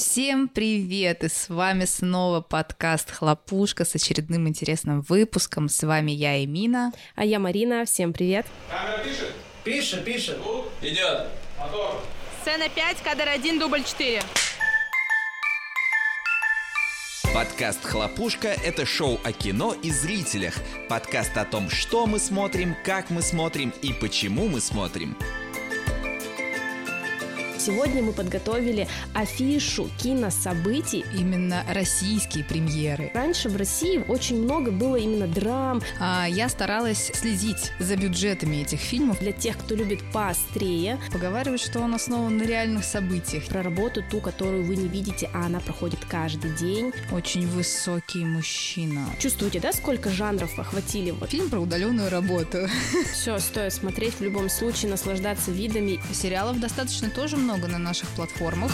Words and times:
Всем 0.00 0.48
привет! 0.48 1.24
И 1.24 1.28
с 1.28 1.50
вами 1.50 1.84
снова 1.84 2.40
подкаст 2.40 3.10
«Хлопушка» 3.10 3.84
с 3.84 3.94
очередным 3.94 4.48
интересным 4.48 5.02
выпуском. 5.02 5.68
С 5.68 5.82
вами 5.82 6.10
я, 6.10 6.42
Эмина. 6.42 6.90
А 7.16 7.24
я 7.26 7.38
Марина. 7.38 7.84
Всем 7.84 8.14
привет. 8.14 8.46
Камера 8.70 9.04
пишет? 9.04 9.32
Пишет, 9.62 10.04
пишет. 10.06 10.38
Ну, 10.42 10.64
Идет. 10.80 11.26
мотор. 11.58 12.00
Сцена 12.40 12.70
5, 12.74 13.02
кадр 13.02 13.28
1, 13.28 13.58
дубль 13.58 13.84
4. 13.84 14.22
Подкаст 17.34 17.84
«Хлопушка»— 17.84 18.48
это 18.64 18.86
шоу 18.86 19.20
о 19.22 19.32
кино 19.32 19.74
и 19.74 19.90
зрителях. 19.90 20.54
Подкаст 20.88 21.36
о 21.36 21.44
том, 21.44 21.68
что 21.68 22.06
мы 22.06 22.20
смотрим, 22.20 22.74
как 22.86 23.10
мы 23.10 23.20
смотрим 23.20 23.70
и 23.82 23.92
почему 23.92 24.48
мы 24.48 24.62
смотрим. 24.62 25.14
Сегодня 27.70 28.02
мы 28.02 28.12
подготовили 28.12 28.88
афишу 29.14 29.88
кинособытий. 29.96 31.04
Именно 31.16 31.64
российские 31.72 32.42
премьеры. 32.42 33.12
Раньше 33.14 33.48
в 33.48 33.54
России 33.54 34.04
очень 34.08 34.42
много 34.42 34.72
было 34.72 34.96
именно 34.96 35.28
драм. 35.28 35.80
А, 36.00 36.26
я 36.28 36.48
старалась 36.48 37.12
следить 37.14 37.70
за 37.78 37.94
бюджетами 37.94 38.56
этих 38.56 38.80
фильмов. 38.80 39.20
Для 39.20 39.30
тех, 39.30 39.56
кто 39.56 39.76
любит 39.76 40.00
поострее, 40.12 40.98
Поговаривают, 41.12 41.62
что 41.62 41.78
он 41.78 41.94
основан 41.94 42.38
на 42.38 42.42
реальных 42.42 42.82
событиях. 42.84 43.44
про 43.44 43.62
работу 43.62 44.02
ту, 44.10 44.20
которую 44.20 44.64
вы 44.64 44.74
не 44.74 44.88
видите, 44.88 45.30
а 45.32 45.46
она 45.46 45.60
проходит 45.60 46.00
каждый 46.04 46.50
день. 46.56 46.92
Очень 47.12 47.46
высокий 47.46 48.24
мужчина. 48.24 49.06
Чувствуете, 49.20 49.60
да, 49.60 49.72
сколько 49.72 50.10
жанров 50.10 50.58
охватили? 50.58 51.12
Вот 51.12 51.30
Фильм 51.30 51.48
про 51.48 51.60
удаленную 51.60 52.10
работу. 52.10 52.66
все 53.12 53.38
стоит 53.38 53.72
смотреть 53.72 54.14
в 54.14 54.22
любом 54.22 54.48
случае, 54.50 54.90
наслаждаться 54.90 55.52
видами. 55.52 56.00
Сериалов 56.12 56.58
достаточно 56.58 57.10
тоже 57.10 57.36
много 57.36 57.59
на 57.68 57.78
наших 57.78 58.08
платформах. 58.10 58.72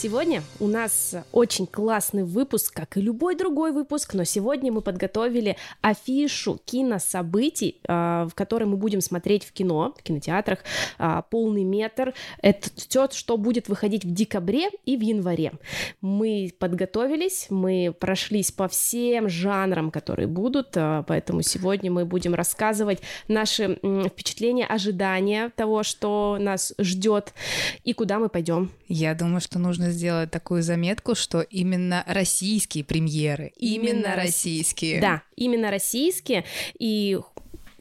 Сегодня 0.00 0.44
у 0.60 0.68
нас 0.68 1.16
очень 1.32 1.66
классный 1.66 2.22
выпуск, 2.22 2.72
как 2.72 2.96
и 2.96 3.00
любой 3.00 3.34
другой 3.34 3.72
выпуск, 3.72 4.14
но 4.14 4.22
сегодня 4.22 4.70
мы 4.70 4.80
подготовили 4.80 5.56
афишу 5.80 6.60
кинособытий, 6.64 7.80
а, 7.88 8.28
в 8.28 8.34
которой 8.36 8.66
мы 8.66 8.76
будем 8.76 9.00
смотреть 9.00 9.42
в 9.42 9.50
кино, 9.50 9.92
в 9.98 10.02
кинотеатрах, 10.04 10.60
а, 10.98 11.22
полный 11.22 11.64
метр. 11.64 12.14
Это 12.42 12.70
все, 12.76 13.08
что 13.10 13.36
будет 13.36 13.68
выходить 13.68 14.04
в 14.04 14.14
декабре 14.14 14.68
и 14.84 14.96
в 14.96 15.00
январе. 15.00 15.54
Мы 16.00 16.52
подготовились, 16.56 17.48
мы 17.50 17.92
прошлись 17.98 18.52
по 18.52 18.68
всем 18.68 19.28
жанрам, 19.28 19.90
которые 19.90 20.28
будут, 20.28 20.76
а, 20.76 21.02
поэтому 21.08 21.42
сегодня 21.42 21.90
мы 21.90 22.04
будем 22.04 22.34
рассказывать 22.34 23.00
наши 23.26 23.80
впечатления, 24.06 24.64
ожидания 24.64 25.50
того, 25.56 25.82
что 25.82 26.36
нас 26.38 26.72
ждет 26.78 27.34
и 27.82 27.94
куда 27.94 28.20
мы 28.20 28.28
пойдем. 28.28 28.70
Я 28.86 29.16
думаю, 29.16 29.40
что 29.40 29.58
нужно 29.58 29.87
сделать 29.90 30.30
такую 30.30 30.62
заметку, 30.62 31.14
что 31.14 31.40
именно 31.40 32.04
российские 32.06 32.84
премьеры. 32.84 33.52
Именно 33.56 34.14
российские. 34.16 35.00
Да, 35.00 35.22
именно 35.36 35.70
российские. 35.70 36.44
И 36.78 37.18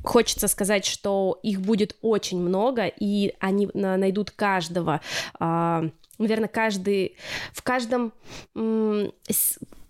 хочется 0.03 0.47
сказать, 0.47 0.86
что 0.86 1.39
их 1.44 1.61
будет 1.61 1.95
очень 2.02 2.39
много, 2.39 2.86
и 2.88 3.33
они 3.39 3.69
на- 3.73 3.97
найдут 3.97 4.31
каждого. 4.31 5.02
Наверное, 5.39 6.47
каждый 6.47 7.16
в 7.53 7.61
каждом 7.61 8.11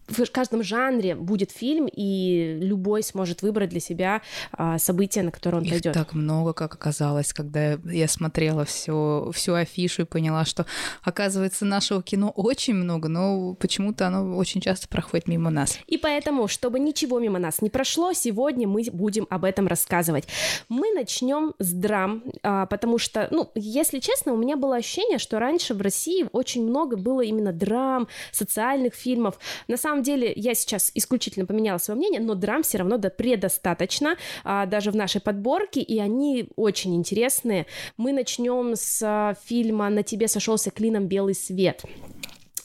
в 0.07 0.31
каждом 0.31 0.63
жанре 0.63 1.15
будет 1.15 1.51
фильм, 1.51 1.87
и 1.91 2.57
любой 2.61 3.03
сможет 3.03 3.41
выбрать 3.41 3.69
для 3.69 3.79
себя 3.79 4.21
а, 4.51 4.77
событие, 4.77 5.23
на 5.23 5.31
которое 5.31 5.57
он 5.57 5.63
Их 5.63 5.71
пойдет. 5.71 5.93
так 5.93 6.13
много, 6.13 6.53
как 6.53 6.73
оказалось, 6.73 7.33
когда 7.33 7.73
я 7.85 8.07
смотрела 8.07 8.65
всю, 8.65 9.31
всю 9.33 9.53
афишу 9.53 10.03
и 10.03 10.05
поняла, 10.05 10.45
что, 10.45 10.65
оказывается, 11.03 11.65
нашего 11.65 12.01
кино 12.01 12.29
очень 12.29 12.73
много, 12.73 13.07
но 13.07 13.53
почему-то 13.55 14.07
оно 14.07 14.37
очень 14.37 14.61
часто 14.61 14.87
проходит 14.87 15.27
мимо 15.27 15.49
нас. 15.49 15.77
И 15.87 15.97
поэтому, 15.97 16.47
чтобы 16.47 16.79
ничего 16.79 17.19
мимо 17.19 17.39
нас 17.39 17.61
не 17.61 17.69
прошло, 17.69 18.13
сегодня 18.13 18.67
мы 18.67 18.85
будем 18.91 19.27
об 19.29 19.43
этом 19.43 19.67
рассказывать. 19.67 20.27
Мы 20.69 20.91
начнем 20.93 21.53
с 21.59 21.71
драм, 21.71 22.23
а, 22.43 22.65
потому 22.65 22.97
что, 22.97 23.27
ну, 23.31 23.51
если 23.55 23.99
честно, 23.99 24.33
у 24.33 24.37
меня 24.37 24.55
было 24.57 24.77
ощущение, 24.77 25.17
что 25.17 25.39
раньше 25.39 25.73
в 25.73 25.81
России 25.81 26.27
очень 26.31 26.63
много 26.63 26.97
было 26.97 27.21
именно 27.21 27.51
драм, 27.51 28.07
социальных 28.31 28.93
фильмов. 28.93 29.39
На 29.67 29.77
самом 29.77 29.96
деле, 30.03 30.31
я 30.35 30.53
сейчас 30.53 30.91
исключительно 30.93 31.45
поменяла 31.45 31.77
свое 31.77 31.97
мнение, 31.97 32.19
но 32.19 32.35
драм 32.35 32.63
все 32.63 32.77
равно 32.79 32.97
да, 32.97 33.09
предостаточно, 33.09 34.17
а, 34.43 34.65
даже 34.65 34.91
в 34.91 34.95
нашей 34.95 35.21
подборке, 35.21 35.81
и 35.81 35.99
они 35.99 36.49
очень 36.55 36.95
интересные. 36.95 37.65
Мы 37.97 38.13
начнем 38.13 38.73
с 38.75 39.01
а, 39.03 39.35
фильма 39.45 39.89
«На 39.89 40.03
тебе 40.03 40.27
сошелся 40.27 40.71
клином 40.71 41.07
белый 41.07 41.35
свет». 41.35 41.83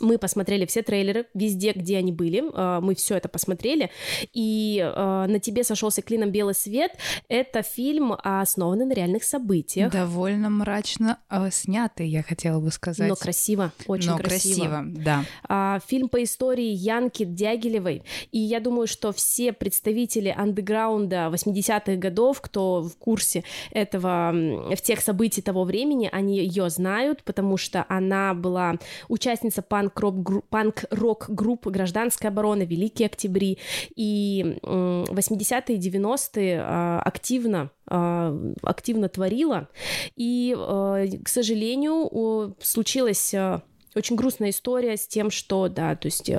Мы 0.03 0.19
посмотрели 0.19 0.67
все 0.67 0.83
трейлеры 0.83 1.27
везде, 1.33 1.73
где 1.73 1.97
они 1.99 2.13
были. 2.13 2.43
э, 2.53 2.81
Мы 2.81 2.95
все 2.95 3.17
это 3.17 3.29
посмотрели. 3.29 3.91
И 4.33 4.79
э, 4.85 5.27
на 5.29 5.39
тебе 5.39 5.65
сошелся 5.65 6.03
клином 6.03 6.31
белый 6.31 6.55
свет. 6.55 6.93
Это 7.29 7.63
фильм, 7.63 8.15
основанный 8.23 8.85
на 8.85 8.93
реальных 8.93 9.25
событиях. 9.25 9.93
Довольно 9.93 10.51
мрачно 10.51 11.19
э, 11.31 11.49
снятый, 11.53 12.09
я 12.09 12.23
хотела 12.23 12.61
бы 12.61 12.71
сказать. 12.73 13.09
Но 13.09 13.15
красиво, 13.15 13.73
очень 13.87 14.11
Но 14.11 14.19
красиво. 14.19 14.67
красиво, 14.67 14.85
да. 15.05 15.25
А, 15.49 15.79
фильм 15.87 16.09
по 16.09 16.23
истории 16.23 16.71
Янки 16.73 17.25
Дягилевой. 17.25 18.03
И 18.33 18.39
я 18.39 18.59
думаю, 18.61 18.87
что 18.89 19.13
все 19.13 19.53
представители 19.53 20.35
андеграунда 20.37 21.31
80-х 21.33 21.95
годов, 21.97 22.41
кто 22.41 22.83
в 22.83 22.97
курсе 22.97 23.45
этого, 23.71 24.33
в 24.75 24.81
тех 24.83 25.01
событий 25.01 25.43
того 25.43 25.65
времени, 25.65 26.09
они 26.11 26.39
ее 26.39 26.69
знают, 26.71 27.23
потому 27.23 27.57
что 27.57 27.87
она 27.89 28.35
была 28.35 28.75
участница 29.09 29.63
панк-рок-гру- 29.93 30.45
панк-рок-группы 30.49 31.71
«Гражданская 31.71 32.31
оборона», 32.31 32.63
«Великие 32.63 33.07
октябри». 33.07 33.59
И 33.95 34.59
м, 34.63 35.05
80-е 35.05 35.77
и 35.77 35.81
90-е 35.81 36.61
а, 36.61 37.01
активно 37.05 37.71
а, 37.87 38.37
активно 38.63 39.09
творила. 39.09 39.69
И, 40.17 40.57
э, 40.57 41.07
к 41.23 41.29
сожалению, 41.29 42.57
случилось 42.61 43.35
э, 43.35 43.61
очень 43.95 44.17
грустная 44.17 44.51
история 44.51 44.97
с 44.97 45.07
тем, 45.07 45.31
что, 45.31 45.69
да, 45.69 45.95
то 45.97 46.07
есть 46.07 46.31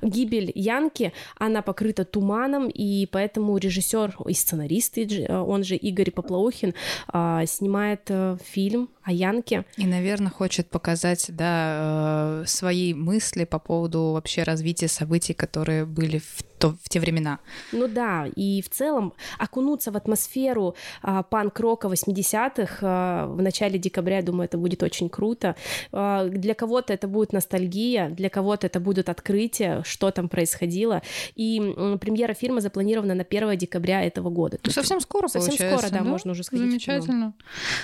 гибель 0.00 0.50
Янки, 0.54 1.12
она 1.36 1.60
покрыта 1.62 2.04
туманом, 2.04 2.68
и 2.68 3.06
поэтому 3.06 3.58
режиссер 3.58 4.16
и 4.26 4.32
сценарист, 4.32 4.98
он 5.28 5.64
же 5.64 5.76
Игорь 5.76 6.10
Поплаухин, 6.10 6.74
а, 7.08 7.44
снимает 7.46 8.10
фильм 8.42 8.88
о 9.04 9.12
Янке. 9.12 9.64
И, 9.76 9.86
наверное, 9.86 10.30
хочет 10.30 10.70
показать, 10.70 11.26
да, 11.28 12.42
э, 12.42 12.46
свои 12.46 12.94
мысли 12.94 13.44
по 13.44 13.58
поводу 13.58 14.12
вообще 14.12 14.42
развития 14.42 14.88
событий, 14.88 15.34
которые 15.34 15.84
были 15.84 16.18
в, 16.18 16.42
то, 16.58 16.76
в 16.82 16.88
те 16.88 17.00
времена. 17.00 17.40
Ну 17.72 17.88
да, 17.88 18.26
и 18.34 18.62
в 18.62 18.70
целом 18.70 19.12
окунуться 19.38 19.92
в 19.92 19.96
атмосферу 19.96 20.74
а, 21.02 21.22
панк-рока 21.22 21.88
80-х 21.88 22.78
а, 22.80 23.26
в 23.26 23.42
начале 23.42 23.78
декабря, 23.78 24.16
я 24.16 24.22
думаю, 24.22 24.46
это 24.46 24.56
будет 24.56 24.82
очень 24.82 25.10
круто. 25.10 25.54
А, 25.92 26.26
для 26.28 26.54
кого-то 26.54 26.92
это 26.92 27.06
будет 27.06 27.32
ностальгия, 27.34 28.08
для 28.08 28.30
кого-то 28.30 28.66
это 28.66 28.80
будет 28.80 29.08
открытие, 29.10 29.82
что 29.84 30.10
там 30.10 30.28
происходило. 30.28 31.02
И 31.34 31.58
м, 31.58 31.98
премьера 31.98 32.32
фильма 32.32 32.60
запланирована 32.62 33.14
на 33.14 33.24
1 33.24 33.58
декабря 33.58 34.02
этого 34.02 34.30
года. 34.30 34.58
Ну, 34.64 34.70
совсем 34.70 35.00
скоро, 35.00 35.28
совсем 35.28 35.54
скоро, 35.54 35.90
да, 35.90 36.02
можно 36.02 36.32
уже 36.32 36.44
сходить. 36.44 36.70
Замечательно. 36.70 37.34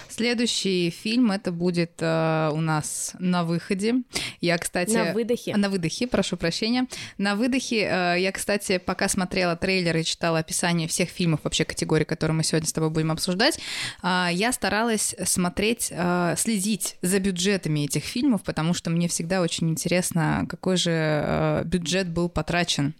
Следующий 0.09 0.89
фильм, 0.91 1.10
это 1.33 1.53
будет 1.53 1.93
э, 2.01 2.51
у 2.53 2.61
нас 2.61 3.15
на 3.19 3.45
выходе. 3.45 4.03
Я, 4.41 4.59
кстати... 4.59 4.93
На 4.93 5.13
выдохе. 5.13 5.57
На 5.57 5.69
выдохе, 5.69 6.07
прошу 6.07 6.37
прощения. 6.37 6.87
На 7.19 7.35
выдохе 7.35 7.89
э, 7.91 8.17
я, 8.21 8.33
кстати, 8.33 8.79
пока 8.79 9.09
смотрела 9.09 9.57
трейлеры 9.57 10.01
и 10.01 10.05
читала 10.05 10.39
описание 10.39 10.89
всех 10.89 11.09
фильмов 11.09 11.41
вообще 11.45 11.65
категории, 11.65 12.05
которые 12.05 12.37
мы 12.37 12.45
сегодня 12.45 12.69
с 12.69 12.73
тобой 12.73 12.91
будем 12.91 13.11
обсуждать, 13.11 13.59
э, 14.03 14.29
я 14.33 14.53
старалась 14.53 15.15
смотреть, 15.25 15.89
э, 15.91 16.35
следить 16.37 16.97
за 17.03 17.19
бюджетами 17.19 17.85
этих 17.85 18.05
фильмов, 18.05 18.43
потому 18.43 18.75
что 18.75 18.91
мне 18.91 19.09
всегда 19.09 19.41
очень 19.41 19.71
интересно, 19.71 20.47
какой 20.49 20.77
же 20.77 20.91
э, 20.93 21.63
бюджет 21.65 22.09
был 22.09 22.29
потрачен 22.29 22.95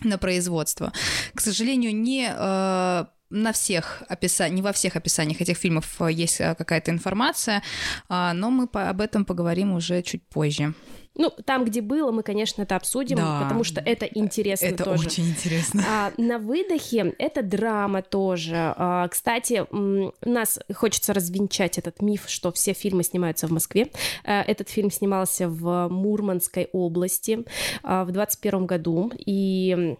на 0.00 0.18
производство. 0.18 0.92
К 1.34 1.40
сожалению, 1.40 1.94
не 1.94 2.28
э, 2.30 3.04
на 3.30 3.52
всех 3.52 4.02
описаниях, 4.08 4.54
не 4.56 4.62
во 4.62 4.72
всех 4.72 4.96
описаниях 4.96 5.40
этих 5.40 5.56
фильмов 5.56 6.00
э, 6.00 6.10
есть 6.12 6.40
э, 6.40 6.54
какая-то 6.54 6.90
информация, 6.90 7.62
а, 8.08 8.32
но 8.32 8.50
мы 8.50 8.68
об 8.72 9.00
этом 9.00 9.24
поговорим 9.24 9.72
уже 9.72 10.02
чуть 10.02 10.22
позже. 10.28 10.74
Ну, 11.14 11.30
там, 11.44 11.64
где 11.64 11.80
было, 11.82 12.12
мы, 12.12 12.22
конечно, 12.22 12.62
это 12.62 12.76
обсудим, 12.76 13.16
Да. 13.16 13.40
потому 13.42 13.64
что 13.64 13.80
это 13.80 14.06
интересно 14.06 14.66
Это 14.66 14.84
тоже. 14.84 15.06
очень 15.08 15.28
интересно. 15.28 15.82
А, 15.88 16.12
на 16.16 16.38
выдохе 16.38 17.12
это 17.18 17.42
драма 17.42 18.02
тоже. 18.02 18.54
А, 18.76 19.08
кстати, 19.08 19.66
м, 19.72 20.12
нас 20.24 20.60
хочется 20.72 21.12
развенчать 21.12 21.76
этот 21.76 22.00
миф, 22.02 22.28
что 22.28 22.52
все 22.52 22.72
фильмы 22.72 23.02
снимаются 23.02 23.48
в 23.48 23.50
Москве. 23.50 23.90
А, 24.24 24.42
этот 24.42 24.68
фильм 24.70 24.92
снимался 24.92 25.48
в 25.48 25.88
Мурманской 25.88 26.68
области 26.72 27.44
а, 27.82 28.04
в 28.04 28.12
21 28.12 28.66
году. 28.66 29.10
И 29.18 29.96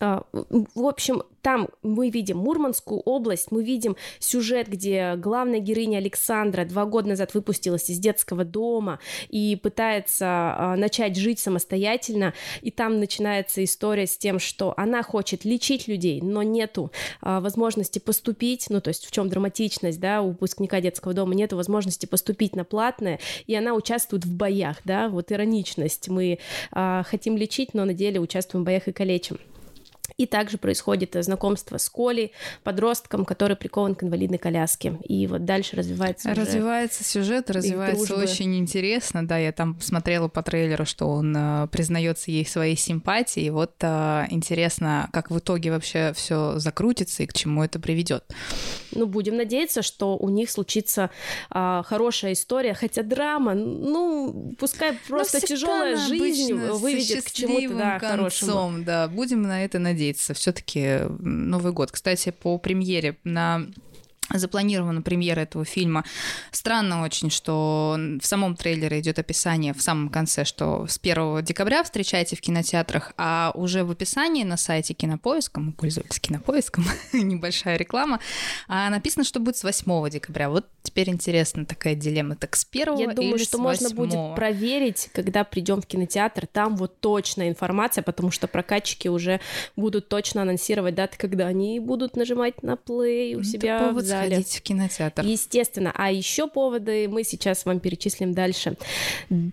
в 0.00 0.86
общем, 0.86 1.22
там 1.42 1.68
мы 1.82 2.10
видим 2.10 2.38
Мурманскую 2.38 3.00
область, 3.00 3.50
мы 3.50 3.64
видим 3.64 3.96
сюжет, 4.18 4.68
где 4.68 5.14
главная 5.16 5.60
героиня 5.60 5.98
Александра 5.98 6.64
два 6.64 6.84
года 6.84 7.08
назад 7.08 7.34
выпустилась 7.34 7.88
из 7.88 7.98
детского 7.98 8.44
дома 8.44 8.98
и 9.28 9.56
пытается 9.56 10.26
а, 10.26 10.76
начать 10.76 11.16
жить 11.16 11.38
самостоятельно, 11.38 12.34
и 12.60 12.70
там 12.70 12.98
начинается 12.98 13.62
история 13.64 14.06
с 14.06 14.18
тем, 14.18 14.38
что 14.38 14.74
она 14.76 15.02
хочет 15.02 15.44
лечить 15.44 15.88
людей, 15.88 16.20
но 16.20 16.42
нету 16.42 16.90
а, 17.20 17.40
возможности 17.40 17.98
поступить, 17.98 18.66
ну 18.68 18.80
то 18.80 18.88
есть 18.88 19.06
в 19.06 19.10
чем 19.10 19.28
драматичность, 19.28 20.00
да, 20.00 20.22
у 20.22 20.30
выпускника 20.30 20.80
детского 20.80 21.14
дома 21.14 21.34
нету 21.34 21.56
возможности 21.56 22.06
поступить 22.06 22.56
на 22.56 22.64
платное, 22.64 23.20
и 23.46 23.54
она 23.54 23.74
участвует 23.74 24.24
в 24.24 24.34
боях, 24.34 24.78
да, 24.84 25.08
вот 25.08 25.32
ироничность, 25.32 26.08
мы 26.08 26.38
хотим 26.70 27.36
лечить, 27.36 27.74
но 27.74 27.84
на 27.84 27.94
деле 27.94 28.20
участвуем 28.20 28.64
в 28.64 28.66
боях 28.66 28.88
и 28.88 28.92
калечим. 28.92 29.38
И 30.16 30.26
также 30.26 30.58
происходит 30.58 31.16
знакомство 31.20 31.78
с 31.78 31.88
Колей, 31.88 32.32
подростком, 32.64 33.24
который 33.24 33.56
прикован 33.56 33.94
к 33.94 34.02
инвалидной 34.02 34.38
коляске. 34.38 34.98
И 35.04 35.26
вот 35.26 35.44
дальше 35.44 35.76
развивается 35.76 36.34
Развивается 36.34 37.04
сюжет, 37.04 37.50
развивается 37.50 38.16
очень 38.16 38.56
интересно. 38.56 39.26
Да, 39.26 39.38
я 39.38 39.52
там 39.52 39.78
смотрела 39.80 40.28
по 40.28 40.42
трейлеру, 40.42 40.86
что 40.86 41.06
он 41.06 41.34
э, 41.36 41.68
признается 41.70 42.30
ей 42.30 42.46
своей 42.46 42.76
симпатии. 42.76 43.42
И 43.42 43.50
вот 43.50 43.74
э, 43.80 44.24
интересно, 44.30 45.08
как 45.12 45.30
в 45.30 45.38
итоге 45.38 45.70
вообще 45.70 46.12
все 46.14 46.58
закрутится 46.58 47.22
и 47.22 47.26
к 47.26 47.32
чему 47.32 47.62
это 47.62 47.78
приведет. 47.78 48.24
Ну, 48.92 49.06
будем 49.06 49.36
надеяться, 49.36 49.82
что 49.82 50.16
у 50.16 50.28
них 50.30 50.50
случится 50.50 51.10
э, 51.54 51.82
хорошая 51.84 52.32
история, 52.32 52.74
хотя 52.74 53.02
драма, 53.02 53.54
ну, 53.54 54.54
пускай 54.58 54.94
просто 55.06 55.40
тяжелая 55.40 55.96
жизнь 55.96 56.54
выведет 56.54 57.24
к 57.24 57.30
чему-то 57.30 57.74
да, 57.74 57.98
концом, 57.98 58.18
хорошему. 58.18 58.84
Да, 58.84 59.08
будем 59.08 59.42
на 59.42 59.64
это 59.64 59.78
надеяться 59.78 59.97
надеяться. 59.98 60.34
Все-таки 60.34 61.00
Новый 61.18 61.72
год. 61.72 61.90
Кстати, 61.90 62.30
по 62.30 62.58
премьере 62.58 63.16
на 63.24 63.66
запланирована 64.32 65.02
премьера 65.02 65.40
этого 65.40 65.64
фильма. 65.64 66.04
Странно 66.50 67.02
очень, 67.02 67.30
что 67.30 67.96
в 68.20 68.26
самом 68.26 68.56
трейлере 68.56 69.00
идет 69.00 69.18
описание 69.18 69.74
в 69.74 69.82
самом 69.82 70.08
конце, 70.08 70.44
что 70.44 70.86
с 70.86 70.98
1 70.98 71.44
декабря 71.44 71.82
встречайте 71.82 72.36
в 72.36 72.40
кинотеатрах, 72.40 73.12
а 73.16 73.52
уже 73.54 73.84
в 73.84 73.90
описании 73.90 74.44
на 74.44 74.56
сайте 74.56 74.94
Кинопоиска, 74.94 75.60
мы 75.60 75.72
пользовались 75.72 76.20
Кинопоиском, 76.20 76.84
небольшая 77.12 77.76
реклама, 77.76 78.20
а 78.66 78.90
написано, 78.90 79.24
что 79.24 79.40
будет 79.40 79.56
с 79.56 79.64
8 79.64 80.10
декабря. 80.10 80.50
Вот 80.50 80.66
теперь 80.82 81.10
интересно 81.10 81.64
такая 81.64 81.94
дилемма. 81.94 82.36
Так 82.36 82.56
с 82.56 82.66
1 82.70 82.96
Я 82.96 83.12
думаю, 83.12 83.36
или 83.36 83.44
что 83.44 83.58
можно 83.58 83.90
будет 83.90 84.34
проверить, 84.34 85.10
когда 85.12 85.44
придем 85.44 85.80
в 85.80 85.86
кинотеатр, 85.86 86.46
там 86.46 86.76
вот 86.76 87.00
точная 87.00 87.48
информация, 87.48 88.02
потому 88.02 88.30
что 88.30 88.48
прокатчики 88.48 89.08
уже 89.08 89.40
будут 89.76 90.08
точно 90.08 90.42
анонсировать 90.42 90.94
даты, 90.94 91.16
когда 91.18 91.46
они 91.46 91.80
будут 91.80 92.16
нажимать 92.16 92.62
на 92.62 92.76
плей 92.76 93.36
у 93.36 93.42
себя 93.42 93.90
в 93.92 94.00
зале. 94.20 94.36
Сходить 94.36 94.56
в 94.56 94.62
кинотеатр. 94.62 95.24
Естественно. 95.24 95.92
А 95.94 96.10
еще 96.10 96.48
поводы 96.48 97.08
мы 97.08 97.24
сейчас 97.24 97.64
вам 97.64 97.80
перечислим 97.80 98.32
дальше. 98.32 98.76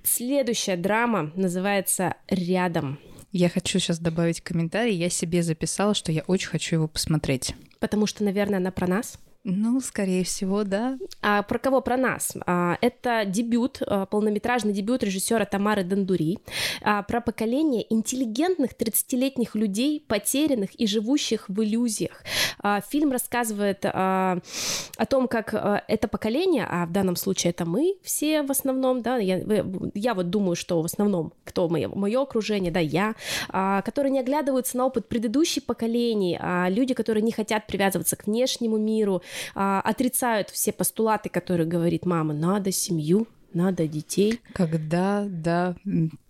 Следующая 0.03 0.77
драма 0.77 1.31
называется 1.35 2.15
«Рядом». 2.27 2.99
Я 3.31 3.49
хочу 3.49 3.79
сейчас 3.79 3.99
добавить 3.99 4.39
комментарий. 4.39 4.95
Я 4.95 5.09
себе 5.09 5.43
записала, 5.43 5.93
что 5.93 6.11
я 6.11 6.23
очень 6.27 6.47
хочу 6.47 6.77
его 6.77 6.87
посмотреть. 6.87 7.53
Потому 7.79 8.07
что, 8.07 8.23
наверное, 8.23 8.59
она 8.59 8.71
про 8.71 8.87
нас. 8.87 9.19
Ну, 9.47 9.79
скорее 9.79 10.23
всего, 10.23 10.63
да. 10.63 10.97
А 11.21 11.43
про 11.43 11.59
кого? 11.59 11.79
Про 11.79 11.97
нас. 11.97 12.35
А, 12.47 12.79
это 12.81 13.25
дебют, 13.25 13.79
а, 13.85 14.07
полнометражный 14.07 14.73
дебют 14.73 15.03
режиссера 15.03 15.45
Тамары 15.45 15.83
Дандури 15.83 16.39
а, 16.81 17.03
про 17.03 17.21
поколение 17.21 17.85
интеллигентных 17.93 18.71
30-летних 18.71 19.53
людей, 19.53 20.03
потерянных 20.07 20.73
и 20.73 20.87
живущих 20.87 21.47
в 21.47 21.61
иллюзиях. 21.61 22.23
А, 22.63 22.81
фильм 22.81 23.11
рассказывает 23.11 23.85
а, 23.85 24.39
о 24.97 25.05
том, 25.05 25.27
как 25.27 25.53
а, 25.53 25.83
это 25.87 26.07
поколение, 26.07 26.65
а 26.67 26.87
в 26.87 26.91
данном 26.91 27.15
случае 27.15 27.51
это 27.51 27.65
мы 27.65 27.97
все 28.01 28.41
в 28.41 28.49
основном, 28.49 29.03
да, 29.03 29.17
я, 29.17 29.43
я 29.93 30.15
вот 30.15 30.31
думаю, 30.31 30.55
что 30.55 30.81
в 30.81 30.85
основном, 30.85 31.33
кто 31.43 31.69
мое, 31.69 31.87
мое 31.89 32.19
окружение, 32.19 32.71
да, 32.71 32.79
я, 32.79 33.13
а, 33.49 33.83
которые 33.83 34.11
не 34.11 34.21
оглядываются 34.21 34.75
на 34.75 34.87
опыт 34.87 35.07
предыдущих 35.07 35.65
поколений, 35.65 36.35
а 36.41 36.67
люди, 36.67 36.95
которые 36.95 37.21
не 37.21 37.31
хотят 37.31 37.67
привязываться 37.67 38.15
к 38.15 38.25
внешнему 38.25 38.77
миру, 38.77 39.21
а, 39.53 39.81
отрицают 39.81 40.49
все 40.49 40.71
постулаты, 40.71 41.29
которые 41.29 41.67
говорит 41.67 42.05
мама, 42.05 42.33
надо 42.33 42.71
семью, 42.71 43.27
надо 43.53 43.87
детей. 43.87 44.41
Когда, 44.53 45.25
да, 45.27 45.75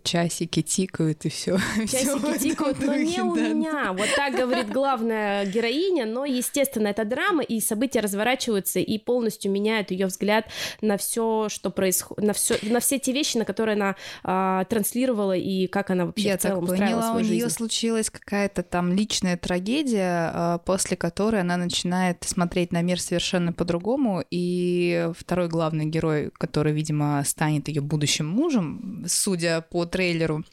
часики 0.06 0.62
тикают 0.62 1.26
и 1.26 1.30
все. 1.30 1.58
Часики 1.78 2.40
тикают, 2.40 2.80
но 2.80 2.96
не 2.96 3.22
у 3.22 3.36
меня. 3.36 3.92
Вот 3.92 4.08
так 4.16 4.36
говорит 4.36 4.70
главная 4.70 5.46
героиня, 5.46 6.06
но, 6.06 6.26
естественно, 6.26 6.88
это 6.88 7.04
драма, 7.04 7.44
и 7.44 7.60
события 7.60 8.00
разворачиваются 8.00 8.80
и 8.80 8.98
полностью 8.98 9.52
меняют 9.52 9.92
ее 9.92 10.06
взгляд 10.06 10.46
на 10.82 10.98
все, 10.98 11.50
что 11.50 11.72
происходит, 11.72 12.24
на 12.24 12.34
все, 12.34 12.58
на 12.62 12.80
все 12.80 13.00
те 13.00 13.12
вещи, 13.12 13.38
на 13.38 13.46
которые 13.46 13.76
она 13.76 13.96
а, 14.24 14.64
транслировала 14.66 15.36
и 15.36 15.68
как 15.68 15.90
она 15.90 16.06
вообще 16.06 16.30
Я 16.30 16.38
в 16.38 16.42
целом 16.42 16.68
так 16.68 16.78
поняла, 16.78 17.14
у 17.14 17.20
нее 17.20 17.50
случилась 17.50 18.10
какая-то 18.10 18.64
там 18.64 18.94
личная 18.94 19.38
трагедия, 19.38 20.32
а, 20.34 20.58
после 20.60 20.96
которой 20.96 21.42
она 21.42 21.58
начинает 21.58 22.24
смотреть 22.24 22.72
на 22.72 22.82
мир 22.82 23.02
совершенно 23.02 23.52
по-другому, 23.52 24.24
и 24.30 25.10
второй 25.18 25.48
главный 25.48 25.86
герой, 25.86 26.32
который, 26.38 26.74
видимо, 26.74 27.24
станет 27.26 27.68
ее 27.68 27.82
будущим 27.82 28.28
мужем, 28.28 29.04
судя 29.08 29.62
по 29.62 29.86
трейлеру 29.96 30.44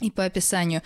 и 0.00 0.10
по 0.10 0.24
описанию, 0.24 0.82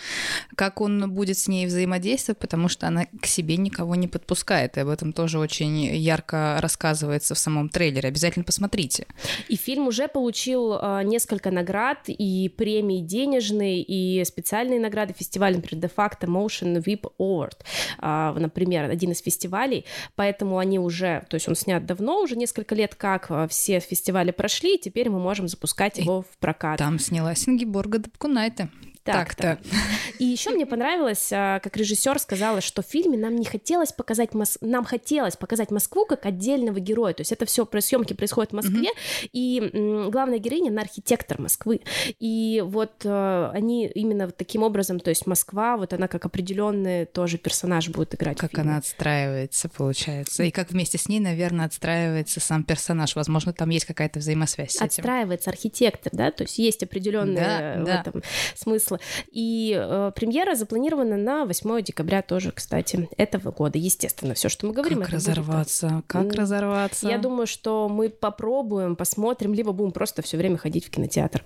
как 0.57 0.81
он 0.81 1.13
будет 1.13 1.39
с 1.39 1.49
ней 1.49 1.67
взаимодействовать, 1.67 2.39
потому 2.39 2.69
что 2.69 2.87
она 2.87 3.07
к 3.21 3.27
себе 3.27 3.57
никого 3.57 3.95
не 3.95 4.09
подпускает. 4.09 4.77
И 4.77 4.81
об 4.81 4.89
этом 4.89 5.13
тоже 5.13 5.39
очень 5.39 5.85
ярко 5.85 6.59
рассказывается 6.61 7.35
в 7.35 7.39
самом 7.39 7.69
трейлере. 7.69 8.09
Обязательно 8.09 8.45
посмотрите. 8.45 9.07
И 9.49 9.57
фильм 9.57 9.89
уже 9.89 10.09
получил 10.09 10.75
э, 10.75 11.03
несколько 11.05 11.51
наград 11.51 11.99
и 12.09 12.49
премии 12.49 13.01
денежные, 13.01 13.83
и 13.83 14.25
специальные 14.25 14.81
награды 14.81 15.15
фестиваля, 15.17 15.57
например, 15.57 15.85
De 15.85 15.93
Facto 15.95 16.27
Motion 16.27 16.83
VIP 16.83 17.07
Award, 17.19 17.59
э, 18.03 18.39
например, 18.39 18.91
один 18.91 19.13
из 19.13 19.21
фестивалей. 19.21 19.85
Поэтому 20.17 20.59
они 20.59 20.79
уже, 20.79 21.25
то 21.29 21.35
есть 21.35 21.49
он 21.49 21.55
снят 21.55 21.85
давно, 21.85 22.21
уже 22.21 22.37
несколько 22.37 22.75
лет 22.75 22.95
как 22.95 23.31
все 23.49 23.81
фестивали 23.81 24.31
прошли, 24.31 24.77
и 24.77 24.81
теперь 24.81 25.11
мы 25.11 25.19
можем 25.19 25.49
запускать 25.49 25.99
его 25.99 26.23
в 26.23 26.39
прокат. 26.39 26.79
Там 26.79 26.99
снялась 26.99 27.49
Ингеборга 27.49 27.99
Дапкунайте 27.99 28.69
так-то. 29.05 29.59
И 30.19 30.25
еще 30.25 30.51
мне 30.51 30.67
понравилось, 30.67 31.29
а, 31.33 31.61
как 31.61 31.77
режиссер 31.77 32.19
сказала, 32.19 32.61
что 32.61 32.83
в 32.83 32.87
фильме 32.87 33.19
нам 33.19 33.37
не 33.37 33.45
хотелось 33.45 33.93
показать 33.93 34.35
Мос... 34.35 34.59
нам 34.61 34.85
хотелось 34.85 35.37
показать 35.37 35.71
Москву 35.71 36.07
как 36.07 36.27
отдельного 36.27 36.81
героя. 36.81 37.13
То 37.13 37.21
есть 37.21 37.33
это 37.33 37.45
все 37.47 37.67
про 37.67 37.81
съемки 37.81 38.15
происходит 38.15 38.53
в 38.53 38.55
Москве, 38.55 38.89
mm-hmm. 38.89 39.29
и 39.33 40.09
главная 40.11 40.39
героиня 40.39 40.71
она 40.71 40.83
архитектор 40.83 41.41
Москвы. 41.41 41.81
И 42.19 42.63
вот 42.65 42.93
э, 43.05 43.51
они 43.53 43.87
именно 43.87 44.31
таким 44.31 44.63
образом, 44.63 45.01
то 45.01 45.11
есть 45.11 45.27
Москва, 45.27 45.77
вот 45.77 45.93
она 45.93 46.09
как 46.09 46.25
определенный 46.25 47.07
тоже 47.07 47.39
персонаж 47.39 47.89
будет 47.89 48.15
играть. 48.15 48.39
Как 48.39 48.59
она 48.59 48.79
отстраивается, 48.79 49.69
получается. 49.69 50.45
И 50.45 50.51
как 50.51 50.71
вместе 50.71 50.99
с 50.99 51.09
ней, 51.09 51.21
наверное, 51.21 51.67
отстраивается 51.67 52.41
сам 52.41 52.65
персонаж. 52.65 53.15
Возможно, 53.17 53.53
там 53.53 53.69
есть 53.71 53.85
какая-то 53.85 54.21
взаимосвязь. 54.21 54.77
Отстраивается 54.77 55.51
архитектор, 55.51 56.13
да, 56.15 56.31
то 56.31 56.45
есть 56.45 56.59
есть 56.59 56.83
определенный 56.83 57.37
да, 57.37 57.77
в 57.81 57.85
да. 57.85 58.01
этом 58.01 58.23
смысл 58.55 58.94
смысла. 58.95 59.01
И 59.31 59.77
э, 59.77 60.13
премьера 60.15 60.55
запланирована 60.55 61.17
на 61.17 61.45
8 61.45 61.83
декабря 61.83 62.23
тоже, 62.23 62.53
кстати, 62.53 63.09
этого 63.17 63.51
года. 63.51 63.79
Естественно, 63.79 64.35
все, 64.35 64.49
что 64.49 64.67
мы 64.67 64.73
говорим, 64.73 65.01
как 65.01 65.11
разорваться, 65.11 65.89
будет... 65.89 66.05
как 66.07 66.33
разорваться. 66.35 67.09
Я 67.09 67.19
думаю, 67.19 67.47
что 67.47 67.89
мы 67.89 68.11
попробуем, 68.11 68.97
посмотрим, 68.97 69.55
либо 69.55 69.73
будем 69.73 69.93
просто 69.93 70.23
все 70.23 70.37
время 70.37 70.57
ходить 70.57 70.87
в 70.87 70.91
кинотеатр. 70.91 71.43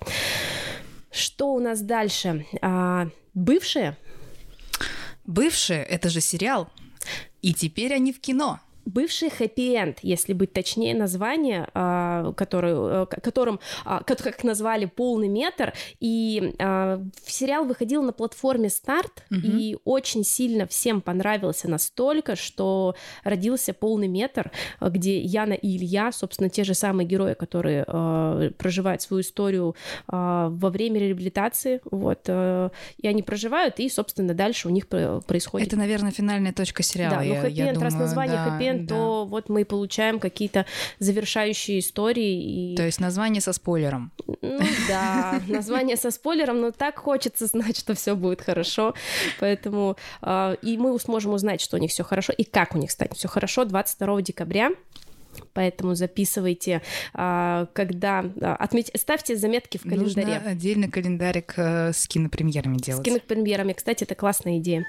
Что 1.11 1.53
у 1.53 1.59
нас 1.59 1.81
дальше? 1.81 2.45
А, 2.61 3.07
бывшие? 3.33 3.97
Бывшие, 5.25 5.83
это 5.83 6.09
же 6.09 6.21
сериал. 6.21 6.69
И 7.41 7.53
теперь 7.53 7.93
они 7.93 8.11
в 8.11 8.19
кино 8.19 8.59
бывший 8.89 9.29
хэппи-энд, 9.29 9.99
если 10.01 10.33
быть 10.33 10.53
точнее, 10.53 10.95
название, 10.95 11.67
а, 11.73 12.33
который, 12.33 13.03
э, 13.03 13.05
которым, 13.05 13.59
а, 13.85 14.03
как 14.03 14.43
назвали, 14.43 14.85
полный 14.85 15.27
метр, 15.27 15.73
и 15.99 16.55
а, 16.59 17.01
сериал 17.25 17.65
выходил 17.65 18.03
на 18.03 18.13
платформе 18.13 18.69
Старт, 18.69 19.23
угу. 19.31 19.39
и 19.43 19.77
очень 19.85 20.23
сильно 20.23 20.67
всем 20.67 21.01
понравился 21.01 21.69
настолько, 21.69 22.35
что 22.35 22.95
родился 23.23 23.73
полный 23.73 24.07
метр, 24.07 24.51
где 24.81 25.19
Яна 25.19 25.53
и 25.53 25.77
Илья, 25.77 26.11
собственно, 26.11 26.49
те 26.49 26.63
же 26.63 26.73
самые 26.73 27.07
герои, 27.07 27.33
которые 27.33 27.83
проживают 28.57 29.01
свою 29.01 29.21
историю 29.21 29.75
во 30.07 30.69
время 30.69 30.99
реабилитации, 30.99 31.81
вот, 31.85 32.21
э, 32.27 32.69
и 32.97 33.07
они 33.07 33.23
проживают, 33.23 33.79
и, 33.79 33.89
собственно, 33.89 34.33
дальше 34.33 34.67
у 34.67 34.71
них 34.71 34.87
происходит... 34.87 35.67
Это, 35.67 35.77
наверное, 35.77 36.11
финальная 36.11 36.53
точка 36.53 36.83
сериала. 36.83 37.17
Да, 37.17 37.23
ну 37.23 37.35
хэппи-энд, 37.35 37.81
раз 37.81 37.93
название 37.95 38.37
да, 38.37 38.45
хэппи-энд, 38.45 38.78
Да. 38.79 38.95
то 38.95 39.25
вот 39.25 39.49
мы 39.49 39.65
получаем 39.65 40.19
какие-то 40.19 40.65
завершающие 40.99 41.79
истории. 41.79 42.73
И... 42.73 42.75
То 42.75 42.83
есть 42.83 42.99
название 42.99 43.41
со 43.41 43.53
спойлером. 43.53 44.11
Ну 44.41 44.59
да, 44.87 45.41
название 45.47 45.97
со 45.97 46.11
спойлером, 46.11 46.61
но 46.61 46.71
так 46.71 46.97
хочется 46.99 47.45
знать, 47.45 47.77
что 47.77 47.93
все 47.93 48.15
будет 48.15 48.41
хорошо. 48.41 48.93
Поэтому 49.39 49.97
э, 50.21 50.55
и 50.61 50.77
мы 50.77 50.99
сможем 50.99 51.33
узнать, 51.33 51.61
что 51.61 51.77
у 51.77 51.79
них 51.79 51.91
все 51.91 52.03
хорошо 52.03 52.33
и 52.33 52.43
как 52.43 52.75
у 52.75 52.77
них 52.77 52.91
станет 52.91 53.15
все 53.15 53.27
хорошо 53.27 53.65
22 53.65 54.21
декабря. 54.21 54.71
Поэтому 55.53 55.95
записывайте, 55.95 56.81
а, 57.13 57.67
когда 57.73 58.25
а, 58.41 58.55
отметь, 58.55 58.91
ставьте 58.95 59.35
заметки 59.35 59.77
в 59.77 59.83
календаре. 59.83 60.25
Нужно 60.25 60.49
отдельно 60.49 60.89
календарик 60.89 61.53
э, 61.57 61.93
с 61.93 62.07
кинопремьерами 62.07 62.77
С 62.77 62.81
делать. 62.81 63.05
кинопремьерами. 63.05 63.73
Кстати, 63.73 64.03
это 64.03 64.15
классная 64.15 64.57
идея. 64.57 64.85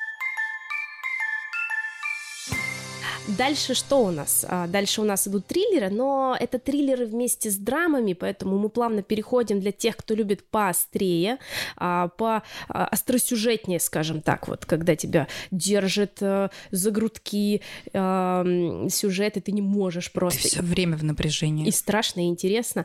Дальше 3.37 3.75
что 3.75 4.05
у 4.05 4.11
нас? 4.11 4.45
А, 4.49 4.67
Дальше 4.67 5.01
у 5.01 5.05
нас 5.05 5.27
идут 5.29 5.47
триллеры, 5.47 5.91
но 5.91 6.37
это 6.39 6.59
триллеры 6.59 7.07
вместе 7.07 7.51
с 7.51 7.57
драмами, 7.57 8.13
поэтому 8.13 8.59
мы 8.59 8.69
плавно 8.69 9.03
переходим 9.03 9.61
для 9.61 9.73
тех, 9.73 9.97
кто 9.97 10.15
любит 10.15 10.45
поострее, 10.49 11.39
а, 11.77 12.09
по 12.09 12.43
а, 12.69 12.87
остросюжетнее, 12.87 13.81
скажем 13.81 14.21
так, 14.21 14.49
вот 14.49 14.67
когда 14.67 14.97
тебя 14.97 15.29
держит 15.51 16.19
э, 16.21 16.49
за 16.71 16.91
грудки 16.91 17.63
м, 17.93 18.89
сюжет, 18.89 19.37
и 19.37 19.41
ты 19.41 19.53
не 19.53 19.63
можешь 19.63 20.07
Ты 20.09 20.13
просто... 20.13 20.49
все 20.49 20.63
время 20.63 20.97
в 20.97 21.05
напряжении. 21.05 21.67
И 21.67 21.71
страшно, 21.71 22.21
и 22.21 22.29
интересно. 22.29 22.85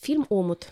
Фильм 0.00 0.26
«Омут». 0.28 0.68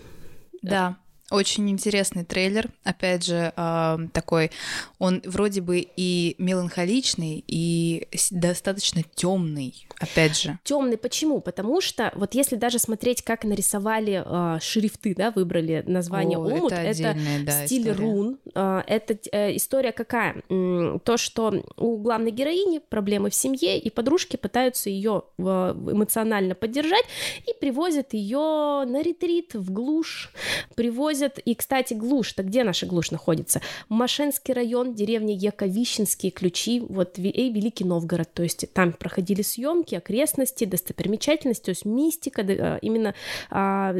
Да. 0.63 0.97
Очень 1.31 1.71
интересный 1.71 2.25
трейлер. 2.25 2.69
Опять 2.83 3.25
же, 3.25 3.53
э, 3.57 3.99
такой, 4.13 4.51
он 4.99 5.23
вроде 5.25 5.61
бы 5.61 5.87
и 5.97 6.35
меланхоличный, 6.39 7.45
и 7.47 8.09
достаточно 8.31 9.03
темный. 9.15 9.87
Опять 10.01 10.37
же. 10.37 10.59
Темный 10.65 10.97
почему? 10.97 11.41
Потому 11.41 11.81
что 11.81 12.11
вот 12.17 12.35
если 12.35 12.57
даже 12.57 12.79
смотреть, 12.79 13.23
как 13.23 13.45
нарисовали 13.45 14.25
э, 14.25 14.59
шрифты, 14.61 15.15
да, 15.15 15.31
выбрали 15.31 15.85
название 15.87 16.39
О, 16.39 16.43
Омут, 16.43 16.73
это 16.73 16.81
это, 16.81 17.17
да, 17.45 17.67
стиль 17.67 17.83
история. 17.83 17.99
рун. 17.99 18.39
Э, 18.55 18.83
это 18.87 19.19
э, 19.31 19.57
история 19.57 19.93
какая? 19.93 20.43
То, 20.49 21.17
что 21.17 21.65
у 21.77 21.99
главной 21.99 22.31
героини 22.31 22.81
проблемы 22.89 23.31
в 23.31 23.35
семье, 23.35 23.79
и 23.79 23.91
подружки 23.91 24.37
пытаются 24.37 24.91
ее 24.91 25.23
эмоционально 25.39 26.55
поддержать 26.55 27.05
и 27.47 27.53
привозят 27.61 28.15
ее 28.15 28.85
на 28.87 29.03
ретрит 29.03 29.55
в 29.55 29.71
глушь, 29.71 30.33
привозят. 30.75 31.20
И, 31.27 31.55
кстати, 31.55 31.95
глушь-то 31.95 32.43
где 32.43 32.65
наша 32.65 32.87
глушь 32.87 33.11
находится? 33.11 33.61
Машенский 33.89 34.55
район, 34.55 34.95
деревня 34.95 35.35
Яковищенские 35.35 36.33
ключи, 36.33 36.81
вот 36.81 37.19
и 37.19 37.51
Великий 37.51 37.85
Новгород. 37.85 38.33
То 38.33 38.43
есть 38.43 38.73
там 38.73 38.93
проходили 38.93 39.43
съемки, 39.43 39.95
окрестности, 39.95 40.65
достопримечательности, 40.65 41.65
то 41.65 41.71
есть 41.71 41.85
мистика 41.85 42.43
э, 42.43 42.79
именно 42.83 43.15
а, 43.51 43.95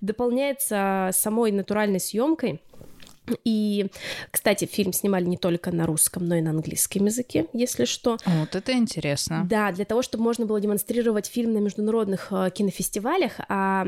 дополняется 0.00 1.10
самой 1.12 1.52
натуральной 1.52 2.00
съемкой. 2.00 2.60
И, 3.44 3.86
кстати, 4.30 4.64
фильм 4.64 4.92
снимали 4.92 5.24
не 5.24 5.36
только 5.36 5.70
на 5.70 5.86
русском, 5.86 6.26
но 6.26 6.34
и 6.36 6.40
на 6.40 6.50
английском 6.50 7.06
языке, 7.06 7.46
если 7.52 7.84
что. 7.84 8.18
Вот 8.24 8.54
это 8.54 8.72
интересно. 8.72 9.46
Да, 9.48 9.72
для 9.72 9.84
того, 9.84 10.02
чтобы 10.02 10.24
можно 10.24 10.46
было 10.46 10.60
демонстрировать 10.60 11.26
фильм 11.26 11.52
на 11.52 11.58
международных 11.58 12.28
э, 12.30 12.50
кинофестивалях. 12.52 13.32
А 13.48 13.86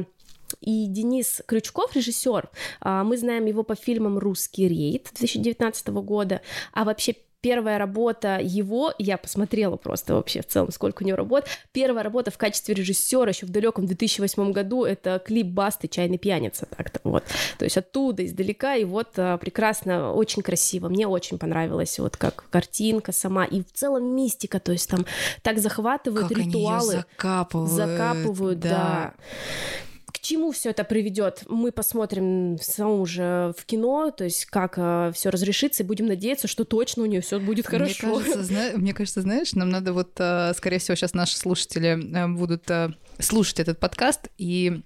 и 0.63 0.87
Денис 0.87 1.43
Крючков, 1.47 1.95
режиссер, 1.95 2.49
а, 2.81 3.05
мы 3.05 3.17
знаем 3.17 3.47
его 3.47 3.63
по 3.63 3.75
фильмам 3.75 4.19
«Русский 4.19 4.69
рейд» 4.69 5.11
2019 5.15 5.89
года, 5.89 6.41
а 6.73 6.85
вообще 6.85 7.15
Первая 7.43 7.77
работа 7.77 8.39
его, 8.41 8.95
я 8.99 9.19
посмотрела 9.19 9.77
просто 9.77 10.15
вообще 10.15 10.43
в 10.43 10.47
целом, 10.47 10.71
сколько 10.71 11.03
у 11.03 11.07
него 11.07 11.17
работ. 11.17 11.45
Первая 11.73 12.05
работа 12.05 12.31
в 12.31 12.39
качестве 12.39 12.73
режиссера 12.73 13.31
еще 13.31 13.47
в 13.47 13.51
далеком 13.51 13.85
2008 13.85 14.53
году 14.53 14.85
это 14.85 15.19
клип 15.19 15.49
Басты 15.49 15.89
«Чайный 15.89 16.19
пьяница». 16.19 16.67
Так-то, 16.77 17.01
вот. 17.03 17.25
То 17.59 17.65
есть 17.65 17.77
оттуда, 17.77 18.25
издалека, 18.25 18.77
и 18.77 18.85
вот 18.85 19.09
а, 19.17 19.39
прекрасно, 19.39 20.13
очень 20.13 20.43
красиво. 20.43 20.89
Мне 20.89 21.09
очень 21.09 21.37
понравилось, 21.37 21.99
вот 21.99 22.17
как 22.17 22.45
картинка 22.49 23.11
сама, 23.11 23.45
и 23.45 23.65
в 23.65 23.73
целом 23.73 24.15
мистика, 24.15 24.61
то 24.61 24.71
есть 24.71 24.89
там 24.89 25.05
так 25.43 25.59
захватывают 25.59 26.29
Как 26.29 26.39
они 26.39 26.47
её 26.47 26.59
ритуалы. 26.61 26.93
закапывают. 26.93 27.73
закапывают, 27.73 28.61
да. 28.61 29.15
К 29.17 29.92
чему 30.23 30.53
все 30.53 30.71
это 30.71 30.85
приведет? 30.85 31.43
Мы 31.49 31.73
посмотрим 31.73 32.57
саму 32.61 33.01
уже 33.01 33.53
в 33.59 33.65
кино, 33.67 34.11
то 34.11 34.25
есть 34.25 34.47
как 34.47 34.75
все 35.15 35.29
разрешится, 35.31 35.83
и 35.83 35.87
будем 35.87 36.07
надеяться, 36.07 36.49
что 36.49 36.65
точно 36.65 37.03
у 37.03 37.07
нее 37.07 37.21
все 37.21 37.39
будет 37.39 37.67
хорошо. 37.67 38.07
Мне 38.07 38.19
кажется, 38.25 38.43
зна- 38.43 38.71
мне 38.75 38.95
кажется, 38.95 39.21
знаешь, 39.21 39.53
нам 39.55 39.69
надо 39.69 39.93
вот, 39.93 40.13
э, 40.19 40.53
скорее 40.57 40.79
всего, 40.79 40.95
сейчас 40.95 41.13
наши 41.13 41.37
слушатели 41.37 41.99
э, 42.17 42.29
будут 42.29 42.71
э, 42.71 42.91
слушать 43.19 43.61
этот 43.61 43.79
подкаст 43.81 44.29
и 44.39 44.83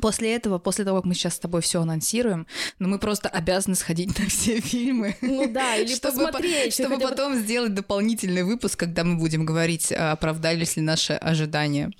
После 0.00 0.34
этого, 0.34 0.58
после 0.58 0.84
того, 0.84 0.98
как 0.98 1.04
мы 1.06 1.14
сейчас 1.14 1.34
с 1.34 1.38
тобой 1.38 1.60
все 1.60 1.80
анонсируем, 1.80 2.46
ну 2.78 2.88
мы 2.88 2.98
просто 2.98 3.28
обязаны 3.28 3.74
сходить 3.76 4.18
на 4.18 4.26
все 4.26 4.60
фильмы. 4.60 5.16
Ну 5.20 5.50
да, 5.52 5.76
или 5.76 5.86
чтобы, 5.94 6.18
по- 6.18 6.24
посмотреть. 6.26 6.74
чтобы 6.74 6.94
хотя 6.94 7.04
бы- 7.04 7.10
потом 7.10 7.34
сделать 7.36 7.74
дополнительный 7.74 8.42
выпуск, 8.42 8.78
когда 8.78 9.04
мы 9.04 9.16
будем 9.18 9.44
говорить, 9.44 9.92
а, 9.92 10.12
оправдались 10.12 10.76
ли 10.76 10.82
наши 10.82 11.12
ожидания. 11.14 11.90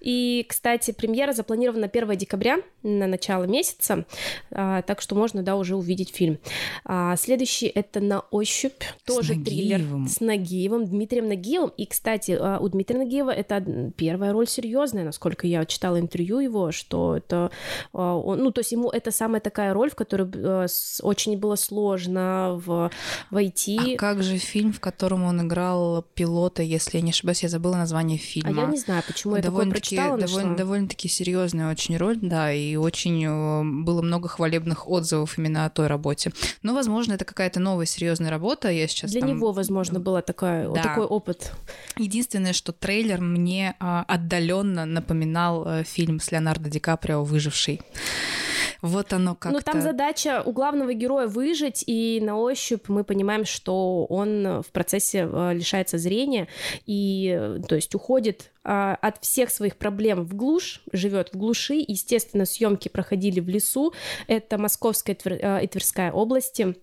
И, 0.00 0.44
кстати, 0.48 0.92
премьера 0.92 1.32
запланирована 1.32 1.82
на 1.82 1.88
1 1.88 2.16
декабря, 2.16 2.58
на 2.82 3.06
начало 3.06 3.44
месяца, 3.44 4.04
а, 4.50 4.82
так 4.82 5.00
что 5.00 5.14
можно, 5.14 5.42
да, 5.42 5.56
уже 5.56 5.76
увидеть 5.76 6.14
фильм. 6.14 6.38
А, 6.84 7.16
следующий— 7.16 7.66
это 7.74 8.00
«На 8.00 8.20
ощупь», 8.30 8.82
тоже 9.04 9.34
триллер 9.34 9.78
Нагиевым. 9.78 10.08
с 10.08 10.20
Нагиевым, 10.20 10.86
Дмитрием 10.86 11.28
Нагиевым. 11.28 11.70
И, 11.76 11.86
кстати, 11.86 12.38
у 12.60 12.68
Дмитрия 12.68 12.98
Нагиева 13.00 13.30
это 13.30 13.92
первая 13.96 14.32
роль 14.32 14.48
серьезная, 14.48 15.04
насколько 15.04 15.46
я 15.46 15.64
читала 15.66 15.98
интервью 16.00 16.38
его, 16.40 16.72
что 16.72 17.20
он- 17.92 18.42
ну, 18.42 18.50
то 18.50 18.60
есть 18.60 18.72
ему 18.72 18.90
это 18.90 19.10
самая 19.10 19.40
такая 19.40 19.72
роль, 19.74 19.90
в 19.90 19.94
которую 19.94 20.30
а, 20.34 20.66
очень 21.02 21.38
было 21.38 21.56
сложно 21.56 22.60
в, 22.64 22.90
войти. 23.30 23.94
А 23.94 23.98
как 23.98 24.22
же 24.22 24.38
фильм, 24.38 24.72
в 24.72 24.80
котором 24.80 25.24
он 25.24 25.46
играл 25.46 26.02
пилота, 26.14 26.62
если 26.62 26.98
я 26.98 27.02
не 27.02 27.10
ошибаюсь, 27.10 27.42
я 27.42 27.48
забыла 27.48 27.76
название 27.76 28.18
А 28.18 28.22
фильма. 28.22 28.62
я 28.62 28.66
не 28.68 28.78
знаю, 28.78 29.02
почему 29.06 29.36
я 29.36 29.42
такое 29.42 29.52
довольно-таки, 29.64 29.96
прочитала, 29.96 30.18
довольно, 30.18 30.56
довольно-таки 30.56 31.08
серьезная 31.08 31.70
очень 31.70 31.96
роль, 31.96 32.18
да, 32.20 32.52
и 32.52 32.76
очень 32.76 33.24
э, 33.24 33.62
было 33.84 34.02
много 34.02 34.28
хвалебных 34.28 34.88
отзывов 34.88 35.38
именно 35.38 35.66
о 35.66 35.70
той 35.70 35.86
работе. 35.86 36.32
Но, 36.62 36.74
возможно, 36.74 37.14
это 37.14 37.24
какая-то 37.24 37.60
новая 37.60 37.86
серьезная 37.86 38.30
работа. 38.30 38.68
Я 38.70 38.86
сейчас 38.88 39.10
Для 39.10 39.20
там- 39.20 39.30
него, 39.30 39.52
возможно, 39.52 40.00
был 40.00 40.20
такой, 40.22 40.66
вот 40.66 40.74
Да. 40.76 40.82
такой 40.82 41.04
опыт. 41.06 41.52
Единственное, 41.96 42.52
что 42.52 42.72
трейлер 42.72 43.20
мне 43.20 43.74
отдаленно 43.78 44.84
напоминал 44.86 45.66
э, 45.66 45.84
фильм 45.84 46.20
с 46.20 46.30
Леонардо 46.32 46.68
Ди 46.70 46.78
Каприо 46.78 47.19
«Выживший». 47.24 47.80
Вот 48.82 49.12
оно 49.12 49.34
как-то... 49.34 49.58
Ну, 49.58 49.60
там 49.60 49.82
задача 49.82 50.42
у 50.44 50.52
главного 50.52 50.94
героя 50.94 51.26
выжить, 51.26 51.84
и 51.86 52.20
на 52.22 52.38
ощупь 52.38 52.88
мы 52.88 53.04
понимаем, 53.04 53.44
что 53.44 54.06
он 54.06 54.62
в 54.62 54.72
процессе 54.72 55.28
э, 55.30 55.52
лишается 55.54 55.98
зрения, 55.98 56.48
и, 56.86 57.36
э, 57.38 57.60
то 57.68 57.74
есть, 57.74 57.94
уходит 57.94 58.52
а, 58.64 58.94
от 59.00 59.22
всех 59.22 59.50
своих 59.50 59.76
проблем 59.76 60.24
в 60.24 60.34
глушь, 60.34 60.82
живет 60.92 61.30
в 61.32 61.36
глуши. 61.36 61.84
Естественно, 61.86 62.46
съемки 62.46 62.88
проходили 62.88 63.40
в 63.40 63.48
лесу. 63.48 63.92
Это 64.26 64.58
Московская 64.58 65.16
э, 65.24 65.64
и 65.64 65.66
Тверская 65.66 66.12
области. 66.12 66.74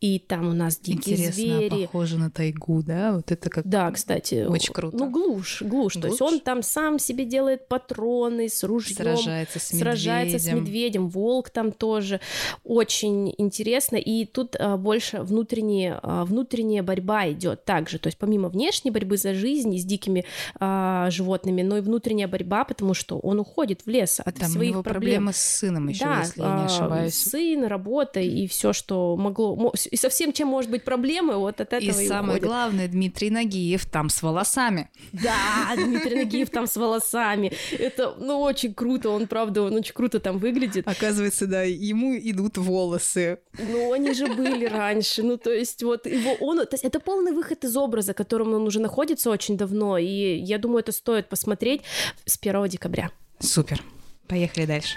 И 0.00 0.18
там 0.18 0.48
у 0.48 0.52
нас 0.52 0.78
дикие 0.78 1.16
Интересно, 1.16 1.32
звери. 1.34 1.86
похоже 1.86 2.18
на 2.18 2.30
тайгу, 2.30 2.82
да? 2.82 3.12
Вот 3.16 3.30
это 3.32 3.50
как... 3.50 3.66
Да, 3.66 3.90
кстати. 3.90 4.44
Очень 4.48 4.72
круто. 4.72 4.96
Ну, 4.96 5.10
глушь, 5.10 5.62
глушь. 5.62 5.94
То 5.94 6.06
есть 6.08 6.18
Глушь? 6.18 6.32
он 6.34 6.40
там 6.40 6.62
сам 6.62 6.98
себе 6.98 7.24
делает 7.24 7.68
патроны 7.68 8.48
с 8.48 8.62
ружьем. 8.64 8.96
Сражается 8.96 9.58
с 9.58 9.68
сражается 9.78 10.38
с 10.38 10.46
медведем. 10.46 10.64
медведем, 10.64 11.08
волк 11.08 11.50
там 11.50 11.72
тоже. 11.72 12.20
Очень 12.62 13.34
интересно. 13.38 13.96
И 13.96 14.24
тут 14.24 14.56
а, 14.58 14.76
больше 14.76 15.20
внутренняя, 15.22 15.98
а, 16.02 16.24
внутренняя 16.24 16.82
борьба 16.82 17.30
идет 17.30 17.64
также. 17.64 17.98
То 17.98 18.08
есть 18.08 18.18
помимо 18.18 18.48
внешней 18.48 18.90
борьбы 18.90 19.16
за 19.16 19.34
жизнь 19.34 19.76
с 19.78 19.84
дикими 19.84 20.24
а, 20.60 21.08
животными, 21.10 21.62
но 21.62 21.78
и 21.78 21.80
внутренняя 21.80 22.28
борьба, 22.28 22.64
потому 22.64 22.94
что 22.94 23.18
он 23.18 23.40
уходит 23.40 23.82
в 23.84 23.88
лес 23.88 24.20
от 24.24 24.34
Там 24.36 24.48
у 24.50 24.52
своих 24.52 24.70
него 24.72 24.82
проблем. 24.82 25.00
проблемы 25.02 25.32
с 25.32 25.36
сыном 25.38 25.88
еще, 25.88 26.04
да, 26.04 26.20
если 26.20 26.40
я 26.40 26.46
не 26.46 26.62
а, 26.62 26.64
ошибаюсь. 26.66 27.14
сын, 27.14 27.64
работа 27.64 28.20
и 28.20 28.46
все, 28.46 28.72
что 28.72 29.16
могло, 29.16 29.72
и 29.74 29.96
совсем 29.96 30.32
чем 30.32 30.48
может 30.48 30.70
быть 30.70 30.84
проблемы, 30.84 31.36
вот 31.36 31.60
от 31.60 31.72
этого 31.72 32.00
И 32.00 32.04
и 32.04 32.08
самое 32.08 32.38
уходит. 32.38 32.44
главное, 32.44 32.88
Дмитрий 32.88 33.30
Нагиев 33.30 33.86
там 33.86 34.08
с 34.08 34.22
волосами. 34.22 34.90
Да, 35.12 35.74
Дмитрий 35.76 36.16
Нагиев 36.16 36.50
там 36.50 36.66
с 36.66 36.76
волосами. 36.76 37.52
Это, 37.78 38.14
ну, 38.18 38.40
очень 38.40 38.74
круто, 38.74 39.10
он, 39.10 39.26
правда, 39.26 39.62
он 39.62 39.74
очень 39.74 39.94
круто 39.94 40.20
там 40.20 40.38
выглядит. 40.38 40.86
Оказывается, 40.86 41.46
да, 41.46 41.62
ему 41.62 42.16
идут 42.16 42.58
волосы. 42.58 43.38
Ну, 43.58 43.92
они 43.92 44.12
же 44.14 44.26
были 44.26 44.66
раньше, 44.66 45.22
ну, 45.22 45.36
то 45.36 45.52
есть 45.52 45.82
вот 45.82 46.06
его, 46.06 46.34
он, 46.40 46.58
то 46.58 46.68
есть 46.72 46.84
это 46.84 47.00
полный 47.00 47.32
выход 47.32 47.64
из 47.64 47.76
образа, 47.76 48.12
в 48.12 48.16
котором 48.16 48.54
он 48.54 48.62
уже 48.62 48.80
находится 48.80 49.30
очень 49.30 49.56
давно, 49.56 49.98
и 49.98 50.36
я 50.36 50.58
думаю, 50.58 50.80
это 50.80 50.92
стоит 50.92 51.28
посмотреть 51.28 51.82
с 52.24 52.38
1 52.40 52.68
декабря. 52.68 53.10
Супер. 53.38 53.82
Поехали 54.26 54.66
дальше. 54.66 54.96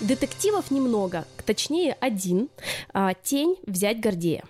Детективов 0.00 0.70
немного, 0.70 1.24
точнее 1.46 1.96
один. 2.00 2.48
А, 2.92 3.14
Тень 3.14 3.56
взять 3.66 4.00
Гордея. 4.00 4.44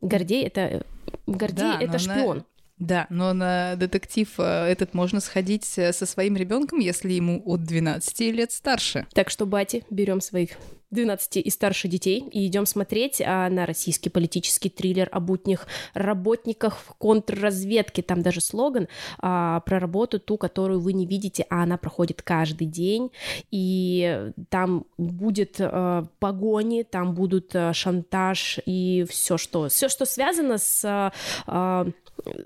Гордей— 0.00 0.44
это 0.46 0.60
э, 0.60 0.82
Гордей 1.26 1.56
Да, 1.72 1.78
это 1.80 1.98
шпион. 1.98 2.38
на- 2.38 2.44
Да, 2.78 3.06
но 3.10 3.32
на 3.32 3.76
детектив 3.76 4.28
э, 4.38 4.42
этот 4.66 4.94
можно 4.94 5.20
сходить 5.20 5.70
э, 5.78 5.92
со 5.92 6.06
своим 6.06 6.36
ребенком, 6.36 6.78
если 6.78 7.12
ему 7.12 7.42
от 7.44 7.64
12 7.64 8.20
лет 8.32 8.52
старше. 8.52 9.06
Так 9.14 9.30
что, 9.30 9.46
бати, 9.46 9.84
берем 9.90 10.20
своих 10.20 10.50
12 10.94 11.36
и 11.36 11.50
старше 11.50 11.88
детей 11.88 12.24
и 12.32 12.46
идем 12.46 12.64
смотреть 12.64 13.20
а, 13.20 13.50
на 13.50 13.66
российский 13.66 14.08
политический 14.08 14.70
триллер 14.70 15.08
о 15.12 15.20
будних 15.20 15.66
работниках 15.92 16.78
в 16.78 16.94
контрразведке. 16.94 18.02
Там 18.02 18.22
даже 18.22 18.40
слоган 18.40 18.88
а, 19.18 19.60
про 19.60 19.78
работу 19.78 20.18
ту, 20.18 20.38
которую 20.38 20.80
вы 20.80 20.92
не 20.94 21.06
видите, 21.06 21.46
а 21.50 21.62
она 21.62 21.76
проходит 21.76 22.22
каждый 22.22 22.66
день. 22.66 23.10
И 23.50 24.30
там 24.48 24.86
будет 24.96 25.56
а, 25.60 26.04
погони, 26.18 26.82
там 26.82 27.14
будут 27.14 27.54
а, 27.54 27.72
шантаж 27.74 28.60
и 28.64 29.04
все, 29.08 29.36
что 29.36 29.68
все, 29.68 29.88
что 29.88 30.06
связано 30.06 30.58
с, 30.58 30.84
а, 30.84 31.12
а, 31.46 31.86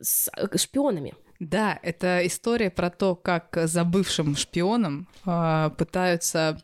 с 0.00 0.30
шпионами. 0.56 1.14
Да, 1.40 1.78
это 1.82 2.26
история 2.26 2.68
про 2.68 2.90
то, 2.90 3.14
как 3.14 3.56
за 3.64 3.84
бывшим 3.84 4.34
шпионом 4.34 5.06
э, 5.24 5.70
пытаются, 5.78 6.60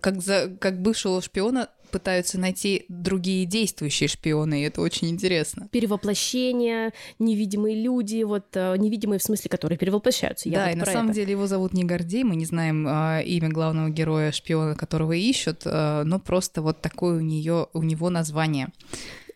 как, 0.00 0.22
за, 0.22 0.56
как 0.60 0.80
бывшего 0.80 1.20
шпиона 1.20 1.68
пытаются 1.94 2.40
найти 2.40 2.86
другие 2.88 3.46
действующие 3.46 4.08
шпионы, 4.08 4.62
и 4.62 4.64
это 4.64 4.80
очень 4.80 5.10
интересно. 5.10 5.68
перевоплощение, 5.70 6.92
невидимые 7.20 7.80
люди, 7.80 8.24
вот 8.24 8.46
э, 8.54 8.76
невидимые 8.78 9.20
в 9.20 9.22
смысле, 9.22 9.48
которые 9.48 9.78
перевоплощаются. 9.78 10.48
Я 10.48 10.56
да, 10.56 10.66
вот 10.66 10.74
и 10.74 10.78
на 10.78 10.86
самом 10.86 11.10
это. 11.10 11.14
деле 11.14 11.30
его 11.30 11.46
зовут 11.46 11.72
не 11.72 11.84
Гордей, 11.84 12.24
мы 12.24 12.34
не 12.34 12.46
знаем 12.46 12.88
э, 12.88 13.22
имя 13.24 13.48
главного 13.48 13.90
героя 13.90 14.32
шпиона, 14.32 14.74
которого 14.74 15.12
ищут, 15.12 15.62
э, 15.66 16.02
но 16.04 16.18
просто 16.18 16.62
вот 16.62 16.80
такое 16.80 17.18
у 17.18 17.20
нее 17.20 17.68
у 17.72 17.82
него 17.84 18.10
название. 18.10 18.70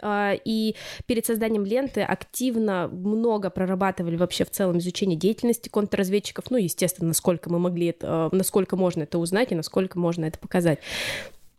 А, 0.01 0.35
И 0.45 0.77
перед 1.07 1.27
созданием 1.27 1.65
ленты 1.65 2.03
активно 2.03 2.89
много 2.89 3.51
прорабатывали 3.51 4.17
вообще 4.17 4.45
в 4.45 4.51
целом 4.51 4.79
изучение 4.79 5.19
деятельности 5.19 5.69
контрразведчиков. 5.69 6.51
Ну, 6.51 6.57
естественно, 6.57 7.09
насколько 7.09 7.51
мы 7.51 7.59
могли 7.59 7.89
это, 7.89 8.31
э, 8.33 8.37
насколько 8.37 8.77
можно 8.77 9.03
это 9.03 9.19
узнать 9.19 9.53
и 9.53 9.55
насколько 9.55 9.99
можно 9.99 10.25
это 10.25 10.39
показать. 10.39 10.79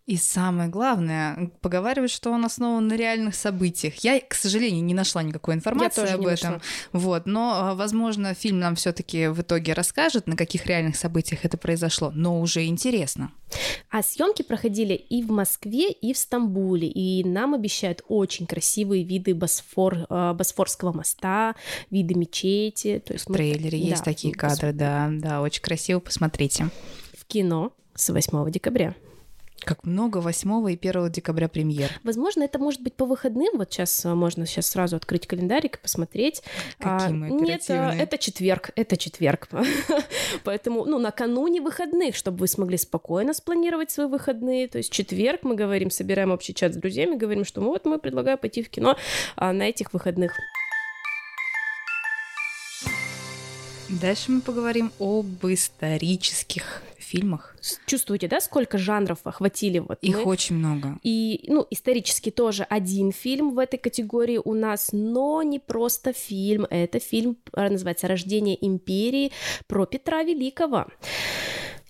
И 0.09 0.17
самое 0.17 0.69
главное, 0.69 1.51
поговаривают, 1.61 2.11
что 2.11 2.31
он 2.31 2.43
основан 2.43 2.87
на 2.87 2.95
реальных 2.95 3.35
событиях. 3.35 3.93
Я, 4.03 4.19
к 4.19 4.33
сожалению, 4.33 4.83
не 4.83 4.95
нашла 4.95 5.21
никакой 5.21 5.53
информации 5.53 6.01
тоже 6.01 6.13
об 6.13 6.21
не 6.21 6.25
этом. 6.27 6.53
нашла. 6.53 6.61
Вот, 6.93 7.27
но, 7.27 7.73
возможно, 7.75 8.33
фильм 8.33 8.57
нам 8.57 8.73
все-таки 8.73 9.27
в 9.27 9.39
итоге 9.41 9.73
расскажет, 9.73 10.25
на 10.25 10.35
каких 10.35 10.65
реальных 10.65 10.95
событиях 10.95 11.45
это 11.45 11.57
произошло. 11.57 12.09
Но 12.11 12.41
уже 12.41 12.65
интересно. 12.65 13.31
А 13.91 14.01
съемки 14.01 14.41
проходили 14.41 14.95
и 14.95 15.21
в 15.21 15.29
Москве, 15.29 15.91
и 15.91 16.11
в 16.13 16.17
Стамбуле, 16.17 16.87
и 16.87 17.23
нам 17.23 17.53
обещают 17.53 18.01
очень 18.07 18.47
красивые 18.47 19.03
виды 19.03 19.35
Босфор, 19.35 20.07
э, 20.09 20.33
Босфорского 20.33 20.91
моста, 20.91 21.53
виды 21.91 22.15
мечети. 22.15 22.99
То 23.05 23.13
есть 23.13 23.25
В 23.25 23.29
мы- 23.29 23.35
трейлере 23.35 23.77
есть 23.77 23.99
да, 24.03 24.05
такие 24.05 24.33
пос- 24.33 24.37
кадры, 24.37 24.73
да, 24.73 25.07
да, 25.11 25.41
очень 25.41 25.61
красиво. 25.61 25.99
Посмотрите. 25.99 26.69
В 27.15 27.25
кино 27.25 27.73
с 27.93 28.09
8 28.09 28.49
декабря. 28.49 28.95
Как 29.63 29.83
много 29.83 30.19
8 30.19 30.71
и 30.71 30.73
1 30.73 31.11
декабря 31.11 31.47
премьер. 31.47 31.91
Возможно, 32.03 32.43
это 32.43 32.59
может 32.59 32.81
быть 32.81 32.93
по 32.93 33.05
выходным. 33.05 33.57
Вот 33.57 33.71
сейчас 33.71 34.05
э, 34.05 34.13
можно 34.13 34.45
сейчас 34.45 34.67
сразу 34.67 34.95
открыть 34.95 35.27
календарик 35.27 35.75
и 35.75 35.81
посмотреть. 35.81 36.41
Какие 36.77 37.13
мы 37.13 37.29
Нет, 37.29 37.69
э, 37.69 37.73
оперативные. 37.73 38.03
это 38.03 38.17
четверг, 38.17 38.71
это 38.75 38.97
четверг. 38.97 39.49
Поэтому, 40.43 40.85
ну, 40.85 40.99
накануне 40.99 41.61
выходных, 41.61 42.15
чтобы 42.15 42.39
вы 42.39 42.47
смогли 42.47 42.77
спокойно 42.77 43.33
спланировать 43.33 43.91
свои 43.91 44.07
выходные. 44.07 44.67
То 44.67 44.77
есть 44.77 44.91
четверг 44.91 45.43
мы 45.43 45.55
говорим, 45.55 45.91
собираем 45.91 46.31
общий 46.31 46.53
чат 46.53 46.73
с 46.73 46.77
друзьями, 46.77 47.15
говорим, 47.15 47.45
что 47.45 47.61
вот 47.61 47.85
мы 47.85 47.99
предлагаем 47.99 48.37
пойти 48.37 48.63
в 48.63 48.69
кино 48.69 48.95
а, 49.35 49.53
на 49.53 49.63
этих 49.63 49.93
выходных. 49.93 50.33
Дальше 53.89 54.31
мы 54.31 54.41
поговорим 54.41 54.91
об 54.99 55.43
исторических 55.45 56.83
фильмах. 57.01 57.55
Чувствуете, 57.85 58.27
да, 58.27 58.41
сколько 58.41 58.77
жанров 58.77 59.19
охватили? 59.23 59.79
Вот 59.79 59.99
Их 60.01 60.17
мы? 60.17 60.23
очень 60.23 60.57
много. 60.57 60.97
И, 61.03 61.45
ну, 61.47 61.65
исторически 61.69 62.31
тоже 62.31 62.63
один 62.63 63.11
фильм 63.11 63.53
в 63.53 63.59
этой 63.59 63.77
категории 63.77 64.39
у 64.43 64.53
нас, 64.53 64.89
но 64.91 65.41
не 65.43 65.59
просто 65.59 66.13
фильм, 66.13 66.65
это 66.69 66.99
фильм, 66.99 67.37
э, 67.53 67.69
называется 67.69 68.07
«Рождение 68.07 68.57
империи» 68.65 69.31
про 69.67 69.85
Петра 69.85 70.23
Великого. 70.23 70.87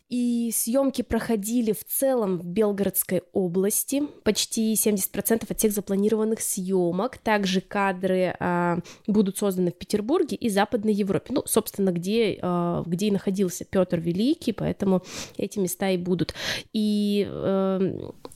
И 0.10 0.51
съемки 0.51 1.04
проходили 1.04 1.72
в 1.72 1.84
целом 1.84 2.39
в 2.39 2.46
Белгородской 2.46 3.22
области, 3.32 4.01
почти 4.24 4.74
70% 4.74 5.45
от 5.48 5.58
всех 5.58 5.72
запланированных 5.72 6.41
съемок. 6.41 7.17
Также 7.17 7.62
кадры 7.62 8.36
а, 8.39 8.80
будут 9.06 9.38
созданы 9.38 9.72
в 9.72 9.76
Петербурге 9.76 10.36
и 10.36 10.50
Западной 10.50 10.93
Европе. 10.93 11.34
Ну, 11.34 11.43
собственно, 11.45 11.91
где, 11.91 12.39
а, 12.41 12.84
где 12.88 13.08
и 13.08 13.12
находился 13.12 13.65
Петр 13.65 14.00
Великий, 14.00 14.52
поэтому 14.52 15.04
эти 15.38 15.60
места 15.60 15.91
и 15.91 15.98
будут. 15.98 16.34
И 16.74 17.28
кар- 17.30 18.29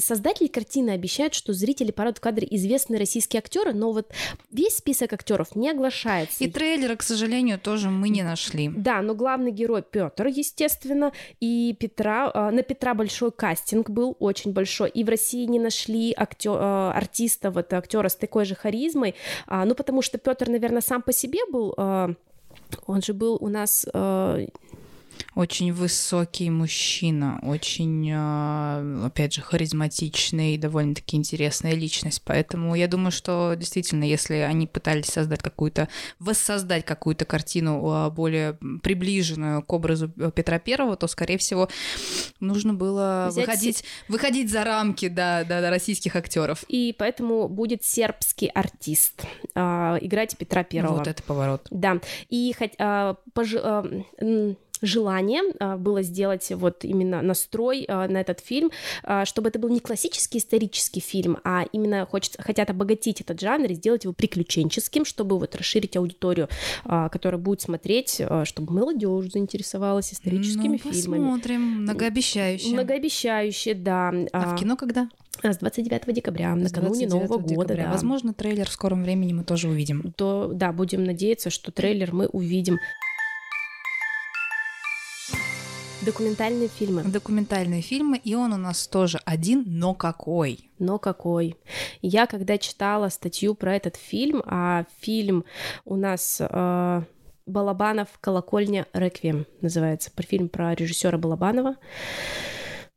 создатели 0.00 0.48
картины 0.48 0.90
обещают, 0.90 1.34
что 1.34 1.52
зрители 1.52 1.90
порадуют 1.90 2.18
в 2.18 2.20
кадре 2.20 2.46
известные 2.50 2.98
российские 2.98 3.38
актеры, 3.38 3.72
но 3.72 3.92
вот 3.92 4.12
весь 4.50 4.76
список 4.76 5.12
актеров 5.12 5.56
не 5.56 5.70
оглашается. 5.70 6.44
И 6.44 6.50
трейлера, 6.50 6.96
к 6.96 7.02
сожалению, 7.02 7.58
тоже 7.58 7.90
мы 7.90 8.08
не 8.08 8.22
нашли. 8.22 8.68
Да, 8.68 9.00
но 9.02 9.14
главный 9.14 9.50
герой 9.50 9.82
Петр, 9.82 10.26
естественно, 10.26 11.12
и 11.40 11.76
Петра, 11.78 12.30
а, 12.32 12.50
на 12.50 12.62
Петра 12.62 12.94
большой 12.94 13.32
кастинг 13.32 13.90
был, 13.90 14.16
очень 14.18 14.52
большой, 14.52 14.90
и 14.90 15.04
в 15.04 15.08
России 15.08 15.44
не 15.44 15.58
нашли 15.58 16.12
актё- 16.12 16.56
а, 16.58 16.92
артиста, 16.92 17.50
вот 17.50 17.72
актера 17.72 18.08
с 18.08 18.16
такой 18.16 18.44
же 18.44 18.54
харизмой, 18.54 19.14
а, 19.46 19.64
ну 19.64 19.74
потому 19.74 20.02
что 20.02 20.18
Петр, 20.18 20.48
наверное, 20.48 20.82
сам 20.82 21.02
по 21.02 21.12
себе 21.12 21.40
был, 21.50 21.74
он 22.86 23.02
же 23.02 23.12
был 23.14 23.36
у 23.40 23.48
нас 23.48 23.86
а, 23.92 24.38
Очень 25.34 25.72
высокий 25.72 26.50
мужчина, 26.50 27.40
очень, 27.42 28.10
э, 28.10 29.06
опять 29.06 29.34
же, 29.34 29.40
харизматичный, 29.42 30.58
довольно-таки 30.58 31.16
интересная 31.16 31.74
личность. 31.74 32.22
Поэтому 32.24 32.74
я 32.74 32.88
думаю, 32.88 33.12
что 33.12 33.54
действительно, 33.56 34.04
если 34.04 34.34
они 34.36 34.66
пытались 34.66 35.06
создать 35.06 35.42
какую-то, 35.42 35.88
воссоздать 36.18 36.84
какую-то 36.84 37.24
картину 37.24 38.06
э, 38.06 38.10
более 38.10 38.54
приближенную 38.82 39.62
к 39.62 39.72
образу 39.72 40.12
э, 40.18 40.30
Петра 40.34 40.58
Первого, 40.58 40.96
то, 40.96 41.06
скорее 41.06 41.38
всего, 41.38 41.68
нужно 42.40 42.74
было 42.74 43.28
Взять 43.30 43.46
выходить, 43.46 43.84
выходить 44.08 44.50
за 44.50 44.64
рамки 44.64 45.08
да, 45.08 45.44
да, 45.44 45.60
да, 45.60 45.70
российских 45.70 46.16
актеров. 46.16 46.64
и 46.68 46.94
поэтому 46.98 47.48
будет 47.48 47.84
сербский 47.84 48.48
артист 48.48 49.22
а, 49.54 49.98
играть 50.00 50.36
Петра 50.36 50.64
Первого. 50.64 50.98
Вот 50.98 51.06
это 51.06 51.22
поворот. 51.22 51.66
Да, 51.70 52.00
и 52.28 52.54
хоть, 52.56 52.72
а, 52.78 53.16
пожи- 53.34 53.60
а, 53.62 53.84
м, 54.18 54.56
желание 54.82 55.42
а, 55.58 55.76
было 55.76 56.02
сделать 56.02 56.50
вот 56.50 56.84
именно 56.84 57.22
настрой 57.22 57.84
а, 57.88 58.08
на 58.08 58.20
этот 58.20 58.40
фильм, 58.40 58.70
а, 59.02 59.24
чтобы 59.24 59.48
это 59.48 59.58
был 59.58 59.68
не 59.68 59.80
классический 59.80 60.38
исторический 60.38 61.00
фильм, 61.00 61.38
а 61.44 61.64
именно 61.72 62.06
хочется, 62.06 62.42
хотят 62.42 62.70
обогатить 62.70 63.20
этот 63.20 63.40
жанр 63.40 63.66
и 63.66 63.74
сделать 63.74 64.04
его 64.04 64.12
приключенческим, 64.12 65.04
чтобы 65.04 65.38
вот 65.38 65.54
расширить 65.54 65.96
аудиторию, 65.96 66.48
которая 66.84 67.40
будет 67.40 67.60
смотреть, 67.60 68.20
чтобы 68.44 68.72
молодежь 68.72 69.32
заинтересовалась 69.32 70.12
историческими 70.12 70.80
ну, 70.84 70.92
фильмами. 70.92 71.20
посмотрим. 71.20 71.60
Многообещающе. 71.82 72.72
Многообещающе, 72.72 73.74
да. 73.74 74.12
А 74.32 74.54
в 74.54 74.58
кино 74.58 74.76
когда? 74.76 75.08
С 75.42 75.58
29 75.58 76.14
декабря, 76.14 76.54
накануне 76.54 77.06
29 77.06 77.10
Нового 77.10 77.38
года, 77.38 77.48
декабря. 77.48 77.84
да. 77.84 77.92
Возможно, 77.92 78.32
трейлер 78.32 78.68
в 78.68 78.72
скором 78.72 79.02
времени 79.02 79.32
мы 79.32 79.44
тоже 79.44 79.68
увидим. 79.68 80.12
То, 80.16 80.50
да, 80.52 80.72
будем 80.72 81.04
надеяться, 81.04 81.50
что 81.50 81.72
трейлер 81.72 82.12
мы 82.12 82.26
увидим. 82.26 82.78
Документальные 86.04 86.68
фильмы. 86.68 87.04
Документальные 87.04 87.80
фильмы, 87.80 88.20
и 88.22 88.34
он 88.34 88.52
у 88.52 88.56
нас 88.56 88.88
тоже 88.88 89.20
один, 89.24 89.62
но 89.66 89.94
какой? 89.94 90.70
Но 90.80 90.98
какой? 90.98 91.56
Я 92.00 92.26
когда 92.26 92.58
читала 92.58 93.08
статью 93.08 93.54
про 93.54 93.76
этот 93.76 93.94
фильм, 93.94 94.42
а 94.46 94.84
фильм 95.00 95.44
у 95.84 95.94
нас 95.94 96.38
э, 96.40 97.02
Балабанов 97.46 98.08
«Колокольня 98.20 98.86
Реквием» 98.92 99.46
называется, 99.60 100.10
фильм 100.26 100.48
про 100.48 100.74
режиссера 100.74 101.18
Балабанова, 101.18 101.76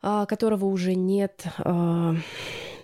а, 0.02 0.26
которого 0.26 0.66
уже 0.66 0.96
нет 0.96 1.46
а, 1.60 2.16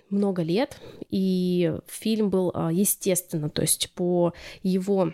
много 0.08 0.42
лет, 0.42 0.78
и 1.08 1.74
фильм 1.88 2.30
был, 2.30 2.52
а, 2.54 2.70
естественно, 2.72 3.50
то 3.50 3.62
есть 3.62 3.92
по 3.94 4.34
его 4.62 5.12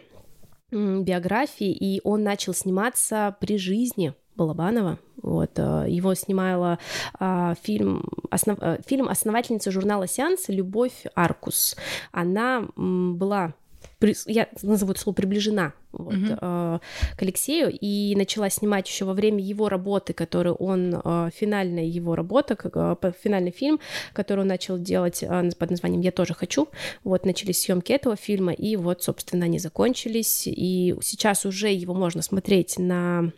биографии, 0.70 1.72
и 1.72 2.02
он 2.04 2.22
начал 2.22 2.52
сниматься 2.52 3.34
при 3.40 3.56
жизни 3.56 4.12
Балабанова. 4.38 4.98
Вот, 5.20 5.50
э, 5.56 5.86
его 5.88 6.14
снимала 6.14 6.78
а, 7.18 7.54
фильм, 7.62 8.04
основ, 8.30 8.56
э, 8.60 8.78
фильм 8.86 9.08
основательница 9.08 9.70
журнала 9.72 10.06
«Сеанс» 10.06 10.48
Любовь 10.48 11.04
Аркус. 11.14 11.76
Она 12.12 12.64
м, 12.76 13.16
была 13.16 13.52
при- 13.98 14.14
я 14.26 14.46
назову 14.62 14.92
это 14.92 15.00
слово 15.00 15.14
приближена 15.16 15.72
вот, 15.92 16.14
Мгм. 16.14 16.38
э, 16.40 16.78
к 17.16 17.22
Алексею 17.22 17.68
и 17.80 18.14
начала 18.16 18.48
снимать 18.50 18.88
еще 18.88 19.04
во 19.04 19.12
время 19.12 19.42
его 19.42 19.68
работы, 19.68 20.12
которую 20.12 20.54
он 20.54 21.00
э, 21.04 21.30
финальная 21.34 21.84
его 21.84 22.14
работа, 22.14 22.54
как, 22.54 22.72
э, 22.76 23.12
финальный 23.20 23.50
фильм, 23.50 23.80
который 24.12 24.40
он 24.40 24.46
начал 24.48 24.78
делать 24.78 25.22
э, 25.24 25.50
под 25.58 25.70
названием 25.70 26.00
"Я 26.00 26.12
тоже 26.12 26.34
хочу". 26.34 26.68
Вот 27.02 27.26
начались 27.26 27.60
съемки 27.62 27.92
этого 27.92 28.14
фильма 28.14 28.52
и 28.52 28.76
вот, 28.76 29.02
собственно, 29.02 29.46
они 29.46 29.58
закончились 29.58 30.44
и 30.46 30.94
сейчас 31.02 31.44
уже 31.44 31.68
его 31.72 31.94
можно 31.94 32.22
смотреть 32.22 32.78
на 32.78 33.32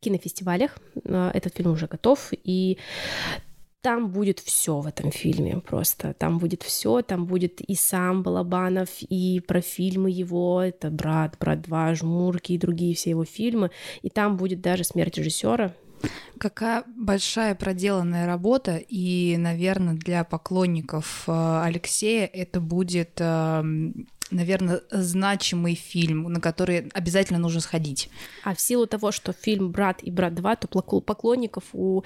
кинофестивалях. 0.00 0.78
Э, 1.04 1.30
Этот 1.34 1.56
фильм 1.56 1.72
уже 1.72 1.86
готов 1.86 2.32
и 2.32 2.78
там 3.82 4.10
будет 4.10 4.40
все 4.40 4.78
в 4.78 4.86
этом 4.86 5.10
фильме 5.10 5.60
просто. 5.60 6.12
Там 6.14 6.38
будет 6.38 6.62
все, 6.62 7.02
там 7.02 7.26
будет 7.26 7.60
и 7.60 7.74
сам 7.74 8.22
Балабанов, 8.22 8.88
и 9.00 9.40
про 9.40 9.60
фильмы 9.62 10.10
его, 10.10 10.60
это 10.60 10.90
«Брат», 10.90 11.36
«Брат 11.40 11.60
2», 11.60 11.94
«Жмурки» 11.94 12.52
и 12.52 12.58
другие 12.58 12.94
все 12.94 13.10
его 13.10 13.24
фильмы. 13.24 13.70
И 14.02 14.10
там 14.10 14.36
будет 14.36 14.60
даже 14.60 14.84
смерть 14.84 15.16
режиссера. 15.16 15.74
Какая 16.38 16.84
большая 16.96 17.54
проделанная 17.54 18.26
работа, 18.26 18.76
и, 18.76 19.36
наверное, 19.38 19.94
для 19.94 20.24
поклонников 20.24 21.24
э, 21.26 21.62
Алексея 21.64 22.26
это 22.26 22.60
будет, 22.60 23.20
наверное, 24.30 24.82
значимый 24.90 25.74
фильм, 25.74 26.24
на 26.24 26.40
который 26.40 26.88
обязательно 26.94 27.38
нужно 27.38 27.60
сходить. 27.60 28.10
А 28.44 28.54
в 28.54 28.60
силу 28.60 28.86
того, 28.86 29.12
что 29.12 29.32
фильм 29.32 29.70
«Брат» 29.70 30.02
и 30.02 30.10
«Брат 30.10 30.34
2», 30.34 30.58
то 30.60 31.00
поклонников 31.00 31.64
у 31.72 32.04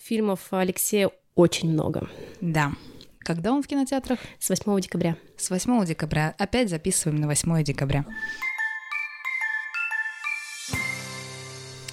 фильмов 0.00 0.40
Алексея 0.50 1.10
очень 1.34 1.70
много. 1.70 2.08
Да. 2.40 2.72
Когда 3.20 3.52
он 3.52 3.62
в 3.62 3.66
кинотеатрах? 3.66 4.18
С 4.38 4.48
8 4.48 4.80
декабря. 4.80 5.16
С 5.36 5.50
8 5.50 5.84
декабря. 5.84 6.34
Опять 6.38 6.70
записываем 6.70 7.20
на 7.20 7.26
8 7.26 7.62
декабря. 7.62 8.04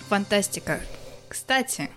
Фантастика. 0.08 0.80
Кстати, 1.28 1.90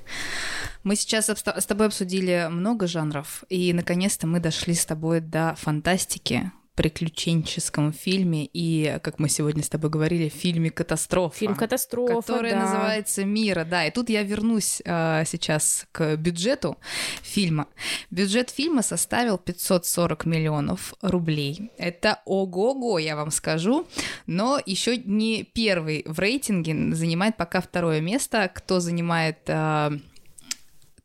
мы 0.82 0.96
сейчас 0.96 1.28
с 1.28 1.66
тобой 1.66 1.86
обсудили 1.86 2.48
много 2.50 2.86
жанров, 2.86 3.44
и 3.48 3.72
наконец-то 3.72 4.26
мы 4.26 4.40
дошли 4.40 4.74
с 4.74 4.84
тобой 4.86 5.20
до 5.20 5.54
фантастики, 5.56 6.50
приключенческом 6.78 7.92
фильме 7.92 8.48
и, 8.52 9.00
как 9.02 9.18
мы 9.18 9.28
сегодня 9.28 9.64
с 9.64 9.68
тобой 9.68 9.90
говорили, 9.90 10.28
фильме 10.28 10.70
«Катастрофа». 10.70 11.36
Фильм 11.36 11.56
«Катастрофа», 11.56 12.14
который 12.14 12.52
да. 12.52 12.60
называется 12.60 13.24
«Мира», 13.24 13.64
да. 13.64 13.86
И 13.86 13.90
тут 13.90 14.08
я 14.08 14.22
вернусь 14.22 14.80
э, 14.84 15.24
сейчас 15.26 15.88
к 15.90 16.14
бюджету 16.14 16.78
фильма. 17.20 17.66
Бюджет 18.12 18.50
фильма 18.50 18.82
составил 18.82 19.38
540 19.38 20.24
миллионов 20.24 20.94
рублей. 21.02 21.72
Это 21.78 22.20
ого-го, 22.24 23.00
я 23.00 23.16
вам 23.16 23.32
скажу. 23.32 23.84
Но 24.26 24.60
еще 24.64 24.98
не 24.98 25.42
первый 25.42 26.04
в 26.06 26.20
рейтинге, 26.20 26.94
занимает 26.94 27.36
пока 27.36 27.60
второе 27.60 28.00
место. 28.00 28.48
Кто 28.54 28.78
занимает 28.78 29.38
э, 29.48 29.98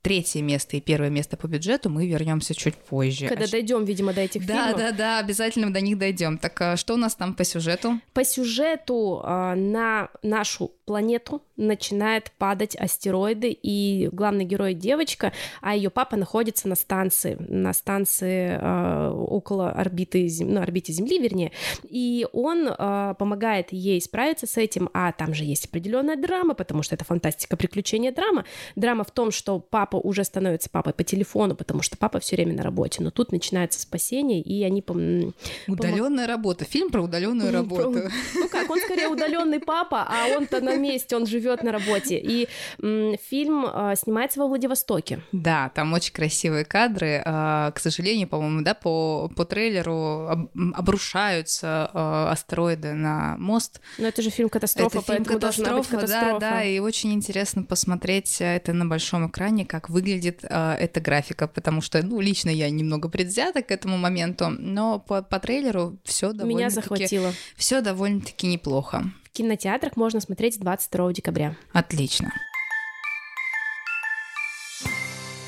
третье 0.03 0.41
место 0.41 0.77
и 0.77 0.81
первое 0.81 1.09
место 1.09 1.37
по 1.37 1.47
бюджету, 1.47 1.89
мы 1.89 2.05
вернемся 2.05 2.53
чуть 2.53 2.75
позже. 2.75 3.27
Когда 3.27 3.45
А 3.45 3.47
дойдем, 3.47 3.85
видимо, 3.85 4.13
до 4.13 4.21
этих 4.21 4.45
да, 4.45 4.67
фильмов. 4.67 4.77
да, 4.77 4.91
да, 4.91 5.19
обязательно 5.19 5.73
до 5.73 5.81
них 5.81 5.97
дойдем. 5.97 6.37
Так 6.37 6.61
а 6.61 6.77
что 6.77 6.93
у 6.93 6.97
нас 6.97 7.15
там 7.15 7.33
по 7.33 7.43
сюжету? 7.43 7.99
По 8.13 8.23
сюжету 8.23 9.21
а, 9.23 9.55
на 9.55 10.09
нашу 10.21 10.73
планету 10.85 11.41
начинает 11.55 12.31
падать 12.37 12.75
астероиды, 12.75 13.51
и 13.51 14.09
главный 14.11 14.45
герой 14.45 14.73
девочка, 14.73 15.31
а 15.61 15.75
ее 15.75 15.89
папа 15.89 16.15
находится 16.15 16.67
на 16.67 16.75
станции, 16.75 17.37
на 17.39 17.73
станции 17.73 18.57
а, 18.59 19.11
около 19.13 19.71
орбиты, 19.71 20.29
ну, 20.41 20.61
орбите 20.61 20.91
Земли, 20.93 21.19
вернее, 21.19 21.51
и 21.83 22.27
он 22.33 22.69
а, 22.69 23.13
помогает 23.13 23.71
ей 23.71 24.01
справиться 24.01 24.47
с 24.47 24.57
этим, 24.57 24.89
а 24.93 25.11
там 25.11 25.33
же 25.33 25.43
есть 25.43 25.65
определенная 25.65 26.15
драма, 26.15 26.53
потому 26.53 26.83
что 26.83 26.95
это 26.95 27.05
фантастика, 27.05 27.55
приключения, 27.55 28.11
драма. 28.11 28.45
Драма 28.75 29.03
в 29.03 29.11
том, 29.11 29.31
что 29.31 29.59
папа 29.59 29.97
уже 29.97 30.23
становится 30.23 30.69
папой 30.69 30.93
по 30.93 31.03
телефону, 31.03 31.55
потому 31.55 31.81
что 31.81 31.97
папа 31.97 32.19
все 32.19 32.35
время 32.35 32.53
на 32.55 32.63
работе, 32.63 33.01
но 33.03 33.11
тут 33.11 33.31
начинается 33.31 33.79
спасение, 33.79 34.41
и 34.41 34.63
они 34.63 34.81
пом- 34.81 35.33
Удаленная 35.67 36.27
работа. 36.27 36.65
Фильм 36.65 36.89
про 36.89 37.01
удаленную 37.01 37.51
работу. 37.51 38.09
Ну 38.35 38.49
как, 38.49 38.69
он 38.69 38.79
скорее 38.79 39.07
удаленный 39.07 39.59
папа, 39.59 40.07
а 40.09 40.27
он-то 40.35 40.61
на 40.61 40.72
месте, 40.81 41.15
он 41.15 41.25
живет 41.25 41.63
на 41.63 41.71
работе. 41.71 42.17
И 42.17 42.47
фильм 42.81 43.65
а, 43.65 43.95
снимается 43.95 44.39
во 44.39 44.47
Владивостоке. 44.47 45.21
Да, 45.31 45.69
там 45.75 45.93
очень 45.93 46.13
красивые 46.13 46.65
кадры. 46.65 47.21
А, 47.25 47.71
К 47.71 47.79
сожалению, 47.79 48.27
по-моему, 48.27 48.61
да, 48.61 48.73
по, 48.73 49.29
по 49.35 49.45
трейлеру 49.45 50.49
обрушаются 50.73 51.89
а, 51.93 52.31
астероиды 52.31 52.93
на 52.93 53.35
мост. 53.37 53.81
Но 53.97 54.07
это 54.07 54.21
же 54.21 54.29
фильм 54.29 54.49
катастрофа, 54.49 54.99
это 54.99 55.05
фильм 55.05 55.23
быть 55.23 55.33
катастрофа, 55.33 55.91
да, 55.91 56.01
катастрофа. 56.01 56.39
да, 56.39 56.63
и 56.63 56.79
очень 56.79 57.13
интересно 57.13 57.63
посмотреть 57.63 58.41
э, 58.41 58.55
это 58.55 58.73
на 58.73 58.85
большом 58.85 59.27
экране, 59.27 59.65
как 59.65 59.89
выглядит 59.89 60.39
э, 60.43 60.75
эта 60.79 61.01
графика, 61.01 61.47
потому 61.47 61.81
что, 61.81 62.01
ну, 62.03 62.19
лично 62.19 62.49
я 62.49 62.69
немного 62.69 63.09
предвзята 63.09 63.61
к 63.61 63.71
этому 63.71 63.97
моменту, 63.97 64.49
но 64.49 64.99
по, 64.99 65.21
по 65.21 65.39
трейлеру 65.39 65.97
все 66.03 66.27
Меня 66.27 66.37
довольно-таки, 66.69 66.75
захватило. 66.75 67.33
все 67.55 67.81
довольно-таки 67.81 68.47
неплохо. 68.47 69.03
Кинотеатрах 69.33 69.95
можно 69.95 70.21
смотреть 70.21 70.59
22 70.59 71.13
декабря. 71.13 71.55
Отлично. 71.71 72.31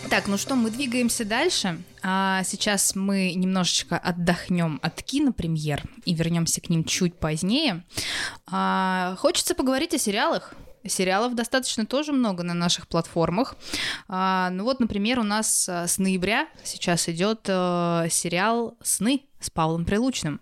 Так, 0.09 0.27
ну 0.27 0.37
что, 0.37 0.55
мы 0.55 0.71
двигаемся 0.71 1.23
дальше. 1.23 1.81
А 2.01 2.43
сейчас 2.43 2.95
мы 2.95 3.33
немножечко 3.33 3.97
отдохнем 3.97 4.79
от 4.81 5.03
кинопремьер 5.03 5.83
и 6.05 6.13
вернемся 6.13 6.61
к 6.61 6.69
ним 6.69 6.83
чуть 6.83 7.15
позднее. 7.15 7.83
А, 8.47 9.15
хочется 9.19 9.53
поговорить 9.55 9.93
о 9.93 9.99
сериалах. 9.99 10.55
Сериалов 10.87 11.35
достаточно 11.35 11.85
тоже 11.85 12.11
много 12.11 12.43
на 12.43 12.53
наших 12.53 12.87
платформах. 12.87 13.55
А, 14.07 14.49
ну 14.51 14.63
вот, 14.63 14.79
например, 14.79 15.19
у 15.19 15.23
нас 15.23 15.67
а, 15.69 15.87
с 15.87 15.97
ноября 15.97 16.47
сейчас 16.63 17.09
идет 17.09 17.41
э, 17.47 18.07
сериал 18.09 18.77
«Сны» 18.83 19.21
с 19.39 19.49
Павлом 19.49 19.85
Прилучным 19.85 20.39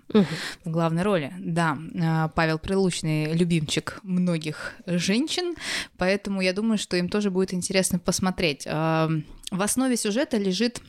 в 0.63 0.69
главной 0.71 1.03
роли. 1.03 1.33
Да, 1.39 1.77
а, 2.01 2.27
Павел 2.29 2.59
Прилучный 2.59 3.33
любимчик 3.33 3.99
многих 4.03 4.73
женщин, 4.85 5.55
поэтому 5.97 6.41
я 6.41 6.53
думаю, 6.53 6.77
что 6.77 6.95
им 6.97 7.09
тоже 7.09 7.29
будет 7.29 7.53
интересно 7.53 7.99
посмотреть. 7.99 8.65
А, 8.67 9.09
В 9.51 9.61
основе 9.61 9.97
сюжета 9.97 10.37
лежит 10.37 10.81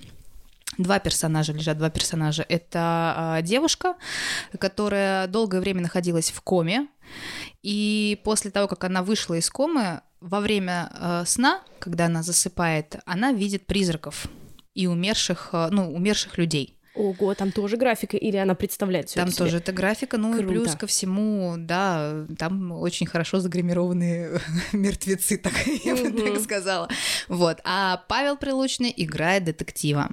Два 0.79 0.98
персонажа 0.98 1.53
лежат, 1.53 1.79
два 1.79 1.90
персонажа. 1.90 2.44
Это 2.48 3.14
а, 3.16 3.42
девушка, 3.42 3.94
которая 4.59 5.29
долгое 5.29 5.61
время 5.61 5.83
находилась 5.83 6.31
в 6.31 6.40
коме, 6.40 6.88
и 7.62 8.20
после 8.24 8.50
того, 8.50 8.66
как 8.66 8.85
она 8.85 9.03
вышла 9.03 9.35
из 9.35 9.48
комы, 9.50 10.00
во 10.24 10.40
время 10.40 10.90
э, 10.94 11.24
сна, 11.27 11.61
когда 11.79 12.07
она 12.07 12.22
засыпает, 12.22 12.96
она 13.05 13.33
видит 13.33 13.66
призраков 13.66 14.27
и 14.74 14.87
умерших, 14.87 15.50
э, 15.53 15.68
ну, 15.70 15.94
умерших 15.94 16.38
людей. 16.38 16.74
Ого, 16.94 17.35
там 17.35 17.50
тоже 17.50 17.76
графика, 17.76 18.16
или 18.16 18.37
она 18.37 18.54
представляет 18.54 19.09
все 19.09 19.18
Там 19.18 19.33
тоже 19.33 19.57
это 19.57 19.72
графика, 19.72 20.16
ну 20.16 20.33
и 20.33 20.38
Круто. 20.38 20.48
плюс 20.48 20.76
ко 20.76 20.87
всему, 20.87 21.57
да, 21.59 22.24
там 22.38 22.70
очень 22.70 23.07
хорошо 23.07 23.40
загримированные 23.40 24.40
мертвецы, 24.72 25.37
так 25.37 25.52
я 25.85 25.96
бы 25.96 26.11
так 26.11 26.40
сказала. 26.40 26.88
Вот. 27.28 27.59
А 27.64 28.04
Павел 28.09 28.37
Прилучный 28.37 28.94
играет 28.96 29.44
детектива. 29.44 30.09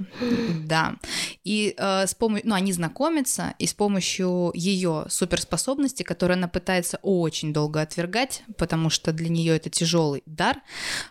Да. 0.65 0.95
И 1.43 1.75
э, 1.77 2.07
с 2.07 2.15
помощью, 2.15 2.49
ну, 2.49 2.55
они 2.55 2.73
знакомятся, 2.73 3.53
и 3.59 3.67
с 3.67 3.73
помощью 3.73 4.51
ее 4.55 5.05
суперспособности, 5.09 6.03
которую 6.03 6.37
она 6.37 6.47
пытается 6.47 6.97
очень 7.03 7.53
долго 7.53 7.81
отвергать, 7.81 8.43
потому 8.57 8.89
что 8.89 9.11
для 9.11 9.29
нее 9.29 9.55
это 9.55 9.69
тяжелый 9.69 10.23
дар 10.25 10.57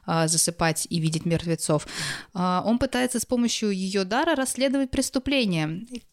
э, 0.06 0.26
засыпать 0.26 0.86
и 0.90 0.98
видеть 0.98 1.26
мертвецов, 1.26 1.86
э, 2.34 2.60
он 2.64 2.78
пытается 2.78 3.20
с 3.20 3.26
помощью 3.26 3.70
ее 3.70 4.04
дара 4.04 4.34
расследовать 4.34 4.90
преступление. 4.90 5.59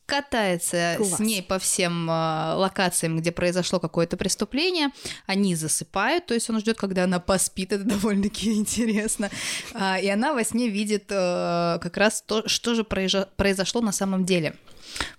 Катается 0.05 0.95
с 0.95 0.97
Класс. 0.97 1.19
ней 1.19 1.43
по 1.43 1.59
всем 1.59 2.09
э, 2.09 2.53
локациям, 2.55 3.17
где 3.17 3.31
произошло 3.31 3.79
какое-то 3.79 4.15
преступление. 4.15 4.89
Они 5.25 5.53
засыпают, 5.55 6.25
то 6.27 6.33
есть 6.33 6.49
он 6.49 6.59
ждет, 6.59 6.77
когда 6.77 7.03
она 7.03 7.19
поспит. 7.19 7.73
Это 7.73 7.83
довольно-таки 7.85 8.53
интересно. 8.53 9.29
А, 9.73 9.99
и 9.99 10.07
она 10.07 10.33
во 10.33 10.43
сне 10.43 10.69
видит 10.69 11.05
э, 11.09 11.79
как 11.81 11.97
раз 11.97 12.21
то, 12.25 12.47
что 12.47 12.73
же 12.73 12.83
произо- 12.83 13.27
произошло 13.35 13.81
на 13.81 13.91
самом 13.91 14.25
деле. 14.25 14.55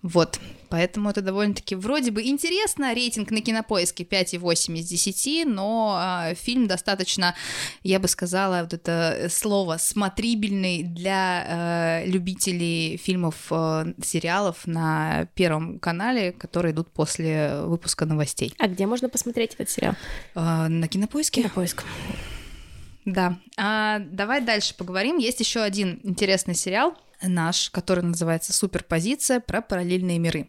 Вот, 0.03 0.39
поэтому 0.69 1.11
это 1.11 1.23
довольно-таки 1.23 1.75
вроде 1.75 2.11
бы 2.11 2.23
интересно. 2.23 2.95
Рейтинг 2.95 3.31
на 3.31 3.41
кинопоиске 3.41 4.05
5,8 4.05 4.79
из 4.79 4.89
10, 4.89 5.47
но 5.47 5.97
а, 5.99 6.35
фильм 6.35 6.67
достаточно, 6.67 7.35
я 7.83 7.99
бы 7.99 8.09
сказала, 8.09 8.63
вот 8.63 8.75
это 8.75 9.29
слово 9.31 9.77
смотрибельный 9.79 10.83
для 10.83 12.03
э, 12.05 12.07
любителей 12.07 12.97
фильмов, 12.97 13.47
э, 13.51 13.95
сериалов 14.03 14.67
на 14.67 15.27
Первом 15.35 15.79
канале, 15.79 16.33
которые 16.33 16.73
идут 16.73 16.91
после 16.91 17.61
выпуска 17.63 18.07
новостей. 18.07 18.55
А 18.59 18.69
где 18.69 18.87
можно 18.87 19.09
посмотреть 19.09 19.55
этот 19.55 19.71
сериал? 19.71 19.95
Э, 20.35 20.69
на 20.69 20.89
кинопоиске? 20.89 21.43
Кинопоиск. 21.43 21.85
Да. 23.05 23.39
А, 23.59 23.99
давай 23.99 24.41
дальше 24.41 24.75
поговорим. 24.77 25.19
Есть 25.19 25.41
еще 25.41 25.61
один 25.61 26.01
интересный 26.05 26.55
сериал 26.55 26.95
наш, 27.23 27.71
который 27.71 28.05
называется 28.05 28.53
«Суперпозиция» 28.53 29.41
про 29.41 29.61
параллельные 29.61 30.19
миры. 30.19 30.49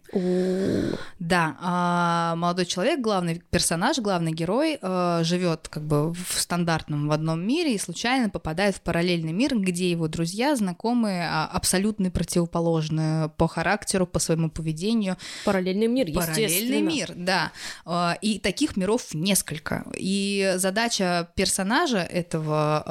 Да, 1.17 1.57
а, 1.61 2.35
молодой 2.35 2.65
человек, 2.65 3.01
главный 3.01 3.41
персонаж, 3.49 3.97
главный 3.97 4.31
герой, 4.31 4.77
а, 4.81 5.23
живет 5.23 5.67
как 5.67 5.83
бы 5.83 6.13
в 6.13 6.39
стандартном 6.39 7.07
в 7.07 7.11
одном 7.11 7.45
мире 7.45 7.73
и 7.73 7.77
случайно 7.79 8.29
попадает 8.29 8.75
в 8.75 8.81
параллельный 8.81 9.33
мир, 9.33 9.57
где 9.57 9.89
его 9.89 10.07
друзья, 10.07 10.55
знакомые, 10.55 11.27
а, 11.27 11.47
абсолютно 11.47 12.11
противоположные 12.11 13.29
по 13.29 13.47
характеру, 13.47 14.05
по 14.05 14.19
своему 14.19 14.49
поведению. 14.49 15.17
Параллельный 15.45 15.87
мир, 15.87 16.11
Параллельный 16.13 16.81
мир, 16.81 17.13
да. 17.15 17.51
И 18.21 18.39
таких 18.39 18.77
миров 18.77 19.13
несколько. 19.13 19.85
И 19.95 20.53
задача 20.57 21.29
персонажа 21.35 21.99
этого 21.99 22.83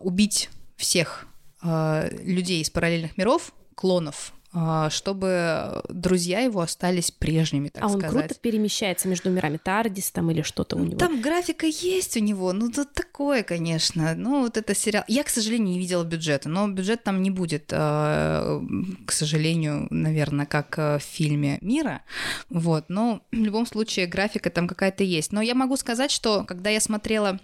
убить 0.00 0.50
всех 0.76 1.26
э, 1.62 2.10
людей 2.24 2.60
из 2.60 2.70
параллельных 2.70 3.16
миров, 3.16 3.52
клонов, 3.74 4.32
э, 4.52 4.88
чтобы 4.90 5.82
друзья 5.88 6.40
его 6.40 6.60
остались 6.60 7.10
прежними, 7.10 7.68
так 7.68 7.84
а 7.84 7.86
он 7.86 8.00
сказать. 8.00 8.26
круто 8.26 8.40
перемещается 8.40 9.08
между 9.08 9.30
мирами 9.30 9.56
Тардис 9.56 10.10
там 10.10 10.30
или 10.30 10.42
что-то 10.42 10.76
у 10.76 10.84
него? 10.84 10.98
Там 10.98 11.20
графика 11.20 11.66
есть 11.66 12.16
у 12.16 12.20
него, 12.20 12.52
ну 12.52 12.70
тут 12.70 12.92
такое, 12.92 13.42
конечно. 13.42 14.14
Ну 14.14 14.42
вот 14.42 14.56
это 14.56 14.74
сериал. 14.74 15.04
Я, 15.08 15.24
к 15.24 15.28
сожалению, 15.28 15.68
не 15.68 15.78
видела 15.78 16.04
бюджета, 16.04 16.48
но 16.48 16.68
бюджет 16.68 17.02
там 17.02 17.22
не 17.22 17.30
будет, 17.30 17.68
к 17.68 18.62
сожалению, 19.08 19.86
наверное, 19.90 20.46
как 20.46 20.76
в 20.76 21.00
фильме 21.00 21.58
Мира. 21.60 22.02
Вот, 22.50 22.86
но 22.88 23.22
в 23.32 23.36
любом 23.36 23.66
случае 23.66 24.06
графика 24.06 24.50
там 24.50 24.68
какая-то 24.68 25.02
есть. 25.02 25.32
Но 25.32 25.40
я 25.40 25.54
могу 25.54 25.76
сказать, 25.76 26.10
что 26.10 26.44
когда 26.44 26.70
я 26.70 26.80
смотрела 26.80 27.40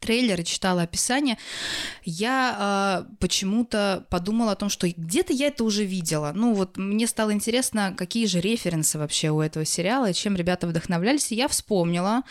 трейлер 0.00 0.40
и 0.40 0.44
читала 0.44 0.82
описание, 0.82 1.38
я 2.04 3.06
э, 3.08 3.14
почему-то 3.20 4.06
подумала 4.10 4.52
о 4.52 4.56
том, 4.56 4.68
что 4.68 4.88
где-то 4.88 5.32
я 5.32 5.48
это 5.48 5.64
уже 5.64 5.84
видела. 5.84 6.32
Ну 6.34 6.54
вот 6.54 6.76
мне 6.76 7.06
стало 7.06 7.32
интересно, 7.32 7.94
какие 7.96 8.26
же 8.26 8.40
референсы 8.40 8.98
вообще 8.98 9.30
у 9.30 9.40
этого 9.40 9.64
сериала 9.64 10.10
и 10.10 10.14
чем 10.14 10.36
ребята 10.36 10.66
вдохновлялись. 10.66 11.32
И 11.32 11.36
я 11.36 11.48
вспомнила. 11.48 12.22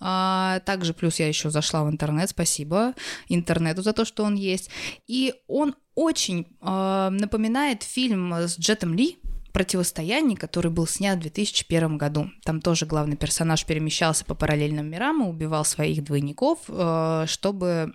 Э, 0.00 0.60
также 0.64 0.94
плюс 0.94 1.18
я 1.18 1.28
еще 1.28 1.50
зашла 1.50 1.84
в 1.84 1.90
интернет, 1.90 2.30
спасибо 2.30 2.94
интернету 3.28 3.82
за 3.82 3.92
то, 3.92 4.04
что 4.04 4.24
он 4.24 4.34
есть. 4.34 4.70
И 5.06 5.34
он 5.46 5.74
очень 5.94 6.46
э, 6.60 7.08
напоминает 7.10 7.82
фильм 7.82 8.32
с 8.32 8.58
Джетом 8.58 8.94
Ли, 8.94 9.18
противостоянии, 9.56 10.34
который 10.34 10.70
был 10.70 10.86
снят 10.86 11.16
в 11.16 11.22
2001 11.22 11.96
году. 11.96 12.28
Там 12.44 12.60
тоже 12.60 12.84
главный 12.84 13.16
персонаж 13.16 13.64
перемещался 13.64 14.22
по 14.26 14.34
параллельным 14.34 14.86
мирам 14.86 15.24
и 15.24 15.30
убивал 15.30 15.64
своих 15.64 16.04
двойников, 16.04 16.58
э, 16.68 17.24
чтобы 17.26 17.94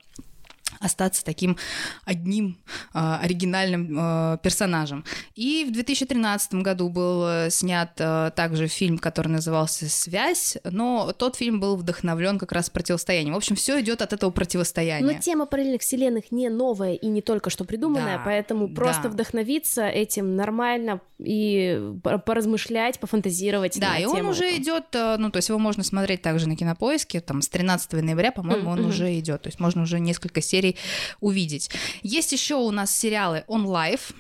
остаться 0.82 1.24
таким 1.24 1.58
одним 2.06 2.58
э, 2.94 3.00
оригинальным 3.22 3.98
э, 3.98 4.38
персонажем. 4.44 5.06
И 5.36 5.66
в 5.68 5.72
2013 5.72 6.56
году 6.56 6.90
был 6.90 7.26
э, 7.28 7.50
снят 7.50 7.92
э, 7.98 8.32
также 8.36 8.68
фильм, 8.68 8.98
который 8.98 9.28
назывался 9.28 9.90
«Связь», 9.90 10.58
но 10.64 11.14
тот 11.14 11.36
фильм 11.36 11.60
был 11.60 11.76
вдохновлен 11.76 12.40
как 12.40 12.52
раз 12.52 12.70
противостоянием. 12.70 13.34
В 13.34 13.38
общем, 13.38 13.56
все 13.56 13.80
идет 13.82 14.02
от 14.02 14.14
этого 14.14 14.32
противостояния. 14.32 15.06
Но 15.06 15.20
тема 15.20 15.46
параллельных 15.46 15.82
вселенных 15.82 16.32
не 16.32 16.50
новая 16.50 16.94
и 16.94 17.08
не 17.08 17.22
только 17.22 17.50
что 17.50 17.64
придуманная, 17.64 18.18
да, 18.18 18.24
поэтому 18.26 18.74
просто 18.74 19.04
да. 19.04 19.10
вдохновиться 19.10 19.88
этим 19.88 20.36
нормально 20.36 21.02
и 21.20 21.80
поразмышлять, 22.26 23.00
пофантазировать. 23.00 23.80
Да, 23.80 23.98
и 23.98 24.06
он 24.06 24.26
уже 24.26 24.46
эту. 24.46 24.62
идет, 24.62 24.86
э, 24.94 25.18
ну, 25.18 25.30
то 25.30 25.38
есть 25.38 25.50
его 25.50 25.60
можно 25.60 25.84
смотреть 25.84 26.22
также 26.22 26.48
на 26.48 26.56
кинопоиске, 26.56 27.22
там, 27.22 27.42
с 27.42 27.50
13 27.50 27.94
ноября, 27.94 28.32
по-моему, 28.32 28.70
mm-hmm. 28.70 28.74
он 28.74 28.86
уже 28.86 29.20
идет. 29.20 29.44
То 29.44 29.48
есть 29.50 29.60
можно 29.60 29.84
уже 29.84 30.00
несколько 30.00 30.42
серий 30.42 30.71
увидеть. 31.20 31.70
Есть 32.02 32.32
еще 32.32 32.56
у 32.56 32.72
нас 32.72 32.96
сериалы 32.96 33.44
Life. 33.66 34.14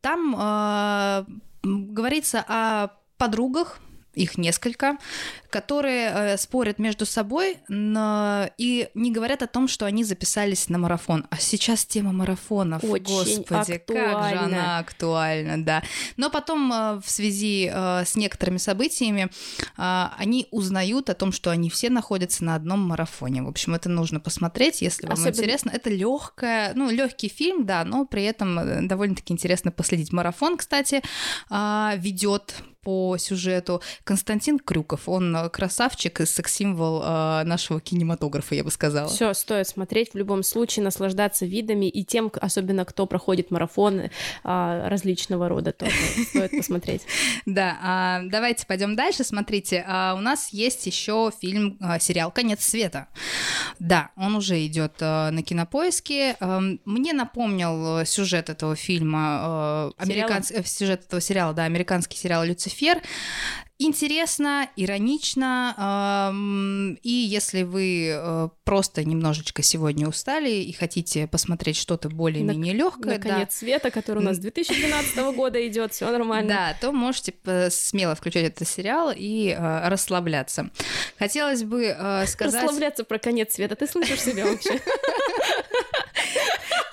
Там 0.00 0.34
э, 0.38 1.24
говорится 1.62 2.44
о 2.46 2.88
подругах, 3.16 3.78
их 4.14 4.38
несколько, 4.38 4.98
которые 5.50 6.10
э, 6.10 6.36
спорят 6.36 6.78
между 6.78 7.06
собой 7.06 7.58
но... 7.68 8.50
и 8.58 8.88
не 8.94 9.10
говорят 9.10 9.42
о 9.42 9.46
том, 9.46 9.68
что 9.68 9.86
они 9.86 10.04
записались 10.04 10.68
на 10.68 10.78
марафон. 10.78 11.26
А 11.30 11.38
сейчас 11.38 11.84
тема 11.84 12.12
марафонов, 12.12 12.84
Очень 12.84 13.04
господи, 13.04 13.72
актуально. 13.72 14.12
как 14.12 14.28
же 14.28 14.38
она 14.38 14.78
актуальна, 14.78 15.64
да. 15.64 15.82
Но 16.16 16.30
потом 16.30 16.72
э, 16.72 17.00
в 17.04 17.10
связи 17.10 17.70
э, 17.72 18.04
с 18.04 18.16
некоторыми 18.16 18.58
событиями 18.58 19.30
они 19.76 20.46
узнают 20.50 21.10
о 21.10 21.14
том, 21.14 21.32
что 21.32 21.50
они 21.50 21.70
все 21.70 21.90
находятся 21.90 22.44
на 22.44 22.54
одном 22.54 22.80
марафоне. 22.80 23.42
В 23.42 23.48
общем, 23.48 23.74
это 23.74 23.88
нужно 23.88 24.20
посмотреть, 24.20 24.82
если 24.82 25.06
вам 25.06 25.14
Особенно... 25.14 25.34
интересно. 25.34 25.70
Это 25.70 25.90
легкая, 25.90 26.72
ну 26.74 26.90
легкий 26.90 27.28
фильм, 27.28 27.64
да, 27.66 27.84
но 27.84 28.04
при 28.04 28.24
этом 28.24 28.86
довольно-таки 28.86 29.32
интересно 29.32 29.70
последить. 29.70 30.12
Марафон, 30.12 30.56
кстати, 30.56 31.02
ведет 31.50 32.54
по 32.82 33.16
сюжету 33.16 33.80
Константин 34.04 34.58
Крюков. 34.58 35.08
Он 35.08 35.34
э, 35.36 35.48
красавчик 35.48 36.20
и 36.20 36.26
секс-символ 36.26 37.02
э, 37.02 37.44
нашего 37.44 37.80
кинематографа, 37.80 38.56
я 38.56 38.64
бы 38.64 38.70
сказала. 38.70 39.08
Все, 39.08 39.32
стоит 39.34 39.68
смотреть 39.68 40.12
в 40.12 40.16
любом 40.16 40.42
случае, 40.42 40.84
наслаждаться 40.84 41.46
видами 41.46 41.86
и 41.86 42.04
тем, 42.04 42.30
особенно 42.40 42.84
кто 42.84 43.06
проходит 43.06 43.50
марафоны 43.50 44.10
э, 44.42 44.88
различного 44.88 45.48
рода, 45.48 45.72
тоже 45.72 45.92
стоит 46.28 46.50
посмотреть. 46.56 47.02
Да, 47.46 47.78
а, 47.82 48.22
давайте 48.24 48.66
пойдем 48.66 48.96
дальше. 48.96 49.24
Смотрите, 49.24 49.84
а, 49.86 50.14
у 50.14 50.20
нас 50.20 50.52
есть 50.52 50.86
еще 50.86 51.30
фильм, 51.40 51.76
а, 51.80 51.98
сериал 51.98 52.30
«Конец 52.30 52.64
света». 52.64 53.08
Да, 53.78 54.10
он 54.16 54.36
уже 54.36 54.64
идет 54.66 55.00
на 55.00 55.42
кинопоиске. 55.42 56.36
Эм, 56.40 56.80
мне 56.84 57.12
напомнил 57.12 58.04
сюжет 58.06 58.48
этого 58.48 58.76
фильма, 58.76 59.92
американский 59.98 60.62
сюжет 60.64 61.04
этого 61.04 61.20
сериала, 61.20 61.52
да, 61.52 61.64
американский 61.64 62.16
сериал 62.16 62.44
«Люцифер», 62.44 62.71
Люцифер. 62.72 63.02
Интересно, 63.78 64.68
иронично, 64.76 66.30
эм, 66.30 66.94
и 67.02 67.10
если 67.10 67.64
вы 67.64 68.10
э, 68.14 68.48
просто 68.62 69.02
немножечко 69.04 69.62
сегодня 69.62 70.06
устали 70.06 70.50
и 70.50 70.72
хотите 70.72 71.26
посмотреть 71.26 71.76
что-то 71.76 72.08
более-менее 72.08 72.74
легкое, 72.74 73.18
на 73.18 73.22
конец 73.22 73.56
света, 73.56 73.90
который 73.90 74.18
у 74.18 74.22
нас 74.22 74.38
2012 74.38 75.16
года 75.34 75.66
идет, 75.66 75.92
все 75.94 76.08
нормально. 76.12 76.48
Да, 76.48 76.76
то 76.80 76.92
можете 76.92 77.34
смело 77.70 78.14
включать 78.14 78.44
этот 78.44 78.68
сериал 78.68 79.12
и 79.14 79.48
э, 79.48 79.88
расслабляться. 79.88 80.70
Хотелось 81.18 81.64
бы 81.64 81.86
э, 81.86 82.26
сказать... 82.26 82.62
Расслабляться 82.62 83.02
про 83.02 83.18
конец 83.18 83.54
света, 83.54 83.74
ты 83.74 83.88
слышишь 83.88 84.20
себя 84.20 84.46
вообще? 84.46 84.78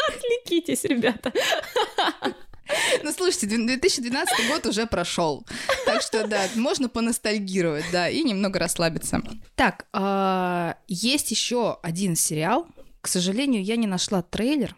Отвлекитесь, 0.09 0.83
ребята. 0.85 1.31
Ну, 3.03 3.12
слушайте, 3.12 3.47
2012 3.47 4.49
год 4.49 4.65
уже 4.65 4.86
прошел. 4.86 5.45
Так 5.86 6.01
что, 6.01 6.27
да, 6.27 6.47
можно 6.55 6.89
поностальгировать, 6.89 7.86
да, 7.91 8.10
и 8.10 8.23
немного 8.23 8.60
расслабиться. 8.60 9.21
Так, 9.55 9.86
а, 9.93 10.75
есть 10.88 11.32
еще 11.32 11.79
один 11.82 12.15
сериал. 12.15 12.67
К 13.01 13.08
сожалению, 13.08 13.63
я 13.63 13.75
не 13.75 13.88
нашла 13.88 14.21
трейлер, 14.21 14.75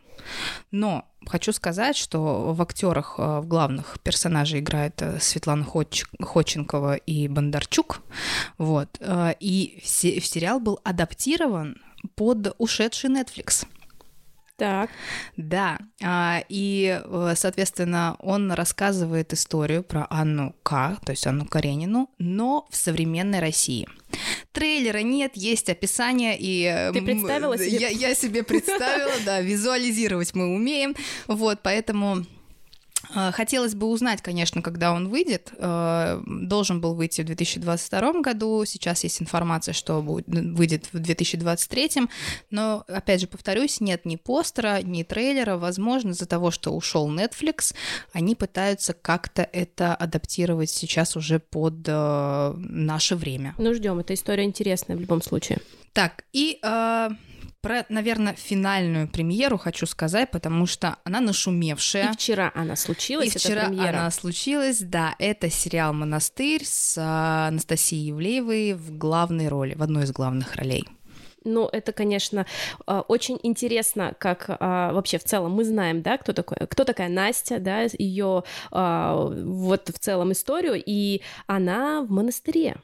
но 0.69 1.05
хочу 1.25 1.51
сказать, 1.53 1.97
что 1.97 2.53
в 2.53 2.61
актерах 2.61 3.15
а, 3.17 3.41
в 3.41 3.47
главных 3.47 3.99
персонажей 4.03 4.59
играет 4.59 5.01
э, 5.01 5.19
Светлана 5.19 5.63
Хоч... 5.63 6.05
Ходченкова 6.19 6.95
и 6.95 7.27
Бондарчук. 7.27 8.01
Вот. 8.57 8.89
А, 9.01 9.35
и 9.39 9.79
сериал 9.83 10.59
был 10.59 10.79
адаптирован 10.83 11.81
под 12.15 12.55
ушедший 12.57 13.09
Netflix. 13.09 13.65
Так. 14.61 14.91
Да, 15.37 15.79
а, 16.03 16.43
и, 16.47 17.01
э, 17.03 17.33
соответственно, 17.35 18.15
он 18.19 18.51
рассказывает 18.51 19.33
историю 19.33 19.81
про 19.81 20.05
Анну 20.11 20.55
К, 20.61 20.99
то 21.03 21.13
есть 21.13 21.25
Анну 21.25 21.47
Каренину, 21.47 22.11
но 22.19 22.67
в 22.69 22.75
современной 22.75 23.39
России. 23.39 23.89
Трейлера 24.51 24.99
нет, 24.99 25.31
есть 25.33 25.67
описание, 25.69 26.37
и... 26.39 26.91
Ты 26.93 27.01
представила 27.01 27.57
себе? 27.57 27.75
Я, 27.75 27.89
я 27.89 28.13
себе 28.13 28.43
представила, 28.43 29.13
да, 29.25 29.41
визуализировать 29.41 30.35
мы 30.35 30.53
умеем, 30.53 30.95
вот, 31.25 31.61
поэтому 31.63 32.17
Э, 32.17 32.40
хотелось 33.31 33.75
бы 33.75 33.87
узнать, 33.87 34.21
конечно, 34.21 34.61
когда 34.61 34.93
он 34.93 35.09
выйдет. 35.09 35.51
Э, 35.57 36.21
должен 36.25 36.81
был 36.81 36.93
выйти 36.93 37.21
в 37.21 37.25
2022 37.25 38.21
году. 38.21 38.63
Сейчас 38.65 39.03
есть 39.03 39.21
информация, 39.21 39.73
что 39.73 40.01
выйдет 40.01 40.87
в 40.91 40.99
2023. 40.99 42.07
Но, 42.49 42.83
опять 42.87 43.21
же, 43.21 43.27
повторюсь, 43.27 43.81
нет 43.81 44.05
ни 44.05 44.15
постера, 44.15 44.81
ни 44.81 45.03
трейлера. 45.03 45.57
Возможно, 45.57 46.11
из-за 46.11 46.25
того, 46.25 46.51
что 46.51 46.71
ушел 46.71 47.09
Netflix, 47.09 47.73
они 48.13 48.35
пытаются 48.35 48.93
как-то 48.93 49.41
это 49.41 49.95
адаптировать 49.95 50.69
сейчас 50.69 51.15
уже 51.15 51.39
под 51.39 51.85
э, 51.87 52.53
наше 52.57 53.15
время. 53.15 53.55
Ну, 53.57 53.73
ждем. 53.73 53.99
Эта 53.99 54.13
история 54.13 54.43
интересная 54.43 54.95
в 54.95 55.01
любом 55.01 55.21
случае. 55.21 55.59
Так, 55.93 56.23
и 56.31 56.59
про, 57.61 57.85
наверное, 57.89 58.33
финальную 58.33 59.07
премьеру 59.07 59.57
хочу 59.57 59.85
сказать, 59.85 60.31
потому 60.31 60.65
что 60.65 60.97
она 61.03 61.21
нашумевшая. 61.21 62.09
И 62.09 62.13
вчера 62.13 62.51
она 62.55 62.75
случилась, 62.75 63.35
И 63.35 63.37
вчера 63.37 63.67
она 63.67 64.09
случилась, 64.11 64.79
да. 64.79 65.15
Это 65.19 65.49
сериал 65.49 65.93
«Монастырь» 65.93 66.65
с 66.65 66.97
а, 66.97 67.47
Анастасией 67.47 68.07
Евлеевой 68.07 68.73
в 68.73 68.97
главной 68.97 69.47
роли, 69.47 69.75
в 69.75 69.83
одной 69.83 70.03
из 70.03 70.11
главных 70.11 70.55
ролей. 70.55 70.85
Ну, 71.43 71.67
это, 71.71 71.91
конечно, 71.91 72.45
а, 72.85 73.01
очень 73.01 73.39
интересно, 73.43 74.15
как 74.17 74.45
а, 74.47 74.93
вообще 74.93 75.17
в 75.17 75.23
целом 75.23 75.51
мы 75.53 75.63
знаем, 75.63 76.01
да, 76.01 76.17
кто 76.17 76.33
такой, 76.33 76.57
кто 76.67 76.83
такая 76.83 77.09
Настя, 77.09 77.59
да, 77.59 77.83
ее 77.97 78.43
вот 78.71 79.89
в 79.89 79.99
целом 79.99 80.31
историю, 80.31 80.81
и 80.83 81.21
она 81.47 82.01
в 82.01 82.11
монастыре 82.11 82.77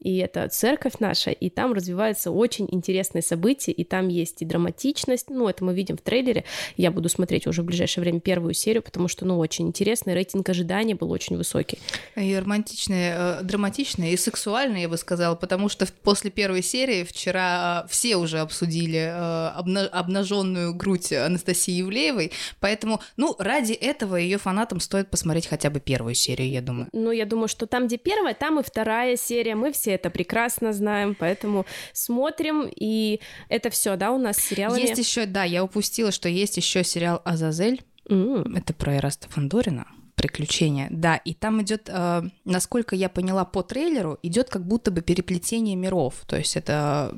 и 0.00 0.16
это 0.16 0.48
церковь 0.48 0.94
наша, 0.98 1.30
и 1.30 1.50
там 1.50 1.72
развиваются 1.72 2.30
очень 2.30 2.66
интересные 2.70 3.22
события, 3.22 3.72
и 3.72 3.84
там 3.84 4.08
есть 4.08 4.40
и 4.42 4.44
драматичность, 4.44 5.28
ну, 5.28 5.48
это 5.48 5.62
мы 5.64 5.74
видим 5.74 5.96
в 5.96 6.00
трейлере, 6.00 6.44
я 6.76 6.90
буду 6.90 7.08
смотреть 7.08 7.46
уже 7.46 7.62
в 7.62 7.66
ближайшее 7.66 8.02
время 8.02 8.20
первую 8.20 8.54
серию, 8.54 8.82
потому 8.82 9.08
что, 9.08 9.26
ну, 9.26 9.38
очень 9.38 9.68
интересный, 9.68 10.14
рейтинг 10.14 10.48
ожидания 10.48 10.94
был 10.94 11.10
очень 11.10 11.36
высокий. 11.36 11.78
И 12.16 12.34
романтичный, 12.34 13.10
э, 13.12 13.42
драматичный, 13.42 14.12
и 14.12 14.16
сексуальный, 14.16 14.82
я 14.82 14.88
бы 14.88 14.96
сказала, 14.96 15.34
потому 15.34 15.68
что 15.68 15.86
после 16.02 16.30
первой 16.30 16.62
серии 16.62 17.04
вчера 17.04 17.86
все 17.88 18.16
уже 18.16 18.40
обсудили 18.40 18.98
э, 18.98 19.88
обнаженную 19.88 20.74
грудь 20.74 21.12
Анастасии 21.12 21.80
Ивлеевой, 21.80 22.32
поэтому, 22.60 23.00
ну, 23.16 23.36
ради 23.38 23.74
этого 23.74 24.16
ее 24.16 24.38
фанатам 24.38 24.80
стоит 24.80 25.10
посмотреть 25.10 25.46
хотя 25.46 25.68
бы 25.68 25.80
первую 25.80 26.14
серию, 26.14 26.50
я 26.50 26.62
думаю. 26.62 26.88
Ну, 26.92 27.10
я 27.10 27.26
думаю, 27.26 27.48
что 27.48 27.66
там, 27.66 27.86
где 27.86 27.98
первая, 27.98 28.34
там 28.34 28.60
и 28.60 28.62
вторая 28.62 29.16
серия, 29.16 29.54
мы 29.54 29.72
все 29.72 29.89
все 29.90 29.94
это 29.96 30.10
прекрасно 30.10 30.72
знаем, 30.72 31.16
поэтому 31.18 31.66
смотрим, 31.92 32.70
и 32.74 33.20
это 33.48 33.70
все, 33.70 33.96
да, 33.96 34.12
у 34.12 34.18
нас 34.18 34.36
с 34.36 34.48
сериалами. 34.48 34.80
Есть 34.80 34.98
еще, 34.98 35.26
да, 35.26 35.42
я 35.42 35.64
упустила, 35.64 36.12
что 36.12 36.28
есть 36.28 36.56
еще 36.56 36.84
сериал 36.84 37.20
Азазель. 37.24 37.82
Mm. 38.08 38.56
Это 38.56 38.72
про 38.72 38.94
Эраста 38.94 39.28
Фандорина 39.28 39.86
приключения. 40.14 40.88
Да, 40.90 41.16
и 41.16 41.34
там 41.34 41.62
идет, 41.62 41.88
э, 41.88 42.22
насколько 42.44 42.94
я 42.94 43.08
поняла 43.08 43.44
по 43.44 43.62
трейлеру, 43.62 44.18
идет 44.22 44.50
как 44.50 44.64
будто 44.64 44.90
бы 44.90 45.00
переплетение 45.00 45.76
миров. 45.76 46.14
То 46.26 46.36
есть 46.36 46.56
это 46.56 47.16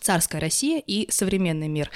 царская 0.00 0.40
Россия 0.40 0.82
и 0.86 1.10
современный 1.10 1.68
мир. 1.68 1.90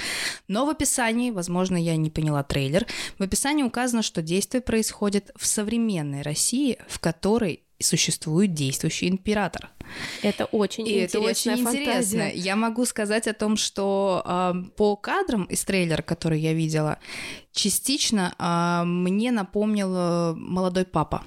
Но 0.49 0.67
в 0.67 0.71
описании, 0.71 1.31
возможно, 1.31 1.77
я 1.77 1.97
не 1.97 2.11
поняла 2.11 2.43
трейлер, 2.43 2.87
в 3.19 3.23
описании 3.23 3.63
указано, 3.63 4.03
что 4.03 4.23
действие 4.23 4.61
происходит 4.61 5.31
в 5.37 5.47
современной 5.47 6.23
России, 6.23 6.79
в 6.89 6.99
которой 7.01 7.63
существует 7.85 8.55
действующий 8.55 9.09
император. 9.09 9.70
Это 10.23 10.47
очень 10.47 10.88
и 10.88 10.92
это 10.92 11.20
очень 11.20 11.57
фантазия. 11.62 11.83
интересно. 11.83 12.31
Я 12.35 12.57
могу 12.57 12.85
сказать 12.85 13.29
о 13.29 13.35
том, 13.35 13.57
что 13.57 14.23
э, 14.25 14.55
по 14.77 14.97
кадрам 14.97 15.44
из 15.44 15.64
трейлера, 15.64 16.03
который 16.03 16.40
я 16.40 16.55
видела, 16.55 16.99
частично 17.53 18.35
э, 18.38 18.85
мне 18.85 19.31
напомнил 19.31 20.35
молодой 20.35 20.85
папа 20.85 21.25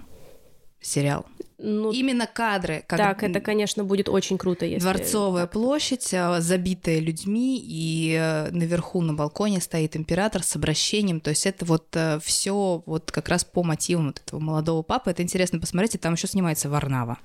сериал. 0.87 1.25
Ну, 1.59 1.91
Именно 1.91 2.27
кадры. 2.27 2.83
Как 2.85 2.99
так, 2.99 3.23
это, 3.23 3.39
конечно, 3.39 3.83
будет 3.83 4.09
очень 4.09 4.37
круто, 4.37 4.65
если... 4.65 4.81
Дворцовая 4.81 5.45
так. 5.45 5.53
площадь, 5.53 6.13
а, 6.13 6.39
забитая 6.39 6.99
людьми, 6.99 7.59
и 7.59 8.15
э, 8.15 8.51
наверху 8.51 9.01
на 9.01 9.13
балконе 9.13 9.59
стоит 9.59 9.95
император 9.95 10.43
с 10.43 10.55
обращением. 10.55 11.19
То 11.19 11.31
есть 11.31 11.47
это 11.47 11.65
вот 11.65 11.87
э, 11.95 12.19
все 12.23 12.83
вот 12.85 13.11
как 13.11 13.27
раз 13.29 13.43
по 13.43 13.63
мотивам 13.63 14.07
вот 14.07 14.21
этого 14.23 14.39
молодого 14.39 14.83
папы. 14.83 15.09
Это 15.09 15.23
интересно 15.23 15.59
посмотреть, 15.59 15.95
и 15.95 15.97
там 15.97 16.13
еще 16.13 16.27
снимается 16.27 16.69
Варнава. 16.69 17.17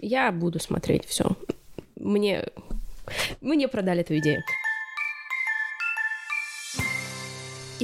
Я 0.00 0.32
буду 0.32 0.58
смотреть 0.58 1.04
все. 1.06 1.36
Мне... 1.94 2.48
Мне 3.40 3.68
продали 3.68 4.00
эту 4.00 4.18
идею. 4.18 4.42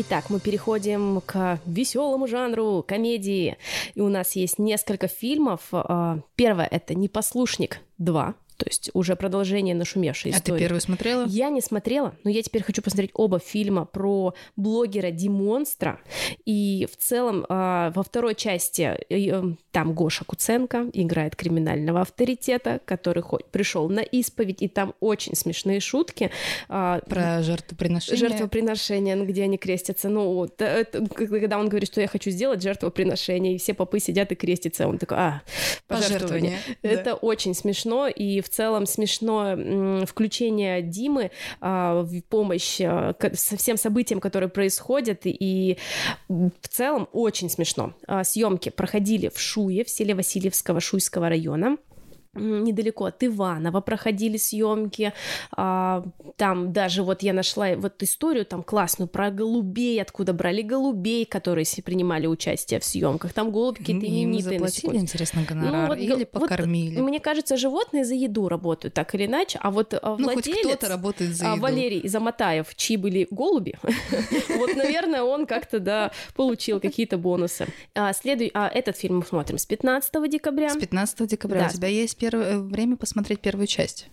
Итак, 0.01 0.31
мы 0.31 0.39
переходим 0.39 1.21
к 1.27 1.59
веселому 1.67 2.29
жанру 2.29 2.85
комедии. 2.87 3.57
И 3.97 4.01
у 4.01 4.09
нас 4.09 4.37
есть 4.37 4.61
несколько 4.61 5.09
фильмов. 5.09 5.63
А, 5.73 6.21
первое 6.37 6.67
это 6.67 6.95
«Непослушник 6.95 7.81
2». 8.01 8.35
То 8.59 8.67
есть 8.67 8.91
уже 8.93 9.15
продолжение 9.15 9.75
нашумевшей 9.75 10.33
истории. 10.33 10.57
А 10.57 10.59
ты 10.59 10.61
первую 10.61 10.81
смотрела? 10.81 11.25
Я 11.27 11.49
не 11.49 11.61
смотрела, 11.61 12.17
но 12.25 12.31
я 12.31 12.43
теперь 12.43 12.65
хочу 12.65 12.83
посмотреть 12.83 13.13
оба 13.15 13.39
фильма 13.39 13.85
про 13.85 14.35
блогера 14.57 15.13
Димонстра. 15.13 16.01
И 16.45 16.89
в 16.91 16.97
целом 16.97 17.47
а, 17.49 17.93
во 17.95 18.03
второй 18.03 18.35
части 18.35 18.99
э, 19.09 19.43
там 19.71 19.93
Гоша 19.95 20.25
Куценко 20.25 20.91
играет 20.93 21.37
криминального 21.37 22.01
авторитета, 22.01 22.81
который 22.85 23.23
пришел 23.53 23.89
на 23.89 24.01
исповедь, 24.01 24.61
и 24.61 24.67
там 24.67 24.93
очень 24.99 25.37
смешные 25.37 25.79
шутки. 25.79 26.33
А, 26.69 26.99
про 27.09 27.43
жертвоприношение. 27.43 28.29
Жертвоприношение, 28.29 29.25
где 29.25 29.45
они 29.45 29.57
крестятся. 29.57 30.09
Ну, 30.09 30.49
это, 30.59 31.07
когда 31.15 31.59
он 31.59 31.69
говорит, 31.69 31.89
что 31.91 32.01
я 32.01 32.09
хочу 32.09 32.31
сделать 32.31 32.61
жертвоприношение, 32.61 33.55
и 33.55 33.59
все 33.59 33.73
попы 33.73 34.01
сидят 34.01 34.33
и 34.33 34.35
крестятся, 34.35 34.89
он 34.89 34.99
такой, 34.99 35.17
а, 35.19 35.43
пожертвование. 35.87 36.59
пожертвование. 36.59 36.59
Это 36.83 37.05
да. 37.05 37.15
очень 37.15 37.55
смешно, 37.55 38.09
и 38.09 38.41
в 38.41 38.48
целом 38.49 38.87
смешно 38.87 40.05
включение 40.07 40.83
Димы 40.83 41.31
а, 41.61 42.03
в 42.03 42.21
помощь 42.23 42.81
а, 42.81 43.15
со 43.35 43.57
всем 43.57 43.77
событиям, 43.77 44.21
которые 44.21 44.49
происходят, 44.49 45.21
и 45.25 45.79
в 46.29 46.69
целом 46.69 47.09
очень 47.13 47.51
смешно. 47.51 47.95
А, 48.07 48.25
съемки 48.25 48.69
проходили 48.69 49.29
в 49.29 49.39
Шуе, 49.39 49.85
в 49.85 49.91
селе 49.91 50.15
Васильевского 50.15 50.81
Шуйского 50.81 51.29
района 51.29 51.77
недалеко 52.35 53.07
от 53.07 53.23
Иванова 53.25 53.81
проходили 53.81 54.37
съемки. 54.37 55.13
А, 55.53 56.05
там 56.37 56.73
даже 56.73 57.03
вот 57.03 57.23
я 57.23 57.33
нашла 57.33 57.75
вот 57.77 58.03
историю 58.03 58.45
там 58.45 58.63
классную 58.63 59.09
про 59.09 59.31
голубей, 59.31 60.01
откуда 60.01 60.33
брали 60.33 60.63
голубей, 60.63 61.25
которые 61.25 61.65
принимали 61.85 62.27
участие 62.27 62.81
в 62.81 62.85
съемках. 62.85 63.33
Там 63.33 63.51
голуби 63.51 63.79
какие-то 63.79 64.07
именитые. 64.07 64.57
Им 64.57 64.67
заплатили, 64.67 64.97
интересно, 65.01 65.45
гонорар? 65.49 65.83
Ну, 65.83 65.87
вот, 65.89 65.99
или 65.99 66.25
покормили? 66.25 66.97
Вот, 66.97 67.09
мне 67.09 67.21
кажется, 67.21 67.57
животные 67.57 68.05
за 68.05 68.15
еду 68.15 68.49
работают 68.49 68.95
так 68.95 69.15
или 69.15 69.27
иначе, 69.27 69.59
а 69.63 69.71
вот 69.71 69.95
а, 69.95 70.17
ну, 70.19 70.25
владелец... 70.25 70.67
кто-то 70.67 70.89
работает 70.89 71.35
за 71.35 71.47
а, 71.47 71.53
еду. 71.53 71.63
Валерий 71.63 72.09
Заматаев, 72.09 72.75
чьи 72.77 72.97
были 72.97 73.27
голуби, 73.31 73.75
вот, 74.57 74.77
наверное, 74.77 75.23
он 75.23 75.47
как-то, 75.47 75.79
да, 75.79 76.13
получил 76.35 76.81
какие-то 76.81 77.19
бонусы. 77.19 77.67
Следуй, 78.15 78.49
этот 78.55 78.97
фильм 78.97 79.19
мы 79.19 79.25
смотрим 79.25 79.59
с 79.59 79.67
15 79.67 80.31
декабря. 80.31 80.71
С 80.71 80.77
15 80.77 81.29
декабря. 81.29 81.69
У 81.69 81.75
тебя 81.75 81.89
есть 81.89 82.18
первое 82.19 82.57
э, 82.57 82.59
время 82.59 82.97
посмотреть 82.97 83.41
первую 83.41 83.67
часть. 83.67 84.09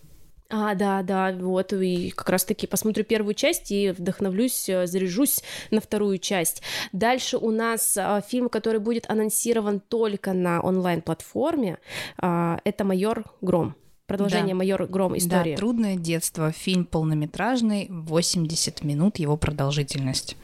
А, 0.48 0.74
да, 0.74 1.02
да, 1.02 1.32
вот, 1.32 1.72
и 1.72 2.10
как 2.10 2.28
раз-таки 2.28 2.66
посмотрю 2.66 3.04
первую 3.04 3.34
часть 3.34 3.72
и 3.72 3.90
вдохновлюсь, 3.90 4.68
э, 4.68 4.86
заряжусь 4.86 5.40
на 5.70 5.80
вторую 5.80 6.18
часть. 6.18 6.62
Дальше 6.92 7.36
у 7.36 7.50
нас 7.50 7.96
а, 7.96 8.20
фильм, 8.20 8.48
который 8.48 8.78
будет 8.78 9.10
анонсирован 9.10 9.80
только 9.80 10.32
на 10.32 10.60
онлайн-платформе, 10.60 11.78
а, 12.18 12.60
это 12.64 12.84
«Майор 12.84 13.24
Гром». 13.40 13.74
Продолжение 14.06 14.54
да. 14.54 14.58
«Майор 14.58 14.86
Гром. 14.86 15.18
История». 15.18 15.56
Да, 15.56 15.58
«Трудное 15.58 15.96
детство». 15.96 16.52
Фильм 16.52 16.84
полнометражный, 16.84 17.88
80 17.90 18.84
минут 18.84 19.18
его 19.18 19.36
продолжительность 19.36 20.36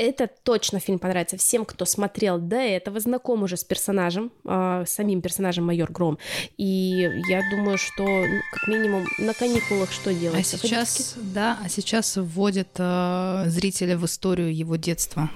это 0.00 0.28
точно 0.28 0.80
фильм 0.80 0.98
понравится 0.98 1.36
всем, 1.36 1.66
кто 1.66 1.84
смотрел 1.84 2.38
до 2.38 2.56
этого, 2.56 3.00
знаком 3.00 3.42
уже 3.42 3.56
с 3.56 3.64
персонажем, 3.64 4.32
э, 4.44 4.84
самим 4.86 5.20
персонажем 5.20 5.66
майор 5.66 5.92
Гром. 5.92 6.18
И 6.56 7.10
я 7.28 7.42
думаю, 7.50 7.76
что 7.76 8.04
ну, 8.04 8.40
как 8.52 8.68
минимум 8.68 9.06
на 9.18 9.34
каникулах 9.34 9.92
что 9.92 10.14
делать? 10.14 10.40
А 10.40 10.42
сейчас, 10.42 11.14
да, 11.16 11.58
а 11.62 11.68
сейчас 11.68 12.16
вводят 12.16 12.68
э, 12.78 13.44
зрителя 13.48 13.98
в 13.98 14.06
историю 14.06 14.54
его 14.56 14.76
детства. 14.76 15.30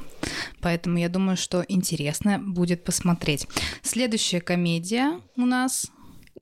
Поэтому 0.61 0.99
я 0.99 1.11
думаю, 1.11 1.37
что 1.37 1.63
интересно 1.69 2.39
будет 2.39 2.85
посмотреть. 2.85 3.47
Следующая 3.83 4.41
комедия 4.41 5.21
у 5.37 5.45
нас 5.45 5.91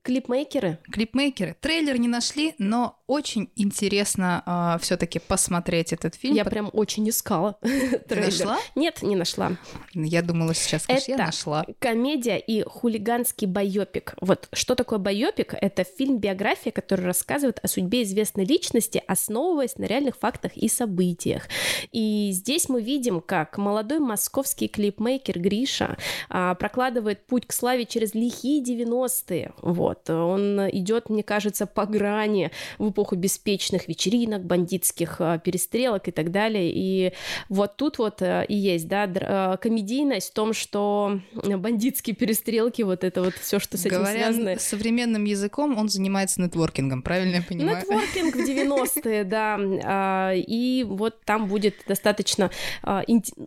клипмейкеры. 0.01 0.79
Клипмейкеры. 0.91 1.55
Трейлер 1.59 1.97
не 1.97 2.07
нашли, 2.07 2.55
но 2.57 3.02
очень 3.07 3.49
интересно 3.57 4.39
э, 4.39 4.41
а, 4.45 4.77
все-таки 4.77 5.19
посмотреть 5.19 5.91
этот 5.91 6.15
фильм. 6.15 6.35
Я 6.35 6.45
прям 6.45 6.69
очень 6.71 7.07
искала. 7.09 7.57
Ты 7.61 8.15
нашла? 8.15 8.57
Нет, 8.75 9.01
не 9.01 9.15
нашла. 9.15 9.57
Я 9.93 10.21
думала 10.21 10.53
сейчас, 10.53 10.85
конечно, 10.85 11.11
я 11.11 11.17
нашла. 11.17 11.65
комедия 11.79 12.37
и 12.37 12.63
хулиганский 12.63 13.45
байопик. 13.45 14.15
Вот 14.21 14.47
что 14.53 14.75
такое 14.75 14.99
байопик? 14.99 15.53
Это 15.59 15.83
фильм-биография, 15.83 16.71
который 16.71 17.05
рассказывает 17.05 17.59
о 17.61 17.67
судьбе 17.67 18.03
известной 18.03 18.45
личности, 18.45 19.03
основываясь 19.05 19.77
на 19.77 19.83
реальных 19.83 20.15
фактах 20.17 20.55
и 20.55 20.69
событиях. 20.69 21.49
И 21.91 22.29
здесь 22.31 22.69
мы 22.69 22.81
видим, 22.81 23.19
как 23.19 23.57
молодой 23.57 23.99
московский 23.99 24.69
клипмейкер 24.69 25.39
Гриша 25.39 25.97
а, 26.29 26.55
прокладывает 26.55 27.27
путь 27.27 27.47
к 27.47 27.51
славе 27.51 27.85
через 27.85 28.13
лихие 28.13 28.63
90-е. 28.63 29.53
Вот. 29.61 30.09
Он 30.09 30.69
идет, 30.69 31.09
мне 31.09 31.23
кажется, 31.23 31.65
по 31.65 31.85
грани 31.85 32.51
в 32.77 32.93
эпоху 33.03 33.15
беспечных 33.15 33.87
вечеринок, 33.87 34.43
бандитских 34.43 35.17
а, 35.19 35.37
перестрелок 35.37 36.07
и 36.07 36.11
так 36.11 36.31
далее. 36.31 36.71
И 36.73 37.13
вот 37.49 37.75
тут 37.75 37.97
вот 37.97 38.21
э, 38.21 38.45
и 38.47 38.55
есть, 38.55 38.87
да, 38.87 39.09
а, 39.15 39.57
комедийность 39.57 40.29
в 40.29 40.33
том, 40.33 40.53
что 40.53 41.19
бандитские 41.33 42.15
перестрелки, 42.15 42.81
вот 42.81 43.03
это 43.03 43.21
вот 43.21 43.33
все, 43.35 43.59
что 43.59 43.77
с 43.77 43.85
этим 43.85 43.97
Говоря 43.97 44.31
связано. 44.31 44.59
современным 44.59 45.25
языком, 45.25 45.77
он 45.77 45.89
занимается 45.89 46.41
нетворкингом, 46.41 47.01
правильно 47.01 47.37
я 47.37 47.41
понимаю? 47.41 47.77
Нетворкинг 47.77 48.35
в 48.35 48.39
90-е, 48.39 49.23
да. 49.23 49.59
А, 49.83 50.33
и 50.33 50.83
вот 50.83 51.21
там 51.25 51.47
будет 51.47 51.75
достаточно... 51.87 52.49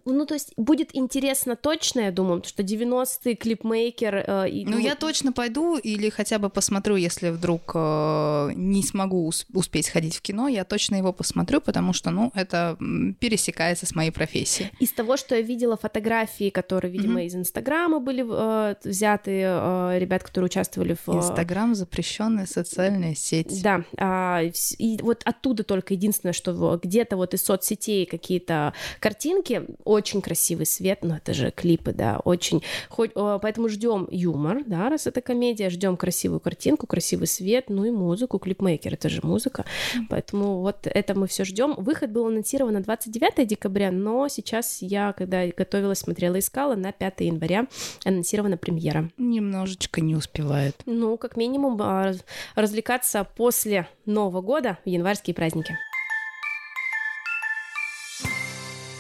Ну, 0.05 0.27
то 0.27 0.35
есть 0.35 0.53
будет 0.57 0.91
интересно 0.95 1.57
точно, 1.57 2.01
я 2.01 2.11
думаю, 2.11 2.43
что 2.45 2.63
90-е 2.63 3.37
клипмейкер... 3.37 4.25
Ну, 4.67 4.79
я 4.79 4.95
точно 4.95 5.33
пойду 5.33 5.77
или 5.77 6.11
хотя 6.11 6.39
бы 6.39 6.51
посмотрю, 6.51 6.97
если 6.97 7.31
вдруг 7.31 7.73
э, 7.75 8.51
не 8.55 8.83
смогу 8.83 9.27
успеть 9.53 9.87
сходить 9.87 10.17
в 10.17 10.23
кино, 10.23 10.49
я 10.49 10.65
точно 10.65 10.97
его 10.97 11.13
посмотрю, 11.13 11.61
потому 11.61 11.93
что, 11.93 12.11
ну, 12.11 12.33
это 12.35 12.77
пересекается 13.21 13.87
с 13.87 13.95
моей 13.95 14.11
профессией. 14.11 14.71
Из 14.81 14.93
того, 14.93 15.17
что 15.17 15.35
я 15.35 15.43
видела 15.43 15.77
фотографии, 15.77 16.51
которые, 16.51 16.93
видимо, 16.93 17.21
mm-hmm. 17.21 17.27
из 17.27 17.35
Инстаграма 17.35 18.01
были 18.01 18.25
э, 18.29 18.75
взяты, 18.85 19.43
э, 19.45 19.99
ребят, 19.99 20.23
которые 20.23 20.47
участвовали 20.47 20.95
в... 20.95 21.09
Э, 21.09 21.19
Инстаграм 21.19 21.75
запрещенная 21.75 22.47
социальная 22.47 23.15
сеть. 23.15 23.63
Да, 23.63 23.85
э, 23.97 24.51
и 24.79 24.99
вот 25.03 25.23
оттуда 25.25 25.65
только 25.65 25.95
единственное, 25.95 26.33
что 26.33 26.79
где-то 26.83 27.17
вот 27.17 27.35
из 27.35 27.45
соцсетей 27.45 28.07
какие-то 28.07 28.73
картинки, 29.01 29.63
очень 29.85 30.21
красивый 30.23 30.67
свет, 30.67 31.01
но 31.03 31.17
это 31.17 31.35
же 31.35 31.51
клипы, 31.51 31.93
да, 31.93 32.21
очень... 32.25 32.63
Хоть, 32.89 33.13
э, 33.15 33.39
поэтому 33.41 33.69
ждем 33.69 34.09
юмор, 34.11 34.63
да, 34.65 34.89
раз 34.89 35.07
это 35.07 35.21
комедия, 35.21 35.71
ждем 35.71 35.97
красивую 35.97 36.41
картинку, 36.41 36.87
красивый 36.87 37.27
свет, 37.27 37.67
ну 37.69 37.85
и 37.85 37.91
музыку, 37.91 38.39
клипмейкер, 38.39 38.95
это 38.95 39.09
же 39.09 39.21
музыка, 39.27 39.65
поэтому 40.09 40.61
вот 40.61 40.87
это 40.87 41.15
мы 41.15 41.27
все 41.27 41.45
ждем. 41.45 41.75
Выход 41.77 42.11
был 42.11 42.27
анонсирован 42.27 42.75
на 42.75 42.83
29 42.83 43.47
декабря, 43.47 43.91
но 43.91 44.29
сейчас 44.29 44.79
я, 44.81 45.13
когда 45.13 45.47
готовилась, 45.47 45.99
смотрела, 45.99 46.39
искала, 46.39 46.75
на 46.75 46.93
5 46.93 47.21
января 47.21 47.67
анонсирована 48.05 48.57
премьера. 48.57 49.11
Немножечко 49.19 50.01
не 50.01 50.15
успевает. 50.15 50.77
Ну, 50.87 51.17
как 51.19 51.37
минимум, 51.37 51.77
а, 51.81 52.13
развлекаться 52.55 53.25
после 53.25 53.89
Нового 54.05 54.41
года 54.41 54.79
в 54.85 54.89
январские 54.89 55.35
праздники. 55.35 55.77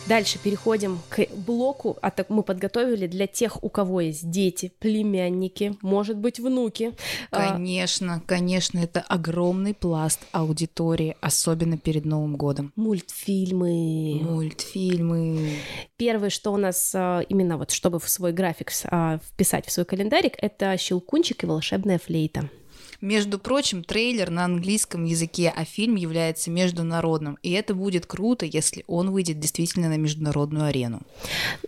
Дальше 0.08 0.38
переходим 0.38 1.00
к 1.08 1.26
блоку, 1.34 1.98
а 2.00 2.12
так 2.12 2.30
мы 2.30 2.44
подготовили 2.44 3.08
для 3.08 3.26
тех, 3.26 3.62
у 3.64 3.68
кого 3.68 4.02
есть 4.02 4.30
дети, 4.30 4.72
племянники, 4.78 5.76
может 5.82 6.16
быть, 6.16 6.38
внуки. 6.38 6.92
А, 7.32 7.52
конечно, 7.52 8.22
конечно, 8.24 8.78
это 8.78 9.00
огромный 9.00 9.74
пласт 9.74 10.20
аудитории, 10.30 11.16
особенно 11.20 11.76
перед 11.76 12.04
Новым 12.04 12.36
годом. 12.36 12.72
Мультфильмы. 12.76 14.20
Мультфильмы. 14.22 15.58
Первое, 15.96 16.30
что 16.30 16.52
у 16.52 16.56
нас 16.56 16.92
а, 16.94 17.20
именно 17.28 17.58
вот, 17.58 17.72
чтобы 17.72 17.98
в 17.98 18.08
свой 18.08 18.32
график 18.32 18.70
а, 18.84 19.18
вписать 19.18 19.66
в 19.66 19.72
свой 19.72 19.84
календарик, 19.86 20.34
это 20.38 20.76
«Щелкунчик 20.76 21.42
и 21.42 21.46
волшебная 21.46 21.98
флейта». 21.98 22.48
Между 23.00 23.38
прочим, 23.38 23.84
трейлер 23.84 24.30
на 24.30 24.44
английском 24.44 25.04
языке, 25.04 25.52
а 25.54 25.64
фильм 25.64 25.96
является 25.96 26.50
международным. 26.50 27.38
И 27.42 27.50
это 27.52 27.74
будет 27.74 28.06
круто, 28.06 28.46
если 28.46 28.84
он 28.86 29.10
выйдет 29.10 29.38
действительно 29.38 29.88
на 29.88 29.96
международную 29.96 30.66
арену. 30.66 31.02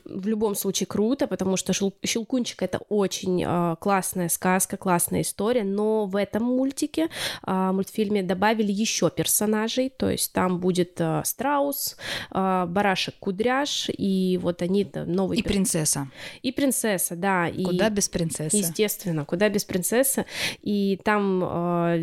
В 0.05 0.27
любом 0.27 0.55
случае 0.55 0.87
круто, 0.87 1.27
потому 1.27 1.57
что 1.57 1.73
Щелкунчик 1.73 2.63
это 2.63 2.79
очень 2.89 3.43
э, 3.45 3.77
классная 3.81 4.29
сказка, 4.29 4.77
классная 4.77 5.23
история, 5.23 5.65
но 5.65 6.07
в 6.07 6.17
этом 6.17 6.45
мультике, 6.45 7.09
э, 7.47 7.73
мультфильме 7.73 8.23
добавили 8.23 8.73
еще 8.73 9.11
персонажей, 9.11 9.91
то 9.91 10.09
есть 10.09 10.33
там 10.33 10.59
будет 10.59 11.01
э, 11.01 11.23
страус, 11.25 11.97
э, 12.31 12.67
барашек 12.69 13.15
кудряш, 13.19 13.91
и 13.97 14.39
вот 14.43 14.63
они 14.63 14.87
новые... 14.95 15.41
И 15.41 15.43
принцесса. 15.43 16.09
И 16.43 16.53
принцесса, 16.53 17.17
да. 17.17 17.51
Куда 17.51 17.89
и, 17.89 17.91
без 17.91 18.09
принцессы. 18.09 18.57
Естественно, 18.57 19.25
куда 19.25 19.49
без 19.49 19.65
принцессы. 19.65 20.27
И 20.63 20.99
там 21.05 21.18
там, 21.19 21.43
а, 21.45 21.97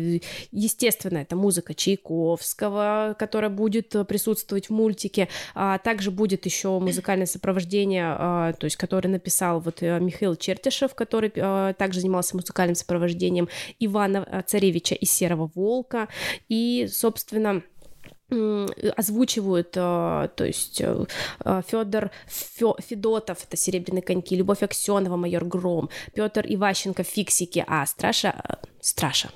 естественно, 0.52 1.18
это 1.18 1.36
музыка 1.36 1.74
Чайковского, 1.74 3.16
которая 3.18 3.50
будет 3.50 3.94
присутствовать 4.06 4.68
в 4.68 4.72
мультике. 4.72 5.28
А 5.54 5.78
также 5.78 6.10
будет 6.10 6.44
еще 6.44 6.78
музыкальное 6.78 7.26
сопровождение, 7.26 8.04
а, 8.06 8.52
то 8.52 8.66
есть, 8.66 8.76
который 8.76 9.08
написал 9.08 9.60
вот 9.60 9.82
э, 9.82 9.98
Михаил 10.00 10.36
Чертишев, 10.36 10.94
который 10.94 11.30
также 11.30 12.00
занимался 12.00 12.36
музыкальным 12.36 12.74
сопровождением 12.74 13.48
Ивана 13.78 14.44
Царевича 14.46 14.94
из 14.94 15.10
Серого 15.10 15.50
Волка. 15.54 16.08
И, 16.48 16.88
собственно, 16.90 17.62
озвучивают, 18.28 19.70
то 19.70 20.30
есть 20.40 20.80
э, 20.80 21.04
Федор 21.68 22.10
Федотов, 22.26 23.44
это 23.44 23.56
Серебряные 23.56 24.02
коньки, 24.02 24.34
Любовь 24.34 24.62
Аксенова, 24.62 25.16
Майор 25.16 25.44
Гром, 25.44 25.90
Петр 26.12 26.44
Иващенко, 26.48 27.04
Фиксики, 27.04 27.64
а 27.66 27.86
Страша, 27.86 28.34
э, 28.48 28.66
Страша, 28.80 29.30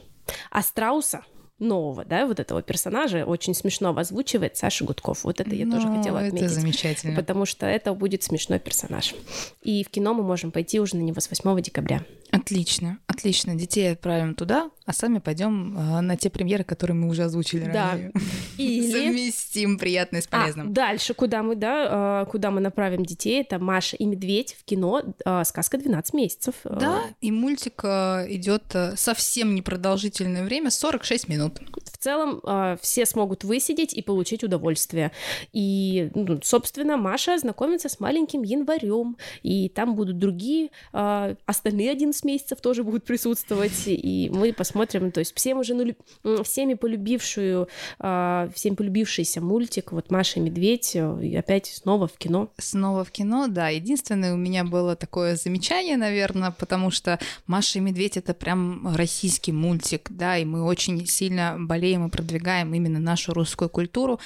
а 0.51 0.63
Страуса 0.63 1.23
нового, 1.61 2.05
да, 2.05 2.27
вот 2.27 2.41
этого 2.41 2.63
персонажа 2.63 3.25
очень 3.25 3.55
смешно 3.55 3.97
озвучивает 3.97 4.57
Саша 4.57 4.85
Гудков. 4.85 5.25
Вот 5.25 5.41
это 5.41 5.55
я 5.55 5.67
Но 5.67 5.77
тоже 5.77 5.89
ну, 5.89 5.99
хотела 5.99 6.21
отметить. 6.21 6.47
Это 6.47 6.55
замечательно. 6.55 7.17
Потому 7.17 7.45
что 7.45 7.67
это 7.67 7.93
будет 7.95 8.23
смешной 8.23 8.59
персонаж. 8.59 9.15
И 9.63 9.85
в 9.85 9.91
кино 9.91 10.15
мы 10.15 10.23
можем 10.23 10.51
пойти 10.51 10.81
уже 10.81 10.97
на 10.97 11.03
него 11.03 11.21
с 11.21 11.29
8 11.29 11.61
декабря. 11.63 12.03
Отлично, 12.31 12.99
отлично. 13.07 13.57
Детей 13.57 13.93
отправим 13.93 14.35
туда, 14.35 14.71
а 14.87 14.93
сами 14.93 15.19
пойдем 15.19 15.77
э, 15.77 16.01
на 16.01 16.17
те 16.17 16.31
премьеры, 16.31 16.63
которые 16.63 16.97
мы 16.97 17.09
уже 17.09 17.25
озвучили 17.25 17.65
да. 17.65 17.91
ранее. 17.91 18.13
Или... 18.59 18.93
Совместим 18.93 19.79
приятное 19.79 20.21
с 20.21 20.29
а, 20.31 20.41
полезным. 20.41 20.69
А, 20.69 20.71
дальше, 20.71 21.15
куда 21.15 21.43
мы, 21.43 21.57
да, 21.57 22.23
э, 22.23 22.31
куда 22.31 22.51
мы 22.51 22.61
направим 22.61 23.05
детей, 23.05 23.41
это 23.41 23.59
Маша 23.59 23.97
и 23.97 24.05
Медведь 24.05 24.57
в 24.61 24.65
кино 24.65 25.03
э, 25.25 25.43
«Сказка 25.45 25.79
12 25.79 26.15
месяцев». 26.15 26.55
Да, 26.65 27.03
и 27.21 27.33
мультик 27.33 27.83
идет 27.85 28.65
совсем 28.97 29.55
непродолжительное 29.55 30.45
время, 30.45 30.71
46 30.71 31.29
минут. 31.29 31.50
В 31.85 31.99
целом 31.99 32.41
э, 32.45 32.77
все 32.81 33.07
смогут 33.07 33.45
высидеть 33.45 33.95
и 33.95 34.03
получить 34.03 34.45
удовольствие. 34.45 35.13
И, 35.53 36.11
ну, 36.15 36.39
собственно, 36.43 36.97
Маша 36.97 37.39
знакомится 37.39 37.89
с 37.89 38.01
маленьким 38.01 38.43
январем, 38.43 39.17
и 39.43 39.69
там 39.69 39.95
будут 39.97 40.19
другие, 40.19 40.71
э, 40.93 41.35
остальные 41.47 41.91
11 41.91 42.11
11 42.21 42.25
месяцев 42.25 42.61
тоже 42.61 42.85
будут 42.85 43.05
присутствовать, 43.05 43.87
и 43.87 44.31
мы 44.33 44.53
посмотрим, 44.53 45.13
то 45.13 45.21
есть 45.21 45.35
всем 45.35 45.59
уже 45.59 45.75
нули... 45.75 45.97
всеми 46.45 46.75
полюбившую, 46.75 47.69
э, 47.99 48.51
всем 48.55 48.77
полюбившийся 48.77 49.41
мультик, 49.41 49.93
вот 49.93 50.11
Маша 50.11 50.41
и 50.41 50.43
Медведь, 50.43 50.95
и 50.95 51.37
опять 51.37 51.67
снова 51.67 52.07
в 52.07 52.17
кино. 52.19 52.51
Снова 52.59 53.05
в 53.05 53.11
кино, 53.11 53.47
да. 53.49 53.69
Единственное, 53.69 54.35
у 54.35 54.37
меня 54.37 54.65
было 54.65 54.97
такое 54.97 55.37
замечание, 55.37 55.97
наверное, 55.97 56.51
потому 56.51 56.91
что 56.91 57.19
Маша 57.47 57.79
и 57.79 57.83
Медведь 57.83 58.17
это 58.17 58.35
прям 58.35 58.95
российский 58.95 59.53
мультик, 59.53 60.09
да, 60.11 60.37
и 60.37 60.45
мы 60.45 60.65
очень 60.65 61.07
сильно 61.07 61.40
болеем 61.59 62.07
и 62.07 62.11
продвигаем 62.11 62.75
именно 62.75 62.99
нашу 62.99 63.33
русскую 63.33 63.69
культуру, 63.69 64.21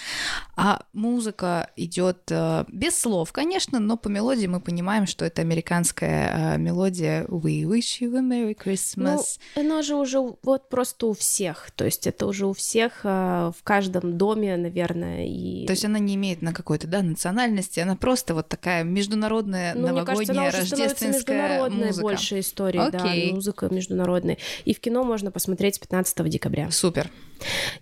а 0.56 0.82
музыка 0.92 1.70
идет 1.76 2.30
э, 2.30 2.64
без 2.68 2.98
слов, 2.98 3.32
конечно, 3.32 3.80
но 3.80 3.96
по 3.96 4.08
мелодии 4.08 4.46
мы 4.46 4.60
понимаем, 4.60 5.06
что 5.06 5.24
это 5.24 5.42
американская 5.42 6.54
э, 6.54 6.58
мелодия 6.58 7.24
We 7.24 7.62
Wish 7.62 8.00
you 8.00 8.16
a 8.16 8.20
Merry 8.20 8.56
Christmas. 8.56 9.38
Ну, 9.56 9.62
оно 9.62 9.82
же 9.82 9.96
уже 9.96 10.18
вот 10.42 10.68
просто 10.68 11.06
у 11.06 11.12
всех, 11.12 11.70
то 11.74 11.84
есть 11.84 12.06
это 12.06 12.26
уже 12.26 12.46
у 12.46 12.52
всех 12.52 13.00
э, 13.04 13.52
в 13.56 13.62
каждом 13.62 14.16
доме, 14.16 14.56
наверное, 14.56 15.26
и... 15.26 15.66
То 15.66 15.72
есть 15.72 15.84
она 15.84 15.98
не 15.98 16.14
имеет 16.14 16.42
на 16.42 16.52
какой-то, 16.52 16.86
да, 16.86 17.02
национальности, 17.02 17.80
она 17.80 17.96
просто 17.96 18.34
вот 18.34 18.48
такая 18.48 18.84
международная 18.84 19.74
ну, 19.74 19.88
новогодняя 19.88 20.16
мне 20.16 20.50
кажется, 20.50 20.74
она 20.74 20.84
рождественская 20.84 21.36
международная 21.36 21.86
музыка. 21.88 22.02
больше 22.02 22.40
история, 22.40 22.80
Окей. 22.80 23.28
да, 23.30 23.34
музыка 23.34 23.68
международная. 23.70 24.38
И 24.64 24.74
в 24.74 24.80
кино 24.80 25.04
можно 25.04 25.30
посмотреть 25.30 25.80
15 25.80 26.28
декабря. 26.28 26.70
Супер. 26.70 26.93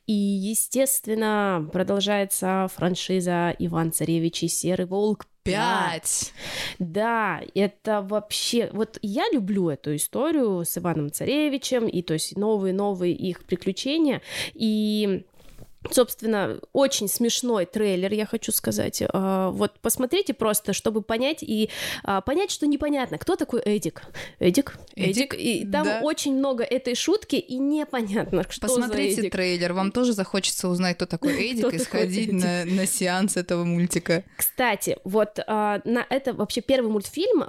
И, 0.06 0.12
естественно, 0.12 1.68
продолжается 1.72 2.68
франшиза 2.74 3.54
Иван 3.58 3.92
Царевич 3.92 4.42
и 4.42 4.48
Серый 4.48 4.86
Волк 4.86 5.26
Пять. 5.44 6.32
Да, 6.78 7.40
это 7.54 8.00
вообще... 8.00 8.70
Вот 8.72 8.98
я 9.02 9.24
люблю 9.32 9.70
эту 9.70 9.96
историю 9.96 10.64
с 10.64 10.78
Иваном 10.78 11.10
Царевичем, 11.10 11.88
и 11.88 12.02
то 12.02 12.14
есть 12.14 12.36
новые-новые 12.36 13.12
их 13.12 13.44
приключения, 13.44 14.22
и 14.54 15.24
Собственно, 15.90 16.60
очень 16.72 17.08
смешной 17.08 17.66
трейлер, 17.66 18.12
я 18.12 18.24
хочу 18.24 18.52
сказать. 18.52 19.02
А, 19.08 19.50
вот 19.50 19.72
посмотрите 19.80 20.32
просто, 20.32 20.72
чтобы 20.72 21.02
понять 21.02 21.42
и 21.42 21.70
а, 22.04 22.20
понять, 22.20 22.50
что 22.50 22.66
непонятно, 22.66 23.18
кто 23.18 23.36
такой 23.36 23.60
Эдик. 23.62 24.02
Эдик? 24.38 24.78
Эдик. 24.94 25.34
И 25.34 25.66
там 25.70 25.84
да. 25.84 26.00
очень 26.02 26.36
много 26.36 26.62
этой 26.62 26.94
шутки, 26.94 27.36
и 27.36 27.58
непонятно, 27.58 28.46
что 28.48 28.68
Посмотрите 28.68 29.14
за 29.16 29.20
Эдик. 29.22 29.32
трейлер, 29.32 29.72
вам 29.72 29.90
тоже 29.90 30.12
захочется 30.12 30.68
узнать, 30.68 30.96
кто 30.96 31.06
такой 31.06 31.34
Эдик, 31.50 31.74
и 31.74 31.78
сходить 31.78 32.32
на, 32.32 32.64
на 32.64 32.86
сеанс 32.86 33.36
этого 33.36 33.64
мультика. 33.64 34.24
Кстати, 34.36 34.98
вот 35.04 35.40
а, 35.46 35.80
на 35.84 36.06
это 36.08 36.32
вообще 36.32 36.60
первый 36.60 36.90
мультфильм 36.90 37.42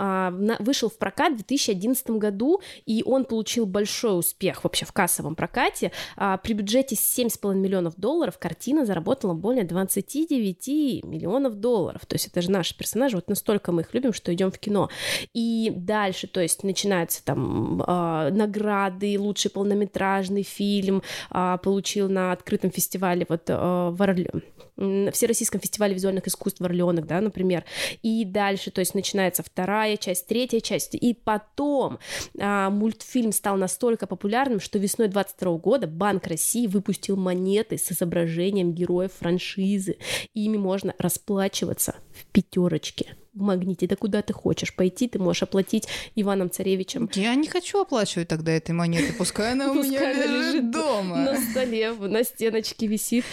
вышел 0.60 0.90
в 0.90 0.98
прокат 0.98 1.34
в 1.34 1.36
2011 1.38 2.10
году, 2.12 2.62
и 2.86 3.04
он 3.06 3.26
получил 3.26 3.66
большой 3.66 4.20
успех 4.20 4.64
вообще 4.64 4.86
в 4.86 4.92
кассовом 4.92 5.36
прокате. 5.36 5.92
При 6.16 6.54
бюджете 6.54 6.96
7,5 6.96 7.56
миллионов 7.56 7.96
долларов 7.96 8.23
долларов 8.24 8.38
картина 8.40 8.86
заработала 8.86 9.34
более 9.34 9.66
29 9.66 11.04
миллионов 11.04 11.56
долларов. 11.56 12.06
То 12.06 12.16
есть 12.16 12.28
это 12.28 12.42
же 12.42 12.52
наши 12.52 12.78
персонажи, 12.78 13.18
вот 13.18 13.28
настолько 13.28 13.74
мы 13.74 13.82
их 13.82 13.94
любим, 13.94 14.14
что 14.14 14.34
идем 14.34 14.50
в 14.50 14.58
кино. 14.58 14.90
И 15.34 15.74
дальше, 15.76 16.28
то 16.28 16.40
есть 16.40 16.64
начинаются 16.64 17.24
там 17.26 17.82
э, 17.82 18.30
награды, 18.32 19.20
лучший 19.20 19.52
полнометражный 19.52 20.44
фильм 20.44 21.04
э, 21.32 21.58
получил 21.62 22.10
на 22.10 22.32
открытом 22.32 22.72
фестивале 22.72 23.26
вот 23.28 23.50
э, 23.50 23.56
в 23.56 24.02
Орле 24.02 24.32
Всероссийском 24.76 25.62
фестивале 25.62 25.94
визуальных 25.94 26.28
искусств 26.28 26.60
в 26.60 26.66
Орленок, 26.66 27.06
да, 27.06 27.22
например. 27.22 27.64
И 28.02 28.26
дальше, 28.26 28.72
то 28.72 28.80
есть 28.80 28.96
начинается 28.96 29.44
вторая 29.44 29.98
часть, 29.98 30.28
третья 30.28 30.60
часть. 30.60 30.96
И 30.96 31.14
потом 31.14 32.00
а, 32.40 32.70
мультфильм 32.70 33.32
стал 33.32 33.58
настолько 33.58 34.08
популярным, 34.08 34.60
что 34.60 34.80
весной 34.80 35.08
22 35.08 35.58
года 35.58 35.88
Банк 35.88 36.28
России 36.28 36.68
выпустил 36.68 37.16
монеты 37.16 37.78
с 37.78 37.92
изображением 37.92 38.74
героев 38.74 39.12
франшизы. 39.20 39.98
Ими 40.34 40.58
можно 40.58 40.94
расплачиваться 40.98 41.96
в 42.14 42.26
пятерочке 42.32 43.16
в 43.34 43.42
магните, 43.42 43.88
да 43.88 43.96
куда 43.96 44.22
ты 44.22 44.34
хочешь 44.34 44.76
пойти, 44.76 45.08
ты 45.08 45.20
можешь 45.20 45.44
оплатить 45.44 45.88
Иваном 46.16 46.52
Царевичем 46.52 47.10
Я 47.16 47.34
не 47.36 47.48
хочу 47.48 47.82
оплачивать 47.82 48.28
тогда 48.28 48.52
этой 48.52 48.72
монеты, 48.72 49.14
пускай 49.14 49.54
она 49.54 49.72
у 49.72 49.74
меня 49.84 50.14
лежит 50.14 50.72
дома. 50.72 51.18
на 51.18 51.38
столе, 51.38 51.94
на 51.94 52.24
стеночке 52.24 52.88
висит. 52.88 53.26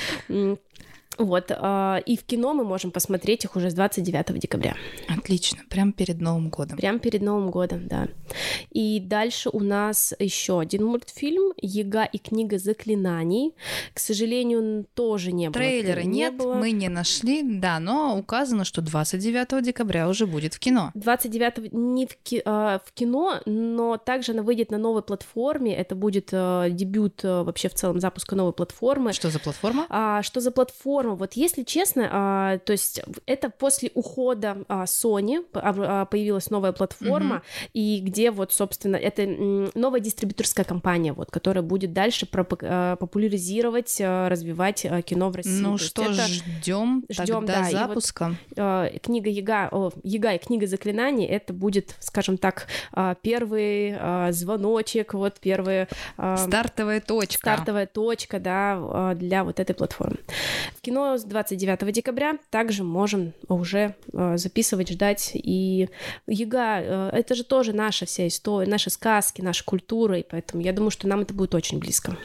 Вот, 1.20 1.50
а, 1.50 1.98
и 2.06 2.16
в 2.16 2.24
кино 2.24 2.54
мы 2.54 2.64
можем 2.64 2.90
посмотреть 2.90 3.44
их 3.44 3.54
уже 3.54 3.70
с 3.70 3.74
29 3.74 4.38
декабря. 4.38 4.74
Отлично, 5.06 5.60
прям 5.68 5.92
перед 5.92 6.18
Новым 6.20 6.48
годом. 6.48 6.78
Прям 6.78 6.98
перед 6.98 7.20
Новым 7.20 7.50
годом, 7.50 7.86
да. 7.88 8.08
И 8.70 9.00
дальше 9.00 9.50
у 9.52 9.60
нас 9.60 10.14
еще 10.18 10.58
один 10.60 10.86
мультфильм 10.86 11.52
«Яга 11.58 12.04
и 12.04 12.16
книга 12.16 12.58
заклинаний». 12.58 13.54
К 13.92 13.98
сожалению, 13.98 14.86
тоже 14.94 15.32
не 15.32 15.50
было. 15.50 15.52
Трейлера 15.52 16.00
не 16.00 16.20
нет, 16.20 16.36
было. 16.36 16.54
мы 16.54 16.70
не 16.70 16.88
нашли, 16.88 17.42
да, 17.42 17.78
но 17.80 18.18
указано, 18.18 18.64
что 18.64 18.80
29 18.80 19.62
декабря 19.62 20.08
уже 20.08 20.26
будет 20.26 20.54
в 20.54 20.58
кино. 20.58 20.90
29 20.94 21.72
не 21.72 22.06
в, 22.06 22.16
ки- 22.22 22.42
а, 22.46 22.80
в 22.84 22.92
кино, 22.92 23.40
но 23.44 23.98
также 23.98 24.32
она 24.32 24.42
выйдет 24.42 24.70
на 24.70 24.78
новой 24.78 25.02
платформе. 25.02 25.76
Это 25.76 25.94
будет 25.94 26.30
а, 26.32 26.70
дебют 26.70 27.20
а, 27.24 27.44
вообще 27.44 27.68
в 27.68 27.74
целом 27.74 28.00
запуска 28.00 28.36
новой 28.36 28.54
платформы. 28.54 29.12
Что 29.12 29.28
за 29.28 29.38
платформа? 29.38 29.86
А, 29.90 30.22
что 30.22 30.40
за 30.40 30.50
платформа? 30.50 31.09
Вот 31.14 31.34
если 31.34 31.62
честно, 31.62 32.08
а, 32.10 32.58
то 32.58 32.72
есть 32.72 33.00
это 33.26 33.50
после 33.50 33.90
ухода 33.94 34.58
а, 34.68 34.84
Sony 34.84 35.44
а, 35.54 36.04
появилась 36.06 36.50
новая 36.50 36.72
платформа, 36.72 37.42
и 37.72 38.00
где 38.00 38.30
вот, 38.30 38.52
собственно, 38.52 38.96
это 38.96 39.26
новая 39.74 40.00
дистрибьюторская 40.00 40.64
компания, 40.64 41.12
вот, 41.12 41.30
которая 41.30 41.62
будет 41.62 41.92
дальше 41.92 42.26
популяризировать, 42.26 44.00
развивать 44.00 44.86
кино 45.04 45.30
в 45.30 45.36
России. 45.36 45.60
Ну 45.60 45.78
То 45.78 45.84
что, 45.84 46.02
это, 46.04 46.26
ждем 46.26 47.04
тогда 47.14 47.46
да, 47.46 47.62
вот- 47.62 47.70
запуска. 47.70 48.34
а, 48.56 48.88
книга 49.02 49.30
Яга, 49.30 49.68
о, 49.72 49.90
Яга 50.02 50.34
и 50.34 50.38
книга 50.38 50.66
заклинаний, 50.66 51.26
это 51.26 51.52
будет, 51.52 51.94
скажем 52.00 52.38
так, 52.38 52.66
первый 53.22 54.30
звоночек, 54.32 55.14
вот 55.14 55.38
первый 55.40 55.86
а, 56.16 56.36
Стартовая 56.36 57.00
точка. 57.00 57.38
стартовая 57.38 57.86
точка, 57.86 58.38
да, 58.40 59.14
для 59.14 59.44
вот 59.44 59.60
этой 59.60 59.74
платформы. 59.74 60.18
В 60.76 60.80
кино 60.80 60.99
с 61.16 61.24
29 61.24 61.92
декабря 61.92 62.38
также 62.50 62.84
можем 62.84 63.32
уже 63.48 63.94
а, 64.12 64.36
записывать, 64.36 64.90
ждать. 64.90 65.32
И 65.34 65.88
Яга, 66.26 66.80
э, 66.80 67.10
это 67.12 67.34
же 67.34 67.44
тоже 67.44 67.72
наша 67.72 68.06
вся 68.06 68.26
история, 68.26 68.70
наши 68.70 68.90
сказки, 68.90 69.40
наша 69.42 69.64
культура, 69.64 70.18
и 70.18 70.24
поэтому 70.28 70.62
я 70.62 70.72
думаю, 70.72 70.90
что 70.90 71.08
нам 71.08 71.20
это 71.20 71.34
будет 71.34 71.54
очень 71.54 71.78
близко. 71.78 72.16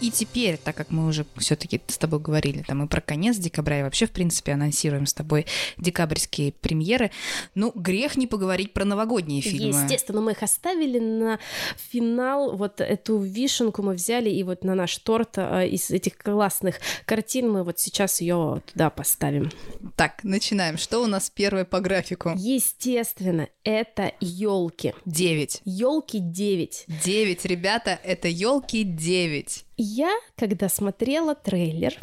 И 0.00 0.10
теперь, 0.10 0.58
так 0.58 0.76
как 0.76 0.90
мы 0.90 1.06
уже 1.06 1.26
все-таки 1.36 1.80
с 1.86 1.98
тобой 1.98 2.20
говорили 2.20 2.62
там 2.62 2.84
и 2.84 2.88
про 2.88 3.00
конец 3.00 3.36
декабря, 3.36 3.80
и 3.80 3.82
вообще, 3.82 4.06
в 4.06 4.10
принципе, 4.10 4.52
анонсируем 4.52 5.06
с 5.06 5.14
тобой 5.14 5.46
декабрьские 5.76 6.52
премьеры, 6.52 7.10
ну, 7.54 7.72
грех 7.74 8.16
не 8.16 8.26
поговорить 8.26 8.72
про 8.72 8.84
новогодние 8.84 9.40
фильмы. 9.40 9.80
Естественно, 9.82 10.20
мы 10.20 10.32
их 10.32 10.42
оставили 10.42 10.98
на 10.98 11.38
финал. 11.76 12.56
Вот 12.56 12.80
эту 12.80 13.18
вишенку 13.18 13.82
мы 13.82 13.94
взяли, 13.94 14.30
и 14.30 14.42
вот 14.44 14.64
на 14.64 14.74
наш 14.74 14.96
торт 14.98 15.38
а, 15.38 15.64
из 15.64 15.90
этих 15.90 16.16
классных 16.16 16.76
картин 17.04 17.50
мы 17.50 17.64
вот 17.64 17.80
сейчас 17.80 18.20
ее 18.20 18.62
туда 18.72 18.90
поставим. 18.90 19.50
Так, 19.96 20.22
начинаем. 20.22 20.78
Что 20.78 21.02
у 21.02 21.06
нас 21.06 21.30
первое 21.30 21.64
по 21.64 21.80
графику? 21.80 22.32
Естественно, 22.36 23.48
это 23.64 24.12
елки. 24.20 24.94
Девять. 25.04 25.60
Елки 25.64 26.18
9. 26.20 26.84
Девять, 27.04 27.44
ребята, 27.44 27.98
это 28.04 28.28
елки 28.28 28.84
9. 28.84 29.64
Я, 29.80 30.12
когда 30.36 30.68
смотрела 30.68 31.36
трейлер, 31.36 31.94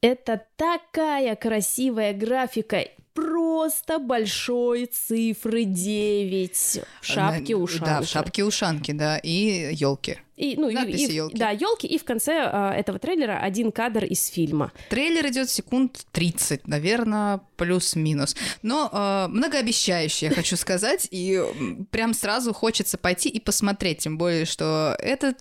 это 0.00 0.44
такая 0.56 1.34
красивая 1.34 2.12
графика, 2.12 2.86
просто 3.14 3.98
большой 3.98 4.86
цифры 4.86 5.64
9 5.64 6.52
в 7.00 7.04
шапке 7.04 7.56
ушанки. 7.56 7.84
Да, 7.84 8.00
в 8.02 8.06
шапке 8.06 8.44
ушанки, 8.44 8.92
да, 8.92 9.18
и 9.18 9.74
елки. 9.74 10.18
И, 10.36 10.54
ну, 10.56 10.70
Надписи 10.70 11.10
и, 11.10 11.14
«Ёлки». 11.14 11.36
Да, 11.36 11.50
елки, 11.50 11.86
и 11.86 11.98
в 11.98 12.04
конце 12.04 12.42
а, 12.44 12.72
этого 12.74 12.98
трейлера 12.98 13.40
один 13.40 13.72
кадр 13.72 14.04
из 14.04 14.26
фильма. 14.28 14.70
Трейлер 14.90 15.26
идет 15.28 15.48
секунд 15.48 16.06
30, 16.12 16.68
наверное, 16.68 17.40
плюс-минус. 17.56 18.36
Но 18.60 18.90
э, 18.92 19.28
многообещающий, 19.28 20.28
я 20.28 20.34
хочу 20.34 20.56
сказать, 20.56 21.08
и 21.10 21.42
прям 21.90 22.12
сразу 22.12 22.52
хочется 22.52 22.98
пойти 22.98 23.30
и 23.30 23.40
посмотреть, 23.40 24.00
тем 24.00 24.18
более, 24.18 24.44
что 24.44 24.94
этот 25.00 25.38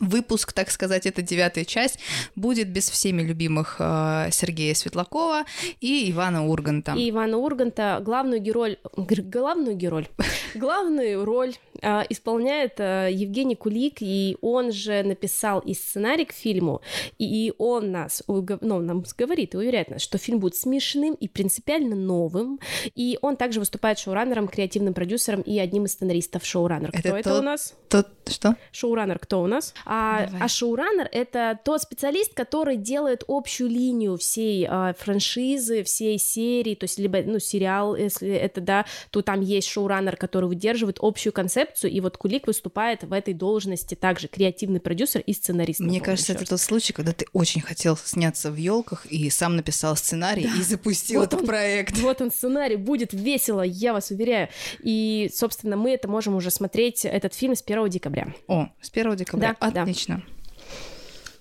выпуск, 0.00 0.52
так 0.52 0.70
сказать, 0.70 1.06
это 1.06 1.22
девятая 1.22 1.64
часть, 1.64 1.98
будет 2.34 2.68
без 2.68 2.88
всеми 2.90 3.22
любимых 3.22 3.76
э, 3.78 4.28
Сергея 4.32 4.74
Светлакова 4.74 5.44
и 5.80 6.10
Ивана 6.10 6.46
Урганта. 6.46 6.92
И 6.92 7.10
Ивана 7.10 7.38
Урганта 7.38 8.00
главную 8.02 8.40
герой, 8.40 8.78
гр- 8.96 9.22
главную 9.22 9.76
герой, 9.76 10.08
главную 10.54 11.24
роль 11.24 11.54
исполняет 11.82 12.74
а, 12.80 13.08
Евгений 13.08 13.54
Кулик, 13.56 13.96
и 14.00 14.36
он 14.40 14.72
же 14.72 15.02
написал 15.02 15.60
и 15.60 15.74
сценарий 15.74 16.24
к 16.24 16.32
фильму, 16.32 16.80
и 17.18 17.52
он 17.58 17.90
нас, 17.90 18.22
ну, 18.26 18.80
нам 18.80 19.04
говорит 19.16 19.54
и 19.54 19.56
уверяет 19.58 19.90
нас, 19.90 20.02
что 20.02 20.18
фильм 20.18 20.38
будет 20.40 20.56
смешным 20.56 21.14
и 21.14 21.28
принципиально 21.28 21.96
новым, 21.96 22.60
и 22.94 23.18
он 23.22 23.36
также 23.36 23.60
выступает 23.60 23.98
шоураннером, 23.98 24.48
креативным 24.48 24.94
продюсером 24.94 25.40
и 25.42 25.58
одним 25.58 25.84
из 25.84 25.92
сценаристов 25.92 26.44
шоураннер. 26.44 26.90
Это 26.92 27.08
Кто 27.08 27.16
это 27.16 27.30
тот- 27.30 27.40
у 27.40 27.44
нас? 27.44 27.74
Тот, 27.88 28.08
что? 28.26 28.56
Шоураннер 28.72 29.18
кто 29.18 29.42
у 29.42 29.46
нас? 29.46 29.74
А, 29.84 30.26
Давай. 30.26 30.40
а 30.42 30.48
шоураннер— 30.48 31.08
это 31.12 31.58
тот 31.64 31.82
специалист, 31.82 32.34
который 32.34 32.76
делает 32.76 33.24
общую 33.28 33.70
линию 33.70 34.16
всей 34.16 34.66
а, 34.68 34.94
франшизы, 34.98 35.82
всей 35.84 36.18
серии, 36.18 36.74
то 36.74 36.84
есть 36.84 36.98
либо, 36.98 37.22
ну, 37.22 37.38
сериал, 37.38 37.96
если 37.96 38.30
это, 38.30 38.60
да, 38.60 38.86
то 39.10 39.22
там 39.22 39.40
есть 39.40 39.68
шоураннер, 39.68 40.16
который 40.16 40.46
выдерживает 40.46 40.98
общую 41.00 41.32
концепцию, 41.32 41.65
и 41.88 42.00
вот 42.00 42.16
Кулик 42.16 42.46
выступает 42.46 43.04
в 43.04 43.12
этой 43.12 43.34
должности 43.34 43.94
также 43.94 44.28
креативный 44.28 44.80
продюсер 44.80 45.20
и 45.20 45.32
сценарист. 45.32 45.80
на 45.80 45.86
Мне 45.86 46.00
кажется, 46.00 46.32
это 46.32 46.44
тот 46.44 46.60
случай, 46.60 46.92
когда 46.92 47.12
ты 47.12 47.26
очень 47.32 47.60
хотел 47.60 47.96
сняться 47.96 48.50
в 48.50 48.56
елках 48.56 49.06
и 49.06 49.30
сам 49.30 49.56
написал 49.56 49.96
сценарий 49.96 50.48
и 50.58 50.62
запустил 50.62 51.20
Вот 51.20 51.28
этот 51.28 51.40
он. 51.40 51.46
проект. 51.46 51.98
Вот 51.98 52.20
он 52.20 52.30
сценарий, 52.30 52.76
будет 52.76 53.12
весело, 53.12 53.62
я 53.62 53.92
вас 53.92 54.10
уверяю. 54.10 54.48
И, 54.82 55.30
собственно, 55.34 55.76
мы 55.76 55.90
это 55.90 56.08
можем 56.08 56.34
уже 56.36 56.50
смотреть, 56.50 57.04
этот 57.04 57.34
фильм 57.34 57.54
с 57.54 57.62
1 57.62 57.88
декабря. 57.88 58.34
О, 58.48 58.68
с 58.80 58.90
1 58.90 59.16
декабря. 59.16 59.56
Да, 59.60 59.70
да. 59.70 59.82
Отлично. 59.82 60.22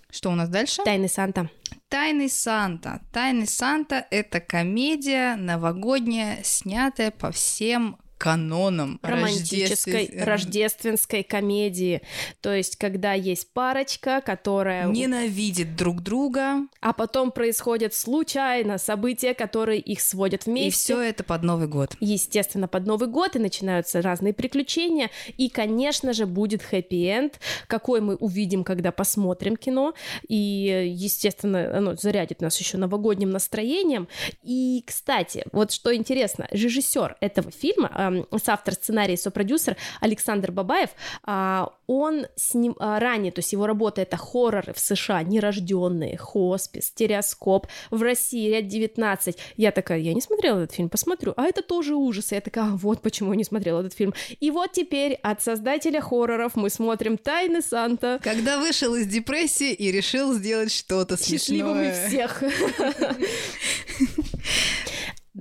Что 0.09 0.31
у 0.31 0.35
нас 0.35 0.47
дальше? 0.47 0.81
«Тайны 0.85 1.09
Санта». 1.09 1.49
Тайный 1.89 2.29
Санта. 2.29 3.01
Тайный 3.11 3.47
Санта— 3.47 4.07
это 4.11 4.39
комедия 4.39 5.35
новогодняя, 5.35 6.39
снятая 6.43 7.11
по 7.11 7.31
всем 7.31 7.97
канонам 8.25 8.99
романтической 9.03 10.05
рождествен- 10.07 10.23
рождественской 10.23 11.23
комедии. 11.23 12.01
То 12.41 12.51
есть, 12.53 12.75
когда 12.75 13.13
есть 13.13 13.53
парочка, 13.53 14.19
которая... 14.25 14.87
Ненавидит 14.87 15.75
друг 15.75 16.01
друга, 16.01 16.61
А 16.81 16.93
потом 16.93 17.31
происходят 17.31 17.93
случайно 17.93 18.79
события, 18.79 19.35
которые 19.35 19.79
их 19.79 20.01
сводят 20.01 20.47
и 20.47 20.49
вместе. 20.49 20.71
все 20.93 21.01
это 21.01 21.23
под 21.23 21.43
Новый 21.43 21.67
год. 21.67 21.95
Естественно, 21.99 22.67
под 22.67 22.87
Новый 22.87 23.07
год 23.09 23.35
и 23.35 23.39
начинаются 23.39 24.01
разные 24.01 24.33
приключения. 24.33 25.11
И, 25.37 25.47
конечно 25.49 26.11
же, 26.13 26.25
будет 26.25 26.63
хэппи-энд, 26.63 27.39
какой 27.67 28.01
мы 28.01 28.15
увидим, 28.15 28.63
когда 28.63 28.91
посмотрим 28.91 29.55
кино. 29.55 29.93
И, 30.27 30.91
естественно, 30.95 31.77
оно 31.77 31.95
зарядит 31.95 32.41
нас 32.41 32.59
еще 32.59 32.77
новогодним 32.77 33.29
настроением. 33.29 34.07
И, 34.41 34.83
кстати, 34.87 35.45
вот 35.51 35.71
что 35.71 35.95
интересно, 35.95 36.47
режиссер 36.49 37.17
этого 37.21 37.51
фильма, 37.51 38.14
соавтор 38.43 38.73
сценария 38.73 39.15
и 39.15 39.17
сопродюсер 39.17 39.77
Александр 40.01 40.51
Бабаев, 40.51 40.89
а, 41.23 41.71
он 41.87 42.25
с 42.35 42.53
ним 42.53 42.75
а, 42.79 42.99
ранее, 42.99 43.31
то 43.31 43.39
есть 43.39 43.53
его 43.53 43.67
работа 43.67 44.01
это 44.01 44.17
хорроры 44.17 44.73
в 44.73 44.79
США, 44.79 45.23
нерожденные, 45.23 46.17
хоспис, 46.17 46.87
стереоскоп, 46.87 47.67
в 47.91 48.01
России 48.01 48.49
ряд 48.49 48.67
19. 48.67 49.37
Я 49.57 49.71
такая, 49.71 49.99
я 49.99 50.13
не 50.13 50.21
смотрела 50.21 50.59
этот 50.59 50.75
фильм, 50.75 50.89
посмотрю, 50.89 51.33
а 51.37 51.45
это 51.45 51.61
тоже 51.61 51.95
ужасы. 51.95 52.35
Я 52.35 52.41
такая, 52.41 52.65
«А, 52.65 52.75
вот 52.75 53.01
почему 53.01 53.31
я 53.31 53.37
не 53.37 53.43
смотрела 53.43 53.81
этот 53.81 53.93
фильм. 53.93 54.13
И 54.39 54.51
вот 54.51 54.71
теперь 54.71 55.13
от 55.23 55.41
создателя 55.41 56.01
хорроров 56.01 56.55
мы 56.55 56.69
смотрим 56.69 57.17
«Тайны 57.17 57.61
Санта». 57.61 58.19
Когда 58.23 58.59
вышел 58.59 58.95
из 58.95 59.07
депрессии 59.07 59.73
и 59.73 59.91
решил 59.91 60.33
сделать 60.33 60.71
что-то 60.71 61.17
Счастливыми 61.17 61.91
смешное. 61.91 62.07
всех. 62.07 62.43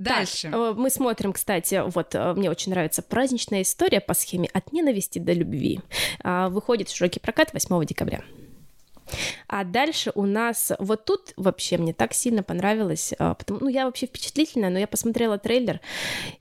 Дальше. 0.05 0.49
Так, 0.49 0.53
э, 0.53 0.73
мы 0.75 0.89
смотрим, 0.89 1.33
кстати, 1.33 1.83
вот 1.85 2.15
э, 2.15 2.33
мне 2.33 2.49
очень 2.49 2.71
нравится 2.71 3.01
праздничная 3.01 3.63
история 3.63 4.01
по 4.01 4.13
схеме 4.13 4.49
«От 4.53 4.71
ненависти 4.71 5.19
до 5.19 5.33
любви». 5.33 5.81
А, 6.23 6.49
Выходит 6.49 6.89
в 6.89 6.95
широкий 6.95 7.19
прокат 7.19 7.53
8 7.53 7.85
декабря. 7.85 8.21
А 9.47 9.63
дальше 9.63 10.11
у 10.15 10.25
нас 10.25 10.71
вот 10.79 11.05
тут 11.05 11.33
вообще 11.37 11.77
мне 11.77 11.93
так 11.93 12.13
сильно 12.13 12.43
понравилось, 12.43 13.13
а, 13.19 13.33
потому, 13.35 13.59
ну 13.61 13.69
я 13.69 13.85
вообще 13.85 14.07
впечатлительная, 14.07 14.69
но 14.69 14.79
я 14.79 14.87
посмотрела 14.87 15.37
трейлер 15.37 15.81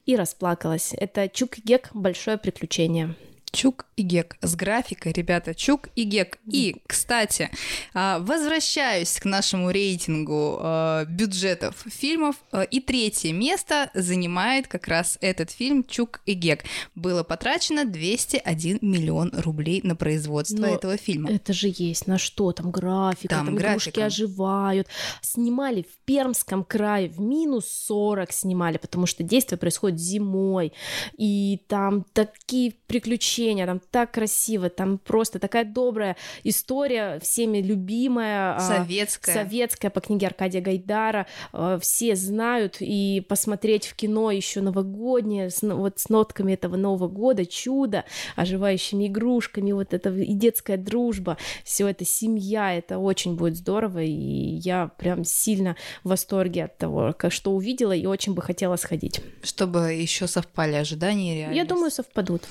и 0.06 0.16
расплакалась. 0.16 0.94
Это 0.96 1.28
Чук 1.28 1.58
Гек 1.58 1.90
«Большое 1.92 2.38
приключение». 2.38 3.14
Чук 3.54 3.86
и 3.96 4.02
Гек. 4.02 4.36
С 4.42 4.56
графикой, 4.56 5.12
ребята, 5.12 5.54
Чук 5.54 5.88
и 5.94 6.02
Гек. 6.02 6.38
И, 6.50 6.82
кстати, 6.86 7.50
а, 7.94 8.18
возвращаюсь 8.18 9.18
к 9.20 9.24
нашему 9.24 9.70
рейтингу 9.70 10.58
а, 10.60 11.04
бюджетов 11.04 11.84
фильмов. 11.86 12.36
А, 12.50 12.62
и 12.62 12.80
третье 12.80 13.32
место 13.32 13.90
занимает 13.94 14.66
как 14.66 14.88
раз 14.88 15.18
этот 15.20 15.50
фильм 15.50 15.84
Чук 15.84 16.20
и 16.26 16.34
Гек. 16.34 16.64
Было 16.94 17.22
потрачено 17.22 17.84
201 17.84 18.78
миллион 18.82 19.32
рублей 19.32 19.80
на 19.84 19.94
производство 19.94 20.56
Но 20.56 20.66
этого 20.66 20.96
фильма. 20.96 21.30
Это 21.30 21.52
же 21.52 21.72
есть. 21.72 22.06
На 22.06 22.18
что 22.18 22.52
там 22.52 22.70
графика, 22.70 23.36
там, 23.36 23.46
там 23.46 23.56
игрушки 23.56 24.00
оживают. 24.00 24.88
Снимали 25.22 25.82
в 25.82 26.04
Пермском 26.04 26.64
крае 26.64 27.08
в 27.08 27.20
минус 27.20 27.66
40 27.86 28.32
снимали, 28.32 28.78
потому 28.78 29.06
что 29.06 29.22
действие 29.22 29.58
происходит 29.58 30.00
зимой. 30.00 30.72
И 31.16 31.62
там 31.68 32.04
такие 32.12 32.74
приключения 32.86 33.43
приключения, 33.44 33.66
там 33.66 33.80
так 33.90 34.12
красиво, 34.12 34.70
там 34.70 34.98
просто 34.98 35.38
такая 35.38 35.64
добрая 35.64 36.16
история, 36.44 37.18
всеми 37.20 37.58
любимая. 37.58 38.56
А, 38.56 38.60
советская. 38.60 39.34
Советская 39.34 39.90
по 39.90 40.00
книге 40.00 40.26
Аркадия 40.26 40.60
Гайдара. 40.60 41.26
А, 41.52 41.78
все 41.78 42.16
знают, 42.16 42.76
и 42.80 43.24
посмотреть 43.28 43.86
в 43.86 43.94
кино 43.94 44.30
еще 44.30 44.60
новогоднее, 44.60 45.50
с, 45.50 45.62
вот 45.62 45.98
с 45.98 46.08
нотками 46.08 46.52
этого 46.52 46.76
Нового 46.76 47.08
года, 47.08 47.44
чудо, 47.46 48.04
оживающими 48.36 49.08
игрушками, 49.08 49.72
вот 49.72 49.94
это 49.94 50.10
и 50.10 50.34
детская 50.34 50.76
дружба, 50.76 51.36
все 51.64 51.88
это 51.88 52.04
семья, 52.04 52.74
это 52.74 52.98
очень 52.98 53.36
будет 53.36 53.56
здорово, 53.56 54.02
и 54.02 54.10
я 54.10 54.88
прям 54.98 55.24
сильно 55.24 55.76
в 56.02 56.08
восторге 56.10 56.64
от 56.64 56.78
того, 56.78 57.14
что 57.28 57.52
увидела, 57.52 57.92
и 57.92 58.06
очень 58.06 58.34
бы 58.34 58.42
хотела 58.42 58.76
сходить. 58.76 59.20
Чтобы 59.42 59.92
еще 59.92 60.26
совпали 60.26 60.74
ожидания 60.74 61.34
и 61.34 61.38
реальность. 61.38 61.56
Я 61.56 61.64
думаю, 61.64 61.90
совпадут. 61.90 62.42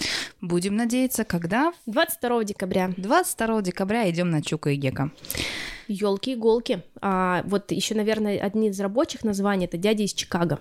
Будем 0.42 0.76
надеяться, 0.84 1.24
когда? 1.24 1.72
22 1.86 2.44
декабря. 2.44 2.92
22 2.98 3.62
декабря 3.62 4.10
идем 4.10 4.30
на 4.30 4.42
Чука 4.42 4.72
и 4.72 4.76
Гека. 4.76 5.12
Елки-иголки. 5.88 6.84
А, 7.02 7.42
вот 7.46 7.72
еще, 7.72 7.96
наверное, 7.96 8.38
одни 8.40 8.68
из 8.68 8.80
рабочих 8.80 9.24
названий 9.24 9.66
это 9.66 9.78
дядя 9.78 10.04
из 10.04 10.14
Чикаго. 10.14 10.60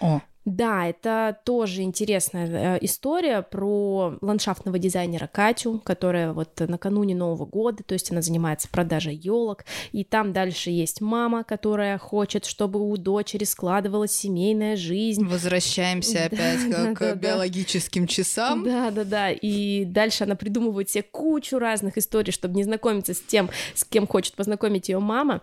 О, 0.00 0.22
да, 0.44 0.88
это 0.88 1.38
тоже 1.44 1.82
интересная 1.82 2.76
э, 2.76 2.78
история 2.80 3.42
про 3.42 4.18
ландшафтного 4.20 4.78
дизайнера 4.78 5.28
Катю, 5.28 5.80
которая 5.84 6.32
вот 6.32 6.58
накануне 6.58 7.14
Нового 7.14 7.46
года, 7.46 7.84
то 7.84 7.92
есть 7.92 8.10
она 8.10 8.22
занимается 8.22 8.68
продажей 8.68 9.14
елок, 9.14 9.64
и 9.92 10.02
там 10.02 10.32
дальше 10.32 10.70
есть 10.70 11.00
мама, 11.00 11.44
которая 11.44 11.96
хочет, 11.96 12.44
чтобы 12.44 12.80
у 12.80 12.96
дочери 12.96 13.44
складывалась 13.44 14.12
семейная 14.12 14.74
жизнь. 14.76 15.24
Возвращаемся 15.24 16.24
опять 16.24 16.94
к 16.94 17.14
биологическим 17.14 18.08
часам. 18.08 18.64
Да, 18.64 18.90
да, 18.90 19.04
да. 19.04 19.30
И 19.30 19.84
дальше 19.84 20.24
она 20.24 20.34
придумывает 20.34 20.90
себе 20.90 21.04
кучу 21.04 21.58
разных 21.58 21.98
историй, 21.98 22.32
чтобы 22.32 22.56
не 22.56 22.64
знакомиться 22.64 23.14
с 23.14 23.20
тем, 23.20 23.48
с 23.74 23.84
кем 23.84 24.08
хочет 24.08 24.34
познакомить 24.34 24.88
ее 24.88 24.98
мама 24.98 25.40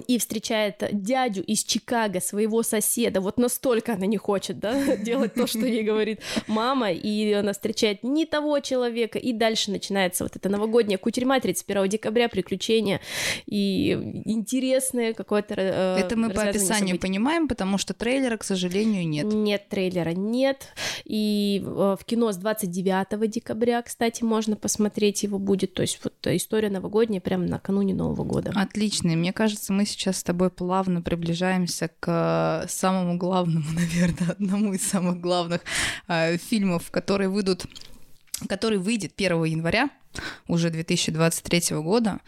и 0.00 0.18
встречает 0.18 0.82
дядю 0.92 1.42
из 1.42 1.64
Чикаго, 1.64 2.20
своего 2.20 2.62
соседа, 2.62 3.20
вот 3.20 3.38
настолько 3.38 3.94
она 3.94 4.06
не 4.06 4.16
хочет, 4.16 4.58
да, 4.58 4.96
делать 4.96 5.34
то, 5.34 5.46
что 5.46 5.60
ей 5.60 5.82
говорит 5.82 6.20
мама, 6.46 6.92
и 6.92 7.32
она 7.32 7.52
встречает 7.52 8.02
не 8.02 8.26
того 8.26 8.60
человека, 8.60 9.18
и 9.18 9.32
дальше 9.32 9.70
начинается 9.70 10.24
вот 10.24 10.36
эта 10.36 10.48
новогодняя 10.48 10.98
кутерьма 10.98 11.40
31 11.40 11.88
декабря, 11.88 12.28
приключения, 12.28 13.00
и 13.46 13.92
интересное 14.24 15.14
какое-то 15.14 15.54
э, 15.56 15.96
Это 16.00 16.16
мы 16.16 16.30
по 16.30 16.42
описанию 16.42 16.88
событий. 16.88 16.98
понимаем, 16.98 17.48
потому 17.48 17.78
что 17.78 17.94
трейлера, 17.94 18.36
к 18.36 18.44
сожалению, 18.44 19.06
нет. 19.08 19.24
Нет 19.26 19.68
трейлера, 19.68 20.10
нет, 20.10 20.68
и 21.04 21.62
э, 21.64 21.96
в 21.98 22.04
кино 22.04 22.32
с 22.32 22.36
29 22.36 23.30
декабря, 23.30 23.82
кстати, 23.82 24.22
можно 24.22 24.56
посмотреть 24.56 25.22
его 25.22 25.38
будет, 25.38 25.74
то 25.74 25.82
есть 25.82 26.00
вот 26.02 26.14
история 26.26 26.70
новогодняя 26.70 27.20
прямо 27.20 27.44
накануне 27.46 27.94
Нового 27.94 28.24
года. 28.24 28.52
Отлично, 28.54 29.10
мне 29.10 29.32
кажется, 29.32 29.72
мы 29.72 29.83
сейчас 29.84 30.18
с 30.18 30.22
тобой 30.22 30.50
плавно 30.50 31.02
приближаемся 31.02 31.90
к 32.00 32.66
самому 32.68 33.16
главному, 33.16 33.66
наверное, 33.74 34.30
одному 34.32 34.72
из 34.74 34.86
самых 34.86 35.20
главных 35.20 35.62
э, 36.08 36.36
фильмов, 36.38 36.90
которые 36.90 37.28
выйдут 37.28 37.66
который 38.48 38.78
выйдет 38.78 39.12
1 39.16 39.44
января 39.44 39.90
уже 40.48 40.70
2023 40.70 41.76
года 41.78 42.20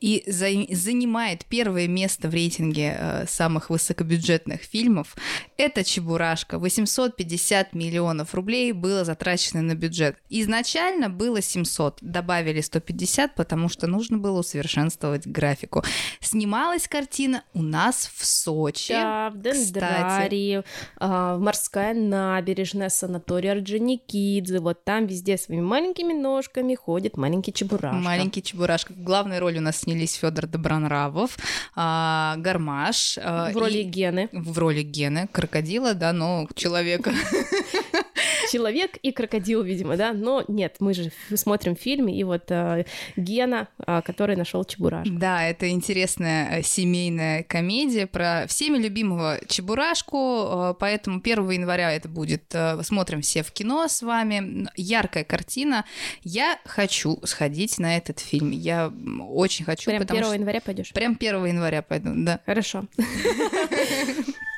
и 0.00 0.22
за, 0.26 0.48
занимает 0.74 1.44
первое 1.46 1.88
место 1.88 2.28
в 2.28 2.34
рейтинге 2.34 2.96
э, 2.98 3.26
самых 3.26 3.70
высокобюджетных 3.70 4.62
фильмов. 4.62 5.16
Это 5.56 5.84
«Чебурашка». 5.84 6.58
850 6.58 7.74
миллионов 7.74 8.34
рублей 8.34 8.72
было 8.72 9.04
затрачено 9.04 9.62
на 9.62 9.74
бюджет. 9.74 10.16
Изначально 10.28 11.08
было 11.10 11.40
700, 11.40 11.98
добавили 12.00 12.60
150, 12.60 13.34
потому 13.34 13.68
что 13.68 13.86
нужно 13.86 14.18
было 14.18 14.40
усовершенствовать 14.40 15.26
графику. 15.26 15.84
Снималась 16.20 16.88
картина 16.88 17.44
у 17.54 17.62
нас 17.62 18.10
в 18.14 18.24
Сочи. 18.24 18.92
Да, 18.92 19.30
в 19.30 19.40
Дендрарии, 19.40 20.62
э, 21.00 21.36
морская 21.38 21.94
набережная, 21.94 22.88
санаторий 22.88 23.50
Орджоникидзе. 23.52 24.58
Вот 24.58 24.84
там 24.84 25.06
везде 25.06 25.36
своими 25.38 25.62
маленькими 25.62 26.12
ножками 26.12 26.74
ходит 26.74 27.16
маленький 27.16 27.31
маленький 27.32 27.52
чебурашка. 27.52 27.96
Маленький 27.96 28.42
чебурашка. 28.42 28.92
В 28.92 29.02
главной 29.02 29.38
роли 29.38 29.58
у 29.58 29.62
нас 29.62 29.78
снялись 29.78 30.14
Федор 30.14 30.46
Добронравов, 30.46 31.38
а, 31.74 32.34
Гармаш. 32.36 33.18
А, 33.22 33.50
в 33.50 33.56
роли 33.56 33.78
и... 33.78 33.82
Гены. 33.84 34.28
В 34.32 34.58
роли 34.58 34.82
Гены, 34.82 35.28
крокодила, 35.32 35.94
да, 35.94 36.12
но 36.12 36.46
человека. 36.54 37.12
человек 38.52 38.98
и 39.02 39.12
крокодил, 39.12 39.62
видимо, 39.62 39.96
да, 39.96 40.12
но 40.12 40.44
нет, 40.48 40.76
мы 40.80 40.92
же 40.92 41.10
смотрим 41.34 41.74
фильм, 41.74 42.08
и 42.08 42.22
вот 42.24 42.50
э, 42.50 42.84
Гена, 43.16 43.68
э, 43.86 44.02
который 44.04 44.36
нашел 44.36 44.64
Чебурашку. 44.64 45.14
Да, 45.14 45.44
это 45.44 45.70
интересная 45.70 46.58
э, 46.58 46.62
семейная 46.62 47.44
комедия 47.44 48.06
про 48.06 48.46
всеми 48.46 48.76
любимого 48.78 49.40
Чебурашку, 49.46 50.18
э, 50.18 50.74
поэтому 50.78 51.20
1 51.20 51.50
января 51.50 51.92
это 51.92 52.08
будет, 52.08 52.44
э, 52.52 52.82
смотрим 52.82 53.22
все 53.22 53.42
в 53.42 53.52
кино 53.52 53.88
с 53.88 54.02
вами, 54.02 54.68
яркая 54.76 55.24
картина. 55.24 55.84
Я 56.22 56.58
хочу 56.66 57.18
сходить 57.24 57.78
на 57.78 57.96
этот 57.96 58.20
фильм, 58.20 58.50
я 58.50 58.92
очень 59.30 59.64
хочу. 59.64 59.90
Прям 59.90 60.02
1 60.02 60.24
что... 60.24 60.34
января 60.34 60.60
пойдешь? 60.60 60.92
Прям 60.92 61.16
1 61.18 61.46
января 61.46 61.82
пойду, 61.82 62.10
да. 62.14 62.40
Хорошо. 62.44 62.84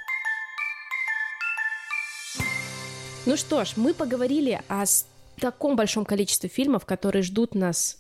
Ну 3.27 3.37
что 3.39 3.65
ж, 3.65 3.73
мы 3.77 3.95
поговорили 3.95 4.61
о 4.69 4.85
таком 5.41 5.77
большом 5.77 6.05
количестве 6.05 6.51
фильмов, 6.51 6.85
которые 6.85 7.23
ждут 7.23 7.55
нас 7.55 7.97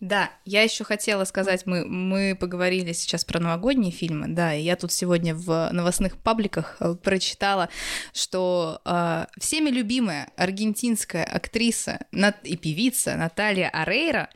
да, 0.00 0.30
я 0.44 0.62
еще 0.62 0.84
хотела 0.84 1.24
сказать, 1.24 1.66
мы, 1.66 1.84
мы 1.84 2.36
поговорили 2.38 2.92
сейчас 2.92 3.24
про 3.24 3.40
новогодние 3.40 3.90
фильмы, 3.90 4.28
да, 4.28 4.54
и 4.54 4.62
я 4.62 4.76
тут 4.76 4.92
сегодня 4.92 5.34
в 5.34 5.70
новостных 5.72 6.16
пабликах 6.16 6.76
э, 6.78 6.94
прочитала, 6.94 7.68
что 8.12 8.80
э, 8.84 9.26
всеми 9.40 9.70
любимая 9.70 10.30
аргентинская 10.36 11.24
актриса 11.24 12.06
и 12.44 12.56
певица 12.56 13.16
Наталья 13.16 13.70
Арейра 13.70 14.30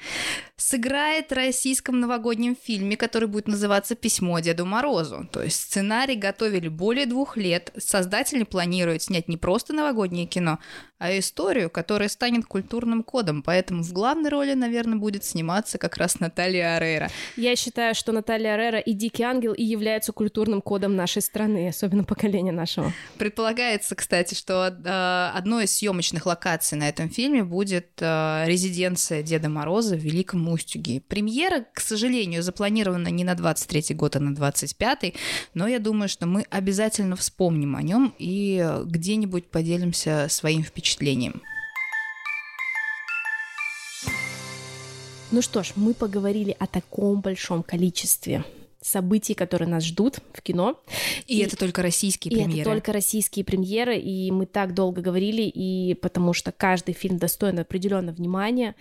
сыграет 0.56 1.30
в 1.30 1.34
российском 1.34 2.00
новогоднем 2.00 2.56
фильме, 2.56 2.96
который 2.96 3.28
будет 3.28 3.46
называться 3.48 3.94
«Письмо 3.94 4.38
Деду 4.40 4.64
Морозу». 4.64 5.28
То 5.32 5.42
есть 5.42 5.60
сценарий 5.60 6.16
готовили 6.16 6.68
более 6.68 7.06
двух 7.06 7.36
лет, 7.36 7.72
создатели 7.78 8.44
планируют 8.44 9.02
снять 9.02 9.28
не 9.28 9.36
просто 9.36 9.72
новогоднее 9.72 10.26
кино, 10.26 10.58
а 11.02 11.18
историю, 11.18 11.68
которая 11.68 12.08
станет 12.08 12.46
культурным 12.46 13.02
кодом, 13.02 13.42
поэтому 13.42 13.82
в 13.82 13.92
главной 13.92 14.30
роли, 14.30 14.54
наверное, 14.54 14.98
будет 14.98 15.24
сниматься 15.24 15.76
как 15.76 15.96
раз 15.96 16.20
Наталья 16.20 16.76
Арейра. 16.76 17.10
Я 17.36 17.56
считаю, 17.56 17.96
что 17.96 18.12
Наталья 18.12 18.54
Арейра 18.54 18.78
и 18.78 18.92
Дикий 18.92 19.24
Ангел 19.24 19.52
и 19.52 19.64
являются 19.64 20.12
культурным 20.12 20.62
кодом 20.62 20.94
нашей 20.94 21.20
страны, 21.20 21.68
особенно 21.68 22.04
поколения 22.04 22.52
нашего. 22.52 22.92
Предполагается, 23.18 23.96
кстати, 23.96 24.34
что 24.34 24.68
э, 24.68 25.36
одной 25.36 25.64
из 25.64 25.76
съемочных 25.76 26.24
локаций 26.24 26.78
на 26.78 26.88
этом 26.88 27.10
фильме 27.10 27.42
будет 27.42 27.88
э, 28.00 28.44
резиденция 28.46 29.24
Деда 29.24 29.48
Мороза 29.48 29.96
в 29.96 29.98
Великом 29.98 30.48
Устюге. 30.48 31.00
Премьера, 31.00 31.66
к 31.74 31.80
сожалению, 31.80 32.44
запланирована 32.44 33.08
не 33.08 33.24
на 33.24 33.34
23 33.34 33.96
год, 33.96 34.14
а 34.14 34.20
на 34.20 34.34
25 34.34 35.14
но 35.54 35.66
я 35.66 35.78
думаю, 35.80 36.08
что 36.08 36.26
мы 36.26 36.44
обязательно 36.50 37.16
вспомним 37.16 37.74
о 37.74 37.82
нем 37.82 38.14
и 38.18 38.64
где-нибудь 38.84 39.50
поделимся 39.50 40.26
своим 40.28 40.62
впечатлением. 40.62 40.91
Ну 45.30 45.40
что 45.40 45.62
ж, 45.62 45.72
мы 45.76 45.94
поговорили 45.94 46.54
о 46.58 46.66
таком 46.66 47.20
большом 47.20 47.62
количестве 47.62 48.44
событий, 48.82 49.34
которые 49.34 49.68
нас 49.68 49.84
ждут 49.84 50.18
в 50.34 50.42
кино. 50.42 50.78
И, 51.26 51.38
и 51.38 51.42
это 51.42 51.56
только 51.56 51.82
российские 51.82 52.32
и 52.32 52.36
премьеры. 52.36 52.60
это 52.60 52.70
только 52.70 52.92
российские 52.92 53.44
премьеры, 53.44 53.98
и 53.98 54.30
мы 54.30 54.46
так 54.46 54.74
долго 54.74 55.00
говорили, 55.00 55.42
и 55.42 55.94
потому 55.94 56.32
что 56.32 56.52
каждый 56.52 56.94
фильм 56.94 57.18
достоин 57.18 57.58
определенного 57.58 58.14
внимания. 58.14 58.74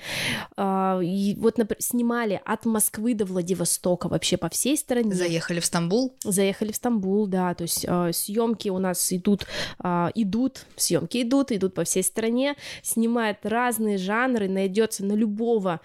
А, 0.57 0.99
и 1.01 1.36
вот 1.36 1.57
например, 1.57 1.82
снимали 1.82 2.41
от 2.45 2.65
Москвы 2.65 3.13
до 3.13 3.25
Владивостока 3.25 4.07
вообще 4.07 4.38
по 4.38 4.49
всей 4.49 4.77
стране. 4.77 5.13
Заехали 5.13 5.59
в 5.59 5.65
Стамбул. 5.65 6.13
Заехали 6.23 6.71
в 6.71 6.75
Стамбул, 6.75 7.27
да, 7.27 7.53
то 7.53 7.63
есть 7.63 7.86
а, 7.88 8.11
съемки 8.11 8.69
у 8.69 8.79
нас 8.79 9.11
идут, 9.13 9.45
а, 9.79 10.11
идут, 10.15 10.65
съемки 10.75 11.21
идут, 11.21 11.51
идут 11.51 11.73
по 11.73 11.84
всей 11.84 12.03
стране, 12.03 12.55
снимают 12.82 13.39
разные 13.43 13.97
жанры, 13.97 14.47
найдется 14.47 15.05
на 15.05 15.13
любого 15.13 15.82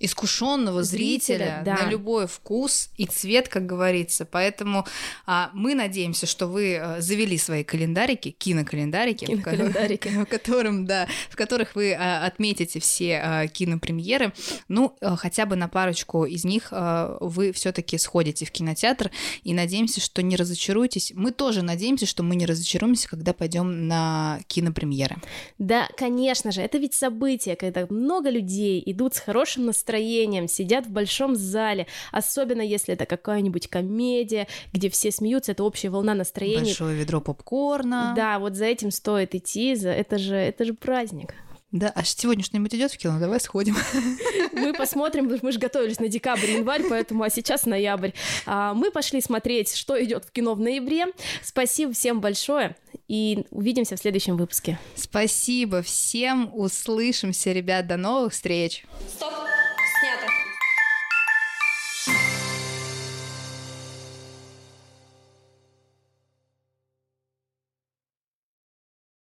искушенного 0.00 0.84
зрителя, 0.84 1.08
зрителя 1.18 1.62
да. 1.64 1.84
на 1.84 1.90
любой 1.90 2.26
вкус 2.26 2.90
и 2.96 3.06
цвет, 3.06 3.48
как 3.48 3.66
говорится. 3.66 4.24
Поэтому 4.24 4.86
а, 5.26 5.50
мы 5.54 5.74
надеемся, 5.74 6.26
что 6.26 6.46
вы 6.46 6.76
а, 6.76 7.00
завели 7.00 7.36
свои 7.36 7.64
календарики, 7.64 8.30
кинокалендарики, 8.30 9.24
кинокалендарики. 9.24 10.08
В, 10.08 10.18
в, 10.22 10.26
котором, 10.26 10.86
да, 10.86 11.08
в 11.30 11.36
которых 11.36 11.74
вы 11.74 11.94
а, 11.94 12.24
отметите 12.24 12.78
все 12.78 13.20
а, 13.22 13.46
кинопремьеры. 13.48 14.32
Ну, 14.68 14.96
а, 15.00 15.16
хотя 15.16 15.46
бы 15.46 15.56
на 15.56 15.68
парочку 15.68 16.24
из 16.24 16.44
них 16.44 16.68
а, 16.70 17.18
вы 17.20 17.52
все-таки 17.52 17.98
сходите 17.98 18.46
в 18.46 18.52
кинотеатр 18.52 19.10
и 19.42 19.52
надеемся, 19.52 20.00
что 20.00 20.22
не 20.22 20.36
разочаруетесь. 20.36 21.12
Мы 21.14 21.32
тоже 21.32 21.62
надеемся, 21.62 22.06
что 22.06 22.22
мы 22.22 22.36
не 22.36 22.46
разочаруемся, 22.46 23.08
когда 23.08 23.32
пойдем 23.32 23.88
на 23.88 24.40
кинопремьеры. 24.46 25.16
Да, 25.58 25.88
конечно 25.96 26.52
же, 26.52 26.60
это 26.60 26.78
ведь 26.78 26.94
событие, 26.94 27.56
когда 27.56 27.86
много 27.90 28.30
людей 28.30 28.80
идут 28.86 29.16
с 29.16 29.18
хорошим 29.18 29.66
настроением 29.66 29.87
настроением, 29.88 30.48
сидят 30.48 30.86
в 30.86 30.90
большом 30.90 31.34
зале, 31.34 31.86
особенно 32.12 32.60
если 32.60 32.94
это 32.94 33.06
какая-нибудь 33.06 33.68
комедия, 33.68 34.46
где 34.72 34.90
все 34.90 35.10
смеются, 35.10 35.52
это 35.52 35.64
общая 35.64 35.88
волна 35.88 36.14
настроения. 36.14 36.64
Большое 36.64 36.96
ведро 36.96 37.20
попкорна. 37.20 38.12
Да, 38.14 38.38
вот 38.38 38.54
за 38.54 38.66
этим 38.66 38.90
стоит 38.90 39.34
идти, 39.34 39.74
за... 39.74 39.90
это 39.90 40.18
же, 40.18 40.34
это 40.34 40.64
же 40.64 40.74
праздник. 40.74 41.34
Да, 41.70 41.92
а 41.94 42.02
сегодня 42.02 42.42
что-нибудь 42.42 42.74
идет 42.74 42.92
в 42.92 42.96
кино? 42.96 43.18
Давай 43.20 43.40
сходим. 43.40 43.76
Мы 44.52 44.72
посмотрим, 44.72 45.38
мы 45.42 45.52
же 45.52 45.58
готовились 45.58 46.00
на 46.00 46.08
декабрь, 46.08 46.50
январь, 46.50 46.82
поэтому, 46.88 47.22
а 47.22 47.30
сейчас 47.30 47.66
ноябрь. 47.66 48.12
А, 48.46 48.72
мы 48.72 48.90
пошли 48.90 49.20
смотреть, 49.20 49.74
что 49.74 50.02
идет 50.02 50.24
в 50.24 50.32
кино 50.32 50.54
в 50.54 50.60
ноябре. 50.60 51.06
Спасибо 51.42 51.92
всем 51.92 52.20
большое 52.20 52.74
и 53.06 53.44
увидимся 53.50 53.96
в 53.96 53.98
следующем 53.98 54.36
выпуске. 54.36 54.78
Спасибо 54.96 55.82
всем, 55.82 56.50
услышимся, 56.54 57.52
ребят, 57.52 57.86
до 57.86 57.98
новых 57.98 58.32
встреч. 58.32 58.84
Стоп! 59.14 59.38